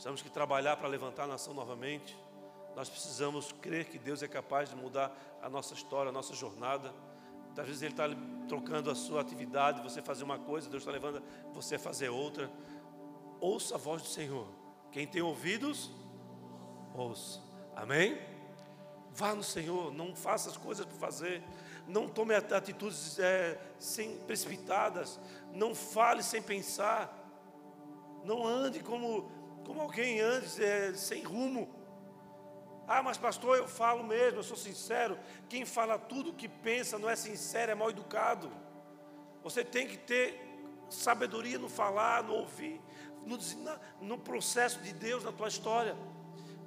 Temos 0.00 0.22
que 0.22 0.30
trabalhar 0.30 0.76
para 0.76 0.86
levantar 0.86 1.24
a 1.24 1.26
nação 1.26 1.52
novamente. 1.52 2.16
Nós 2.76 2.88
precisamos 2.88 3.50
crer 3.60 3.86
que 3.86 3.98
Deus 3.98 4.22
é 4.22 4.28
capaz 4.28 4.70
de 4.70 4.76
mudar 4.76 5.12
a 5.42 5.48
nossa 5.48 5.74
história, 5.74 6.10
a 6.10 6.12
nossa 6.12 6.32
jornada. 6.32 6.94
Às 7.56 7.66
vezes 7.66 7.82
Ele 7.82 7.92
está 7.92 8.04
trocando 8.48 8.88
a 8.88 8.94
sua 8.94 9.20
atividade, 9.20 9.82
você 9.82 10.00
fazer 10.00 10.22
uma 10.22 10.38
coisa, 10.38 10.70
Deus 10.70 10.82
está 10.82 10.92
levando 10.92 11.20
você 11.52 11.74
a 11.74 11.78
fazer 11.78 12.08
outra 12.08 12.48
ouça 13.44 13.74
a 13.74 13.78
voz 13.78 14.00
do 14.00 14.08
Senhor. 14.08 14.46
Quem 14.90 15.06
tem 15.06 15.20
ouvidos, 15.20 15.90
ouça. 16.94 17.42
Amém? 17.76 18.18
Vá 19.12 19.34
no 19.34 19.42
Senhor, 19.42 19.92
não 19.92 20.16
faça 20.16 20.48
as 20.48 20.56
coisas 20.56 20.86
por 20.86 20.96
fazer, 20.96 21.42
não 21.86 22.08
tome 22.08 22.34
atitudes 22.34 23.18
é, 23.18 23.60
sem 23.78 24.16
precipitadas, 24.18 25.20
não 25.52 25.74
fale 25.74 26.22
sem 26.22 26.40
pensar, 26.40 27.12
não 28.24 28.46
ande 28.46 28.80
como, 28.80 29.30
como 29.64 29.82
alguém 29.82 30.20
ande 30.20 30.64
é, 30.64 30.94
sem 30.94 31.22
rumo. 31.22 31.68
Ah, 32.88 33.02
mas 33.02 33.18
pastor, 33.18 33.58
eu 33.58 33.68
falo 33.68 34.02
mesmo, 34.02 34.38
eu 34.38 34.42
sou 34.42 34.56
sincero. 34.56 35.18
Quem 35.48 35.66
fala 35.66 35.98
tudo 35.98 36.30
o 36.30 36.34
que 36.34 36.48
pensa 36.48 36.98
não 36.98 37.10
é 37.10 37.16
sincero, 37.16 37.72
é 37.72 37.74
mal 37.74 37.90
educado. 37.90 38.50
Você 39.42 39.62
tem 39.62 39.86
que 39.86 39.98
ter 39.98 40.40
sabedoria 40.88 41.58
no 41.58 41.68
falar, 41.68 42.22
no 42.22 42.34
ouvir 42.34 42.80
no, 43.26 43.38
no 44.00 44.18
processo 44.18 44.78
de 44.80 44.92
Deus 44.92 45.24
na 45.24 45.32
tua 45.32 45.48
história. 45.48 45.96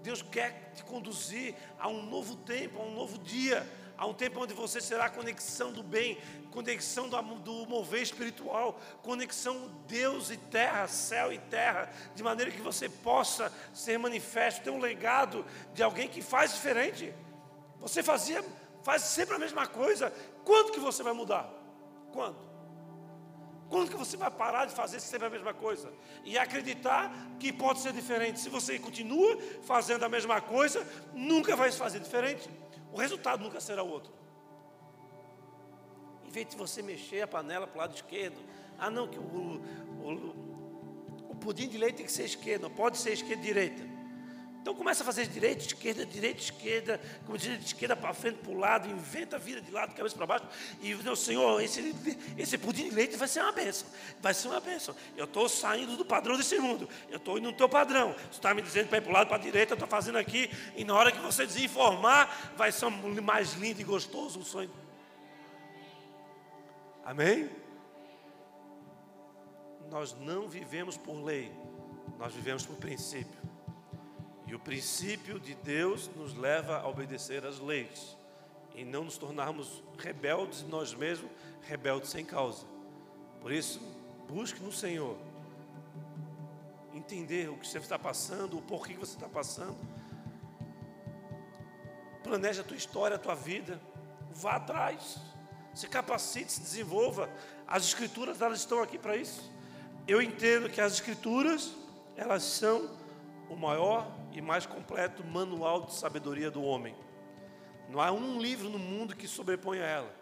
Deus 0.02 0.22
quer 0.22 0.72
te 0.76 0.84
conduzir 0.84 1.56
a 1.80 1.88
um 1.88 2.04
novo 2.04 2.36
tempo, 2.36 2.80
a 2.80 2.84
um 2.84 2.94
novo 2.94 3.18
dia, 3.18 3.68
a 3.98 4.06
um 4.06 4.14
tempo 4.14 4.42
onde 4.42 4.54
você 4.54 4.80
será 4.80 5.10
conexão 5.10 5.72
do 5.72 5.82
bem, 5.82 6.18
conexão 6.52 7.10
do, 7.10 7.22
do 7.40 7.66
mover 7.66 8.02
espiritual, 8.02 8.80
conexão 9.02 9.70
Deus 9.88 10.30
e 10.30 10.38
terra, 10.38 10.88
céu 10.88 11.34
e 11.34 11.40
terra, 11.40 11.92
de 12.16 12.22
maneira 12.22 12.52
que 12.52 12.62
você 12.62 12.88
possa 12.88 13.52
ser 13.74 13.98
manifesto, 13.98 14.64
ter 14.64 14.70
um 14.70 14.80
legado 14.80 15.46
de 15.74 15.82
alguém 15.82 16.08
que 16.08 16.22
faz 16.22 16.54
diferente. 16.54 17.14
Você 17.80 18.04
fazia, 18.04 18.46
faz 18.84 19.02
sempre 19.02 19.36
a 19.36 19.40
mesma 19.40 19.66
coisa. 19.66 20.14
Quando 20.46 20.72
que 20.72 20.80
você 20.80 21.02
vai 21.02 21.14
mudar? 21.14 21.50
Quando? 22.14 22.38
Quando 23.70 23.90
que 23.90 23.98
você 23.98 24.16
vai 24.16 24.32
parar 24.32 24.66
de 24.66 24.74
fazer 24.74 25.00
sempre 25.00 25.28
a 25.28 25.30
mesma 25.30 25.54
coisa? 25.54 25.92
E 26.24 26.38
acreditar 26.38 27.14
que 27.40 27.52
pode 27.52 27.80
ser 27.80 27.92
diferente. 27.92 28.40
Se 28.40 28.50
você 28.50 28.80
continua 28.80 29.38
fazendo 29.64 30.04
a 30.04 30.10
mesma 30.10 30.40
coisa, 30.40 30.88
nunca 31.14 31.56
vai 31.56 31.72
se 31.72 31.78
fazer 31.78 32.00
diferente. 32.00 32.50
O 32.94 32.98
resultado 32.98 33.44
nunca 33.44 33.60
será 33.60 33.84
outro. 33.84 34.14
Em 36.26 36.30
vez 36.30 36.48
de 36.48 36.56
você 36.56 36.82
mexer 36.82 37.22
a 37.22 37.28
panela 37.28 37.68
para 37.68 37.76
o 37.76 37.82
lado 37.82 37.96
esquerdo, 37.96 38.38
ah 38.80 38.90
não, 38.90 39.08
que 39.08 39.18
o, 39.18 39.22
o, 39.22 41.30
o 41.30 41.36
pudim 41.36 41.68
de 41.68 41.78
leite 41.78 41.98
tem 41.98 42.06
que 42.06 42.12
ser 42.12 42.26
esquerdo, 42.26 42.70
pode 42.70 42.98
ser 42.98 43.14
esquerda 43.14 43.44
e 43.44 43.46
direita. 43.46 43.97
Então 44.68 44.76
começa 44.76 45.02
a 45.02 45.06
fazer 45.06 45.28
direita, 45.28 45.66
esquerda, 45.66 46.06
direita, 46.06 46.42
esquerda, 46.42 47.00
como 47.26 47.38
direita, 47.38 47.64
esquerda 47.64 47.96
para 47.96 48.14
frente, 48.14 48.40
para 48.40 48.52
o 48.52 48.58
lado, 48.58 48.90
inventa 48.90 49.38
a 49.38 49.40
vida 49.40 49.62
de 49.62 49.72
lado, 49.72 49.96
cabeça 49.96 50.14
para 50.14 50.26
baixo. 50.26 50.46
E 50.82 50.94
o 50.94 51.16
Senhor, 51.16 51.62
esse, 51.62 51.96
esse 52.38 52.58
pudim 52.58 52.90
de 52.90 52.96
leite 52.96 53.16
vai 53.16 53.30
ser 53.30 53.40
uma 53.44 53.54
bênção. 53.54 53.88
Vai 54.20 54.34
ser 54.34 54.50
uma 54.50 54.60
bênção. 54.60 54.94
Eu 55.16 55.24
estou 55.24 55.48
saindo 55.48 55.96
do 55.96 56.04
padrão 56.04 56.36
desse 56.36 56.60
mundo. 56.60 56.90
Eu 57.10 57.16
estou 57.16 57.38
indo 57.38 57.50
no 57.50 57.56
teu 57.56 57.70
padrão. 57.70 58.14
Você 58.30 58.40
está 58.40 58.54
me 58.54 58.62
dizendo 58.62 58.90
para 58.90 58.98
ir 58.98 59.02
para 59.04 59.10
o 59.10 59.14
lado, 59.14 59.28
para 59.30 59.38
a 59.38 59.40
direita, 59.40 59.72
eu 59.72 59.76
estou 59.76 59.88
fazendo 59.88 60.18
aqui. 60.18 60.52
E 60.76 60.84
na 60.84 60.94
hora 60.96 61.14
que 61.14 61.20
você 61.20 61.46
desinformar, 61.46 62.52
vai 62.58 62.70
ser 62.70 62.90
mais 63.24 63.54
lindo 63.54 63.80
e 63.80 63.86
gostoso 63.86 64.42
o 64.42 64.44
sonho. 64.44 64.70
Amém? 67.06 67.50
Nós 69.90 70.14
não 70.20 70.50
vivemos 70.50 70.98
por 70.98 71.24
lei, 71.24 71.54
nós 72.20 72.34
vivemos 72.34 72.66
por 72.66 72.76
princípio. 72.76 73.48
E 74.48 74.56
o 74.56 74.60
princípio 74.60 75.40
de 75.40 75.54
Deus 75.56 76.10
nos 76.16 76.34
leva 76.34 76.78
a 76.80 76.88
obedecer 76.88 77.46
às 77.46 77.60
leis 77.60 78.18
e 78.74 78.86
não 78.86 79.04
nos 79.04 79.18
tornarmos 79.18 79.84
rebeldes 79.98 80.64
nós 80.64 80.94
mesmos, 80.94 81.30
rebeldes 81.64 82.10
sem 82.10 82.24
causa. 82.24 82.66
Por 83.42 83.52
isso, 83.52 83.82
busque 84.28 84.62
no 84.62 84.72
Senhor 84.72 85.18
entender 86.94 87.50
o 87.50 87.58
que 87.58 87.68
você 87.68 87.78
está 87.78 87.98
passando, 87.98 88.58
o 88.58 88.62
porquê 88.62 88.94
que 88.94 89.00
você 89.00 89.16
está 89.16 89.28
passando. 89.28 89.78
Planeje 92.24 92.62
a 92.62 92.64
tua 92.64 92.78
história, 92.78 93.16
a 93.16 93.20
tua 93.20 93.36
vida. 93.36 93.82
Vá 94.32 94.56
atrás. 94.56 95.18
Se 95.74 95.88
capacite, 95.88 96.52
se 96.52 96.62
desenvolva. 96.62 97.30
As 97.68 97.84
escrituras 97.84 98.42
elas 98.42 98.60
estão 98.60 98.82
aqui 98.82 98.98
para 98.98 99.16
isso. 99.16 99.52
Eu 100.08 100.22
entendo 100.22 100.70
que 100.70 100.82
as 100.82 100.94
escrituras 100.94 101.74
elas 102.16 102.44
são 102.44 102.90
o 103.50 103.56
maior 103.56 104.12
e 104.38 104.42
mais 104.42 104.68
completo 104.68 105.26
manual 105.26 105.82
de 105.82 105.96
sabedoria 105.96 106.52
do 106.52 106.62
homem. 106.62 106.96
Não 107.90 108.00
há 108.00 108.12
um 108.12 108.40
livro 108.40 108.70
no 108.70 108.78
mundo 108.78 109.16
que 109.16 109.28
sobreponha 109.28 109.84
ela. 109.84 110.14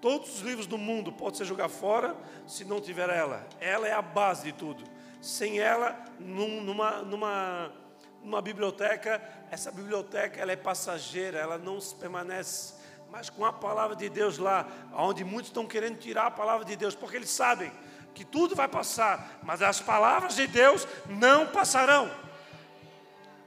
Todos 0.00 0.34
os 0.34 0.40
livros 0.40 0.66
do 0.66 0.76
mundo 0.76 1.12
podem 1.12 1.38
ser 1.38 1.44
jogar 1.44 1.68
fora 1.68 2.16
se 2.44 2.64
não 2.64 2.80
tiver 2.80 3.08
ela. 3.08 3.46
Ela 3.60 3.86
é 3.86 3.92
a 3.92 4.02
base 4.02 4.42
de 4.42 4.52
tudo. 4.52 4.82
Sem 5.20 5.60
ela, 5.60 5.96
numa, 6.18 7.02
numa, 7.02 7.72
numa 8.20 8.42
biblioteca, 8.42 9.22
essa 9.48 9.70
biblioteca 9.70 10.40
ela 10.40 10.50
é 10.50 10.56
passageira, 10.56 11.38
ela 11.38 11.56
não 11.56 11.78
permanece. 12.00 12.74
Mas 13.12 13.30
com 13.30 13.44
a 13.44 13.52
palavra 13.52 13.94
de 13.94 14.08
Deus 14.08 14.38
lá, 14.38 14.66
onde 14.92 15.22
muitos 15.22 15.50
estão 15.50 15.66
querendo 15.66 15.98
tirar 15.98 16.26
a 16.26 16.30
palavra 16.32 16.64
de 16.64 16.74
Deus, 16.74 16.96
porque 16.96 17.14
eles 17.14 17.30
sabem 17.30 17.70
que 18.12 18.24
tudo 18.24 18.56
vai 18.56 18.66
passar, 18.66 19.38
mas 19.44 19.62
as 19.62 19.80
palavras 19.80 20.34
de 20.34 20.48
Deus 20.48 20.84
não 21.06 21.46
passarão. 21.46 22.10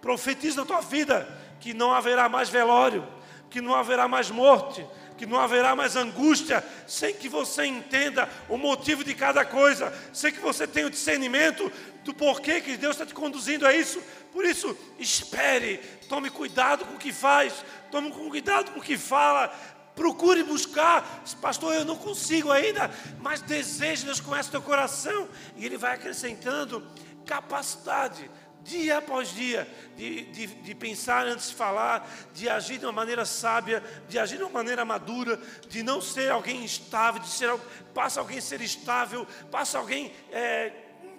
Profetiza 0.06 0.58
na 0.58 0.68
tua 0.68 0.82
vida 0.82 1.28
que 1.60 1.74
não 1.74 1.92
haverá 1.92 2.30
mais 2.30 2.48
velório, 2.48 3.04
que 3.50 3.60
não 3.60 3.74
haverá 3.74 4.08
mais 4.08 4.30
morte, 4.30 4.86
que 5.18 5.26
não 5.26 5.40
haverá 5.40 5.76
mais 5.76 5.96
angústia, 5.96 6.64
sem 6.86 7.12
que 7.12 7.28
você 7.28 7.66
entenda 7.66 8.30
o 8.48 8.56
motivo 8.56 9.04
de 9.04 9.16
cada 9.16 9.44
coisa, 9.44 9.92
sem 10.14 10.32
que 10.32 10.40
você 10.40 10.68
tenha 10.68 10.86
o 10.86 10.92
discernimento 10.92 11.72
do 12.04 12.14
porquê 12.14 12.62
que 12.62 12.78
Deus 12.78 12.94
está 12.96 13.04
te 13.04 13.16
conduzindo 13.16 13.66
a 13.66 13.74
isso. 13.74 14.00
Por 14.32 14.46
isso, 14.46 14.78
espere, 15.00 15.78
tome 16.08 16.30
cuidado 16.30 16.86
com 16.86 16.94
o 16.94 17.00
que 17.00 17.12
faz, 17.12 17.66
tome 17.90 18.12
cuidado 18.12 18.74
com 18.74 18.80
o 18.82 18.84
que 18.84 19.00
fala, 19.00 19.48
procure 19.96 20.44
buscar, 20.44 21.24
pastor, 21.42 21.74
eu 21.74 21.84
não 21.84 21.96
consigo 21.96 22.52
ainda, 22.52 22.92
mas 23.20 23.42
deseje, 23.42 24.06
Deus 24.06 24.20
conhece 24.20 24.52
teu 24.52 24.62
coração, 24.62 25.28
e 25.58 25.66
Ele 25.66 25.78
vai 25.78 25.96
acrescentando 25.96 26.88
capacidade 27.26 28.30
dia 28.66 28.98
após 28.98 29.30
dia, 29.30 29.68
de, 29.96 30.26
de, 30.26 30.48
de, 30.48 30.76
pensar 30.76 31.28
antes 31.28 31.50
de 31.50 31.56
falar, 31.56 32.10
de 32.34 32.50
agir 32.50 32.80
de 32.80 32.86
uma 32.86 32.92
maneira 32.92 33.24
sábia, 33.24 33.82
de 34.10 34.18
agir 34.18 34.38
de 34.38 34.44
uma 34.44 34.52
maneira 34.52 34.84
madura, 34.84 35.40
de 35.70 35.84
não 35.84 36.02
ser 36.02 36.32
alguém 36.32 36.64
instável, 36.64 37.22
de 37.22 37.30
ser, 37.30 37.56
passa 37.94 38.20
alguém 38.20 38.42
ser 38.42 38.62
estável, 38.62 39.28
passa 39.52 39.78
alguém, 39.78 40.12
é, 40.32 40.74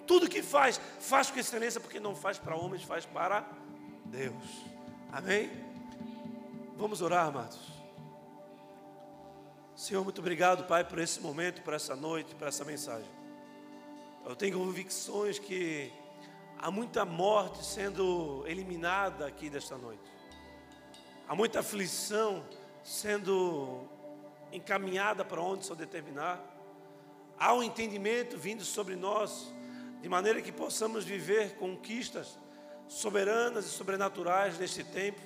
tudo 0.05 0.29
que 0.29 0.43
faz, 0.43 0.79
faz 0.99 1.31
com 1.31 1.39
excelência, 1.39 1.79
porque 1.79 2.01
não 2.01 2.13
faz 2.13 2.37
para 2.37 2.55
homens, 2.55 2.83
faz 2.83 3.05
para 3.05 3.47
Deus. 4.05 4.65
Amém? 5.09 5.49
Vamos 6.75 7.01
orar, 7.01 7.27
amados. 7.27 7.59
Senhor, 9.73 10.03
muito 10.03 10.19
obrigado, 10.19 10.65
Pai, 10.65 10.83
por 10.83 10.99
esse 10.99 11.21
momento, 11.21 11.61
por 11.61 11.73
essa 11.73 11.95
noite, 11.95 12.35
por 12.35 12.47
essa 12.47 12.65
mensagem. 12.65 13.09
Eu 14.25 14.35
tenho 14.35 14.57
convicções 14.57 15.39
que 15.39 15.93
Há 16.59 16.71
muita 16.71 17.05
morte 17.05 17.63
sendo 17.63 18.43
eliminada 18.47 19.27
aqui 19.27 19.47
desta 19.47 19.77
noite. 19.77 20.11
Há 21.27 21.35
muita 21.35 21.59
aflição 21.59 22.43
sendo 22.83 23.87
encaminhada 24.51 25.23
para 25.23 25.39
onde 25.39 25.65
Senhor 25.65 25.75
determinar. 25.75 26.41
Há 27.37 27.53
um 27.53 27.61
entendimento 27.61 28.37
vindo 28.37 28.65
sobre 28.65 28.95
nós, 28.95 29.53
de 30.01 30.09
maneira 30.09 30.41
que 30.41 30.51
possamos 30.51 31.05
viver 31.05 31.55
conquistas 31.57 32.39
soberanas 32.87 33.65
e 33.65 33.69
sobrenaturais 33.69 34.57
neste 34.57 34.83
tempo. 34.83 35.21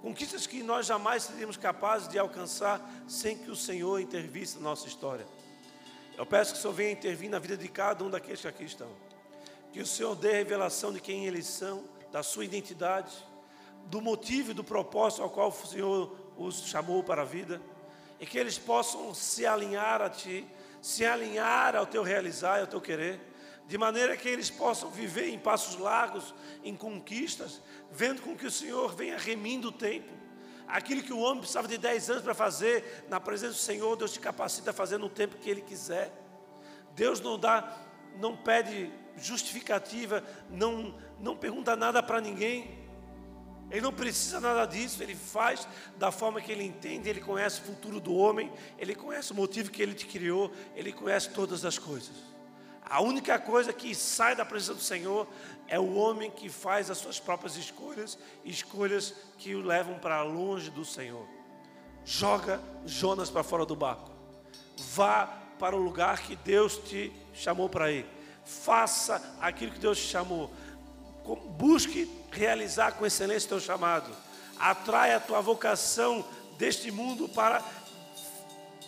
Conquistas 0.00 0.46
que 0.46 0.62
nós 0.62 0.86
jamais 0.86 1.24
seríamos 1.24 1.56
capazes 1.56 2.06
de 2.06 2.20
alcançar 2.20 2.80
sem 3.08 3.36
que 3.36 3.50
o 3.50 3.56
Senhor 3.56 3.98
intervisse 4.00 4.58
na 4.58 4.62
nossa 4.62 4.86
história. 4.86 5.26
Eu 6.16 6.24
peço 6.24 6.52
que 6.52 6.58
o 6.58 6.62
Senhor 6.62 6.74
venha 6.74 6.92
intervir 6.92 7.28
na 7.28 7.40
vida 7.40 7.56
de 7.56 7.66
cada 7.66 8.04
um 8.04 8.10
daqueles 8.10 8.40
que 8.40 8.46
aqui 8.46 8.62
estão. 8.62 9.07
Que 9.72 9.80
o 9.80 9.86
Senhor 9.86 10.14
dê 10.14 10.32
revelação 10.32 10.92
de 10.92 11.00
quem 11.00 11.26
eles 11.26 11.46
são, 11.46 11.84
da 12.10 12.22
sua 12.22 12.44
identidade, 12.44 13.12
do 13.86 14.00
motivo 14.00 14.50
e 14.50 14.54
do 14.54 14.64
propósito 14.64 15.22
ao 15.22 15.30
qual 15.30 15.48
o 15.48 15.66
Senhor 15.66 16.16
os 16.36 16.66
chamou 16.66 17.02
para 17.02 17.22
a 17.22 17.24
vida, 17.24 17.60
e 18.20 18.26
que 18.26 18.38
eles 18.38 18.58
possam 18.58 19.14
se 19.14 19.46
alinhar 19.46 20.02
a 20.02 20.10
Ti, 20.10 20.46
se 20.80 21.04
alinhar 21.04 21.76
ao 21.76 21.86
Teu 21.86 22.02
realizar 22.02 22.58
e 22.58 22.60
ao 22.62 22.66
Teu 22.66 22.80
querer, 22.80 23.20
de 23.66 23.76
maneira 23.76 24.16
que 24.16 24.28
eles 24.28 24.48
possam 24.48 24.90
viver 24.90 25.28
em 25.28 25.38
passos 25.38 25.78
largos, 25.78 26.34
em 26.64 26.74
conquistas, 26.74 27.62
vendo 27.90 28.22
com 28.22 28.34
que 28.34 28.46
o 28.46 28.50
Senhor 28.50 28.94
venha 28.94 29.18
remindo 29.18 29.68
o 29.68 29.72
tempo. 29.72 30.12
Aquilo 30.66 31.02
que 31.02 31.12
o 31.12 31.18
homem 31.18 31.40
precisava 31.40 31.68
de 31.68 31.78
10 31.78 32.10
anos 32.10 32.22
para 32.22 32.34
fazer, 32.34 33.04
na 33.08 33.20
presença 33.20 33.52
do 33.52 33.58
Senhor, 33.58 33.96
Deus 33.96 34.12
te 34.12 34.20
capacita 34.20 34.70
a 34.70 34.74
fazer 34.74 34.98
no 34.98 35.08
tempo 35.08 35.36
que 35.36 35.48
Ele 35.50 35.60
quiser. 35.60 36.12
Deus 36.94 37.20
não 37.20 37.38
dá, 37.38 37.76
não 38.18 38.36
pede 38.36 38.90
justificativa, 39.18 40.22
não, 40.50 40.94
não 41.20 41.36
pergunta 41.36 41.76
nada 41.76 42.02
para 42.02 42.20
ninguém. 42.20 42.78
Ele 43.70 43.82
não 43.82 43.92
precisa 43.92 44.40
nada 44.40 44.64
disso, 44.64 45.02
ele 45.02 45.14
faz 45.14 45.68
da 45.98 46.10
forma 46.10 46.40
que 46.40 46.50
ele 46.50 46.64
entende, 46.64 47.08
ele 47.08 47.20
conhece 47.20 47.60
o 47.60 47.64
futuro 47.64 48.00
do 48.00 48.14
homem, 48.14 48.50
ele 48.78 48.94
conhece 48.94 49.32
o 49.32 49.34
motivo 49.34 49.70
que 49.70 49.82
ele 49.82 49.92
te 49.92 50.06
criou, 50.06 50.50
ele 50.74 50.92
conhece 50.92 51.30
todas 51.30 51.64
as 51.64 51.78
coisas. 51.78 52.16
A 52.82 53.02
única 53.02 53.38
coisa 53.38 53.70
que 53.70 53.94
sai 53.94 54.34
da 54.34 54.46
presença 54.46 54.72
do 54.72 54.80
Senhor 54.80 55.28
é 55.66 55.78
o 55.78 55.94
homem 55.94 56.30
que 56.30 56.48
faz 56.48 56.90
as 56.90 56.96
suas 56.96 57.20
próprias 57.20 57.56
escolhas, 57.56 58.18
escolhas 58.42 59.14
que 59.36 59.54
o 59.54 59.60
levam 59.60 59.98
para 59.98 60.22
longe 60.22 60.70
do 60.70 60.86
Senhor. 60.86 61.28
Joga 62.06 62.58
Jonas 62.86 63.28
para 63.28 63.42
fora 63.42 63.66
do 63.66 63.76
barco. 63.76 64.10
Vá 64.78 65.26
para 65.58 65.76
o 65.76 65.78
lugar 65.78 66.22
que 66.22 66.34
Deus 66.36 66.78
te 66.78 67.12
chamou 67.34 67.68
para 67.68 67.92
ir 67.92 68.06
faça 68.48 69.22
aquilo 69.40 69.72
que 69.72 69.78
Deus 69.78 69.98
te 69.98 70.06
chamou. 70.06 70.50
Busque 71.58 72.10
realizar 72.32 72.92
com 72.92 73.04
excelência 73.04 73.46
o 73.46 73.50
teu 73.50 73.60
chamado. 73.60 74.10
Atrai 74.58 75.14
a 75.14 75.20
tua 75.20 75.40
vocação 75.42 76.24
deste 76.56 76.90
mundo 76.90 77.28
para 77.28 77.62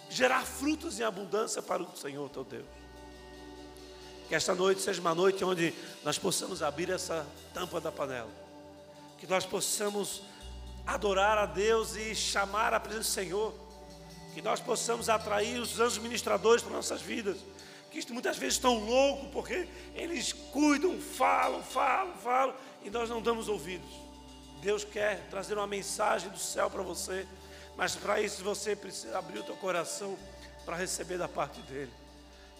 gerar 0.08 0.42
frutos 0.42 0.98
em 0.98 1.04
abundância 1.04 1.60
para 1.60 1.82
o 1.82 1.96
Senhor 1.96 2.28
teu 2.30 2.42
Deus. 2.42 2.64
Que 4.28 4.34
esta 4.34 4.54
noite 4.54 4.80
seja 4.80 5.00
uma 5.00 5.14
noite 5.14 5.44
onde 5.44 5.74
nós 6.02 6.18
possamos 6.18 6.62
abrir 6.62 6.88
essa 6.88 7.26
tampa 7.52 7.80
da 7.80 7.92
panela. 7.92 8.30
Que 9.18 9.26
nós 9.26 9.44
possamos 9.44 10.22
adorar 10.86 11.36
a 11.36 11.46
Deus 11.46 11.96
e 11.96 12.14
chamar 12.14 12.72
a 12.72 12.80
presença 12.80 13.10
do 13.10 13.12
Senhor. 13.12 13.54
Que 14.32 14.40
nós 14.40 14.60
possamos 14.60 15.10
atrair 15.10 15.60
os 15.60 15.78
anjos 15.78 15.98
ministradores 15.98 16.62
para 16.62 16.72
nossas 16.72 17.02
vidas 17.02 17.36
que 17.90 18.12
muitas 18.12 18.38
vezes 18.38 18.54
estão 18.54 18.78
loucos 18.78 19.28
porque 19.32 19.68
eles 19.94 20.32
cuidam, 20.32 20.98
falam, 21.00 21.62
falam, 21.62 22.14
falam 22.18 22.54
e 22.84 22.90
nós 22.90 23.10
não 23.10 23.20
damos 23.20 23.48
ouvidos. 23.48 23.90
Deus 24.62 24.84
quer 24.84 25.26
trazer 25.28 25.56
uma 25.56 25.66
mensagem 25.66 26.30
do 26.30 26.38
céu 26.38 26.70
para 26.70 26.82
você, 26.82 27.26
mas 27.76 27.96
para 27.96 28.20
isso 28.20 28.44
você 28.44 28.76
precisa 28.76 29.18
abrir 29.18 29.38
o 29.38 29.42
teu 29.42 29.56
coração 29.56 30.16
para 30.64 30.76
receber 30.76 31.18
da 31.18 31.28
parte 31.28 31.60
dele. 31.62 31.92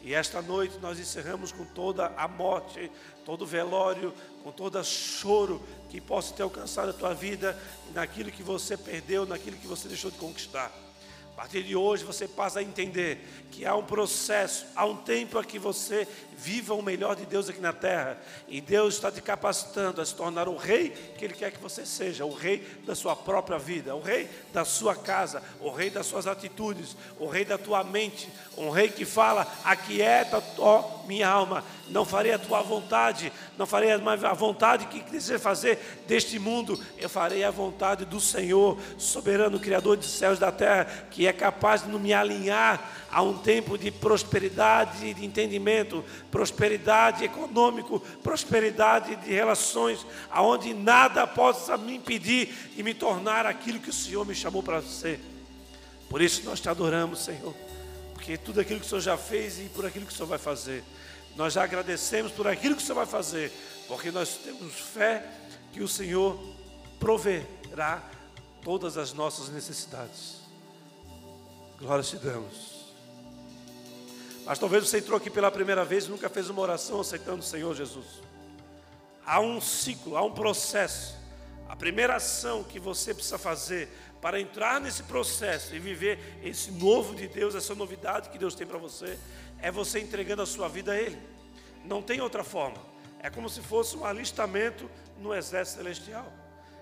E 0.02 0.15
esta 0.15 0.40
noite 0.40 0.78
nós 0.78 0.98
encerramos 0.98 1.52
com 1.52 1.65
toda 1.65 2.07
a 2.16 2.27
morte, 2.27 2.90
todo 3.24 3.43
o 3.43 3.47
velório, 3.47 4.15
com 4.43 4.51
todo 4.51 4.82
choro 4.82 5.62
que 5.90 6.01
possa 6.01 6.32
ter 6.32 6.43
alcançado 6.43 6.90
a 6.90 6.94
tua 6.94 7.12
vida, 7.12 7.57
naquilo 7.93 8.31
que 8.31 8.43
você 8.43 8.77
perdeu, 8.78 9.27
naquilo 9.27 9.59
que 9.59 9.66
você 9.66 9.89
deixou 9.89 10.11
de 10.11 10.16
conquistar. 10.16 10.73
Partir 11.40 11.62
de 11.62 11.74
hoje 11.74 12.04
você 12.04 12.28
passa 12.28 12.58
a 12.58 12.62
entender 12.62 13.26
que 13.50 13.64
há 13.64 13.74
um 13.74 13.82
processo, 13.82 14.66
há 14.76 14.84
um 14.84 14.96
tempo 14.96 15.38
a 15.38 15.42
que 15.42 15.58
você 15.58 16.06
viva 16.36 16.74
o 16.74 16.82
melhor 16.82 17.16
de 17.16 17.24
Deus 17.24 17.48
aqui 17.48 17.62
na 17.62 17.72
terra. 17.72 18.20
E 18.46 18.60
Deus 18.60 18.96
está 18.96 19.10
te 19.10 19.22
capacitando 19.22 20.02
a 20.02 20.04
se 20.04 20.14
tornar 20.14 20.48
o 20.48 20.56
rei 20.56 20.90
que 20.90 21.24
Ele 21.24 21.32
quer 21.32 21.50
que 21.50 21.58
você 21.58 21.86
seja, 21.86 22.26
o 22.26 22.34
rei 22.34 22.58
da 22.84 22.94
sua 22.94 23.16
própria 23.16 23.58
vida, 23.58 23.96
o 23.96 24.02
rei 24.02 24.28
da 24.52 24.66
sua 24.66 24.94
casa, 24.94 25.42
o 25.60 25.70
rei 25.70 25.88
das 25.88 26.04
suas 26.04 26.26
atitudes, 26.26 26.94
o 27.18 27.26
rei 27.26 27.46
da 27.46 27.56
tua 27.56 27.82
mente, 27.82 28.30
um 28.58 28.68
rei 28.68 28.90
que 28.90 29.06
fala: 29.06 29.50
Aquieta, 29.64 30.44
ó 30.58 30.99
minha 31.10 31.28
alma, 31.28 31.64
não 31.88 32.04
farei 32.04 32.32
a 32.32 32.38
tua 32.38 32.62
vontade, 32.62 33.32
não 33.58 33.66
farei 33.66 33.90
a 33.90 34.32
vontade 34.32 34.86
que 34.86 35.00
deseja 35.10 35.40
fazer 35.40 36.04
deste 36.06 36.38
mundo, 36.38 36.80
eu 36.96 37.08
farei 37.08 37.42
a 37.42 37.50
vontade 37.50 38.04
do 38.04 38.20
Senhor, 38.20 38.78
soberano 38.96 39.58
Criador 39.58 39.96
dos 39.96 40.08
céus 40.08 40.38
e 40.38 40.40
da 40.40 40.52
terra, 40.52 40.84
que 41.10 41.26
é 41.26 41.32
capaz 41.32 41.82
de 41.82 41.88
me 41.88 42.14
alinhar 42.14 43.08
a 43.10 43.22
um 43.22 43.36
tempo 43.38 43.76
de 43.76 43.90
prosperidade 43.90 45.04
e 45.04 45.12
de 45.12 45.26
entendimento, 45.26 46.04
prosperidade 46.30 47.24
econômico, 47.24 47.98
prosperidade 48.22 49.16
de 49.16 49.32
relações, 49.32 50.06
aonde 50.30 50.72
nada 50.72 51.26
possa 51.26 51.76
me 51.76 51.96
impedir 51.96 52.70
de 52.76 52.84
me 52.84 52.94
tornar 52.94 53.46
aquilo 53.46 53.80
que 53.80 53.90
o 53.90 53.92
Senhor 53.92 54.24
me 54.24 54.34
chamou 54.34 54.62
para 54.62 54.80
ser. 54.80 55.18
Por 56.08 56.22
isso 56.22 56.44
nós 56.44 56.60
te 56.60 56.68
adoramos, 56.68 57.24
Senhor, 57.24 57.52
porque 58.31 58.39
tudo 58.39 58.61
aquilo 58.61 58.78
que 58.78 58.86
o 58.86 58.89
Senhor 58.89 59.01
já 59.01 59.16
fez 59.16 59.59
e 59.59 59.65
por 59.65 59.85
aquilo 59.85 60.07
que 60.07 60.12
o 60.12 60.15
Senhor 60.15 60.28
vai 60.28 60.39
fazer. 60.39 60.85
Nós 61.35 61.52
já 61.52 61.65
agradecemos 61.65 62.31
por 62.31 62.47
aquilo 62.47 62.77
que 62.77 62.82
o 62.82 62.86
Senhor 62.86 62.94
vai 62.94 63.07
fazer, 63.07 63.51
porque 63.89 64.12
nós 64.12 64.36
temos 64.36 64.73
fé 64.73 65.27
que 65.73 65.82
o 65.82 65.89
Senhor 65.89 66.39
proverá 67.01 68.09
todas 68.62 68.97
as 68.97 69.12
nossas 69.12 69.48
necessidades. 69.48 70.36
Glória 71.77 72.05
te 72.05 72.16
damos. 72.19 72.93
Mas 74.47 74.61
talvez 74.61 74.89
você 74.89 74.98
entrou 74.98 75.16
aqui 75.16 75.28
pela 75.28 75.51
primeira 75.51 75.85
vez 75.85 76.05
e 76.05 76.11
nunca 76.11 76.28
fez 76.28 76.48
uma 76.48 76.62
oração 76.62 77.01
aceitando 77.01 77.40
o 77.40 77.43
Senhor 77.43 77.74
Jesus. 77.74 78.07
Há 79.27 79.40
um 79.40 79.61
ciclo, 79.61 80.16
há 80.16 80.23
um 80.23 80.32
processo. 80.32 81.16
A 81.70 81.76
primeira 81.76 82.16
ação 82.16 82.64
que 82.64 82.80
você 82.80 83.14
precisa 83.14 83.38
fazer 83.38 83.88
para 84.20 84.40
entrar 84.40 84.80
nesse 84.80 85.05
processo 85.05 85.72
e 85.72 85.78
viver 85.78 86.18
esse 86.42 86.72
novo 86.72 87.14
de 87.14 87.28
Deus, 87.28 87.55
essa 87.55 87.76
novidade 87.76 88.28
que 88.28 88.38
Deus 88.38 88.56
tem 88.56 88.66
para 88.66 88.76
você, 88.76 89.16
é 89.62 89.70
você 89.70 90.01
entregando 90.01 90.42
a 90.42 90.47
sua 90.47 90.66
vida 90.66 90.90
a 90.90 91.01
Ele. 91.01 91.16
Não 91.84 92.02
tem 92.02 92.20
outra 92.20 92.42
forma. 92.42 92.76
É 93.20 93.30
como 93.30 93.48
se 93.48 93.60
fosse 93.60 93.97
um 93.97 94.05
alistamento 94.05 94.90
no 95.20 95.32
exército 95.32 95.78
celestial. 95.78 96.32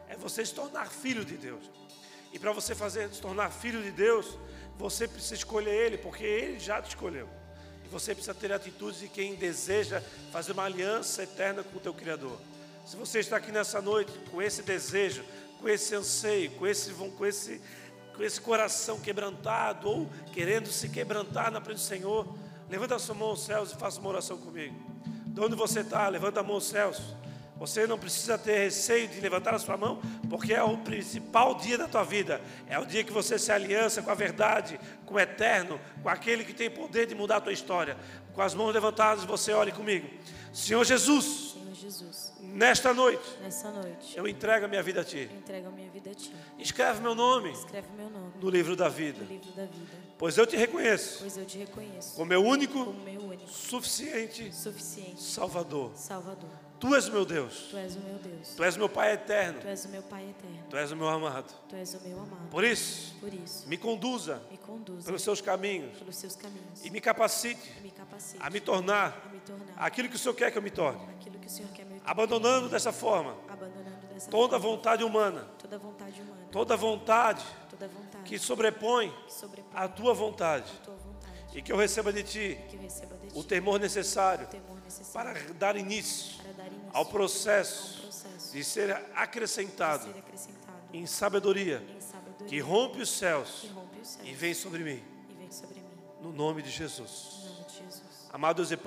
É 0.09 0.17
você 0.17 0.43
se 0.43 0.55
tornar 0.55 0.91
filho 0.91 1.23
de 1.23 1.37
Deus. 1.37 1.71
E 2.33 2.39
para 2.39 2.53
você 2.53 2.75
fazer 2.75 3.13
se 3.13 3.21
tornar 3.21 3.51
filho 3.51 3.83
de 3.83 3.91
Deus, 3.91 4.39
você 4.79 5.07
precisa 5.07 5.35
escolher 5.35 5.85
Ele, 5.85 5.99
porque 5.99 6.25
Ele 6.25 6.59
já 6.59 6.81
te 6.81 6.89
escolheu. 6.89 7.29
E 7.85 7.89
você 7.89 8.15
precisa 8.15 8.35
ter 8.35 8.55
atitudes 8.55 9.01
de 9.01 9.09
quem 9.09 9.35
deseja 9.35 10.03
fazer 10.33 10.53
uma 10.53 10.65
aliança 10.65 11.25
eterna 11.25 11.63
com 11.63 11.77
o 11.77 11.81
teu 11.81 11.93
Criador. 11.93 12.41
Se 12.89 12.97
você 12.97 13.19
está 13.19 13.37
aqui 13.37 13.53
nessa 13.53 13.83
noite 13.83 14.11
com 14.31 14.41
esse 14.41 14.63
desejo, 14.63 15.23
com 15.61 15.69
esse 15.69 15.95
anseio, 15.95 16.51
com 16.53 16.67
esse, 16.67 16.91
com 16.95 17.27
esse, 17.27 17.61
com 18.17 18.23
esse 18.23 18.41
coração 18.41 18.99
quebrantado 18.99 19.91
ou 19.91 20.11
querendo 20.33 20.69
se 20.69 20.89
quebrantar 20.89 21.51
na 21.51 21.61
frente 21.61 21.77
do 21.77 21.83
Senhor, 21.83 22.27
levanta 22.67 22.95
a 22.95 22.99
sua 22.99 23.15
mão 23.15 23.29
aos 23.29 23.45
céus 23.45 23.73
e 23.73 23.77
faça 23.77 24.01
uma 24.01 24.09
oração 24.09 24.39
comigo. 24.39 24.75
De 25.27 25.39
onde 25.39 25.55
você 25.55 25.81
está, 25.81 26.09
levanta 26.09 26.41
a 26.41 26.43
mão 26.43 26.55
aos 26.55 26.65
céus. 26.65 27.15
Você 27.59 27.87
não 27.87 27.99
precisa 27.99 28.39
ter 28.39 28.57
receio 28.57 29.07
de 29.07 29.21
levantar 29.21 29.53
a 29.53 29.59
sua 29.59 29.77
mão, 29.77 30.01
porque 30.31 30.55
é 30.55 30.63
o 30.63 30.79
principal 30.79 31.57
dia 31.57 31.77
da 31.77 31.89
tua 31.89 32.05
vida. 32.05 32.41
É 32.67 32.79
o 32.79 32.87
dia 32.87 33.05
que 33.05 33.13
você 33.13 33.39
se 33.39 33.53
aliança 33.53 34.01
com 34.01 34.11
a 34.11 34.15
verdade, 34.15 34.81
com 35.05 35.17
o 35.17 35.21
eterno, 35.21 35.79
com 36.03 36.09
aquele 36.09 36.43
que 36.43 36.55
tem 36.55 36.71
poder 36.71 37.07
de 37.07 37.15
mudar 37.15 37.37
a 37.37 37.41
tua 37.43 37.53
história. 37.53 37.99
Com 38.33 38.41
as 38.41 38.55
mãos 38.55 38.73
levantadas, 38.73 39.25
você 39.25 39.53
ore 39.53 39.73
comigo. 39.73 40.09
Senhor 40.55 40.83
Jesus. 40.87 41.53
Senhor 41.53 41.75
Jesus. 41.75 42.28
Nesta 42.55 42.95
noite. 42.95 43.39
Nessa 43.41 43.71
noite. 43.71 44.17
Eu 44.17 44.27
entrego 44.27 44.65
a 44.65 44.69
minha 44.69 44.83
vida 44.83 45.01
a 45.03 45.05
ti. 45.05 45.29
Entrego 45.33 45.69
a 45.69 45.71
minha 45.71 45.91
vida 45.91 46.11
a 46.11 46.15
ti. 46.15 46.35
Escreve 46.59 47.01
meu 47.01 47.15
nome. 47.15 47.53
Escreve 47.53 47.89
meu 47.97 48.09
nome. 48.11 48.33
No 48.41 48.51
livro 48.51 48.75
da 48.75 48.89
vida. 48.89 49.21
No 49.23 49.29
livro 49.29 49.51
da 49.53 49.65
vida. 49.65 50.09
Pois 50.17 50.37
eu 50.37 50.47
te 50.47 50.57
reconheço. 50.57 51.21
Pois 51.21 51.37
eu 51.37 51.45
te 51.45 51.59
reconheço. 51.59 52.15
Como 52.15 52.27
meu 52.27 52.43
único. 52.43 52.85
Como 52.87 53.01
meu 53.05 53.21
único. 53.21 53.49
Suficiente. 53.49 54.53
Suficiente. 54.55 55.23
Salvador. 55.23 55.93
Salvador. 55.95 56.51
Tu 56.81 56.95
és 56.95 57.09
o 57.09 57.13
meu 57.13 57.25
Deus. 57.25 57.69
Tu 57.71 57.77
és 57.77 57.97
o 57.97 58.01
meu 58.01 58.19
Deus. 58.19 58.49
Tu 58.57 58.63
és 58.63 58.77
o 58.77 58.79
meu 58.79 58.89
Pai 58.89 59.13
eterno. 59.13 59.61
Tu 59.61 59.67
és 59.67 59.85
o 59.85 59.89
meu 59.89 60.03
Pai 60.03 60.31
eterno. 60.31 60.65
Tu 60.71 60.77
és 60.77 60.93
o 60.93 60.97
meu 60.97 61.09
amado. 61.09 61.53
Tu 61.69 61.75
és 61.75 61.95
o 61.95 62.01
meu 62.09 62.21
amado. 62.21 62.49
Por 62.51 62.63
isso, 62.63 63.17
Por 63.19 63.35
isso, 63.35 63.69
me 63.69 63.77
conduza 63.77 64.41
me 64.49 64.59
conduza 64.59 65.05
pelos 65.05 65.23
seus 65.23 65.41
caminhos 65.41 65.99
pelos 65.99 66.17
seus 66.17 66.37
caminhos 66.37 66.85
e 66.85 66.91
me 66.91 67.01
capacite 67.01 67.81
me 67.83 67.91
capacite 67.91 68.41
a 68.41 68.49
me 68.49 68.61
tornar 68.61 69.25
a 69.27 69.29
me 69.29 69.41
tornar 69.41 69.75
aquilo 69.77 70.09
que 70.09 70.15
o 70.15 70.19
Senhor 70.19 70.35
quer 70.35 70.53
que 70.53 70.59
eu 70.59 70.63
me 70.63 70.71
torne. 70.71 71.01
aquilo 71.19 71.39
que 71.41 71.49
o 71.49 71.51
Senhor 71.51 71.71
quer 71.73 71.85
Abandonando 72.09 72.69
dessa 72.69 72.93
forma. 72.93 73.37
Abandonando 73.49 74.07
dessa 74.15 74.31
toda 74.31 74.59
forma, 74.59 74.77
vontade 74.77 75.05
humana, 75.05 75.47
toda 75.59 75.79
vontade 75.79 76.21
humana, 76.23 76.49
toda 76.51 76.77
vontade 76.77 77.45
toda 77.71 77.87
vontade. 77.89 78.25
que 78.25 78.39
sobrepõe 78.39 79.11
que 79.27 79.33
sobrepõe 79.33 79.71
a 79.75 79.87
tua 79.89 80.15
vontade. 80.15 80.73
a 80.81 80.85
tua 80.85 80.95
vontade. 80.95 81.59
E 81.59 81.63
que 81.63 81.71
eu 81.71 81.77
receba 81.77 82.13
de 82.13 82.23
ti 82.23 82.59
receba 82.81 83.17
de 83.17 83.29
ti 83.29 83.39
o 83.39 83.45
temor 83.45 83.79
necessário 83.79 84.47
o 84.47 84.49
temor 84.49 84.81
necessário 84.83 85.35
para 85.35 85.53
dar 85.55 85.77
início 85.77 86.43
para 86.43 86.53
dar 86.53 86.67
início 86.67 86.91
ao 86.95 87.05
processo 87.05 87.97
ao 87.97 88.03
processo 88.03 88.53
de 88.53 88.65
ser 88.65 88.91
acrescentado 89.15 90.05
ser 90.05 90.19
acrescentado 90.19 90.79
em 90.93 91.07
sabedoria 91.07 91.85
em 91.95 92.01
sabedoria 92.01 92.49
que 92.49 92.59
rompe 92.61 93.03
os 93.03 93.11
céus 93.11 93.71
rompe 93.75 94.01
os 94.01 94.09
céus 94.09 94.27
e 94.27 94.33
vem 94.33 94.55
sobre 94.55 94.83
mim, 94.83 95.03
e 95.29 95.35
vem 95.35 95.51
sobre 95.51 95.75
mim. 95.75 95.85
No 96.23 96.33
nome 96.33 96.63
de 96.63 96.71
Jesus. 96.71 97.45
em 97.45 97.49
nome 97.49 97.65
de 97.67 97.77
Jesus. 97.79 98.29
Amado 98.33 98.57
Deus 98.57 98.71
e 98.71 98.77
Pai, 98.77 98.87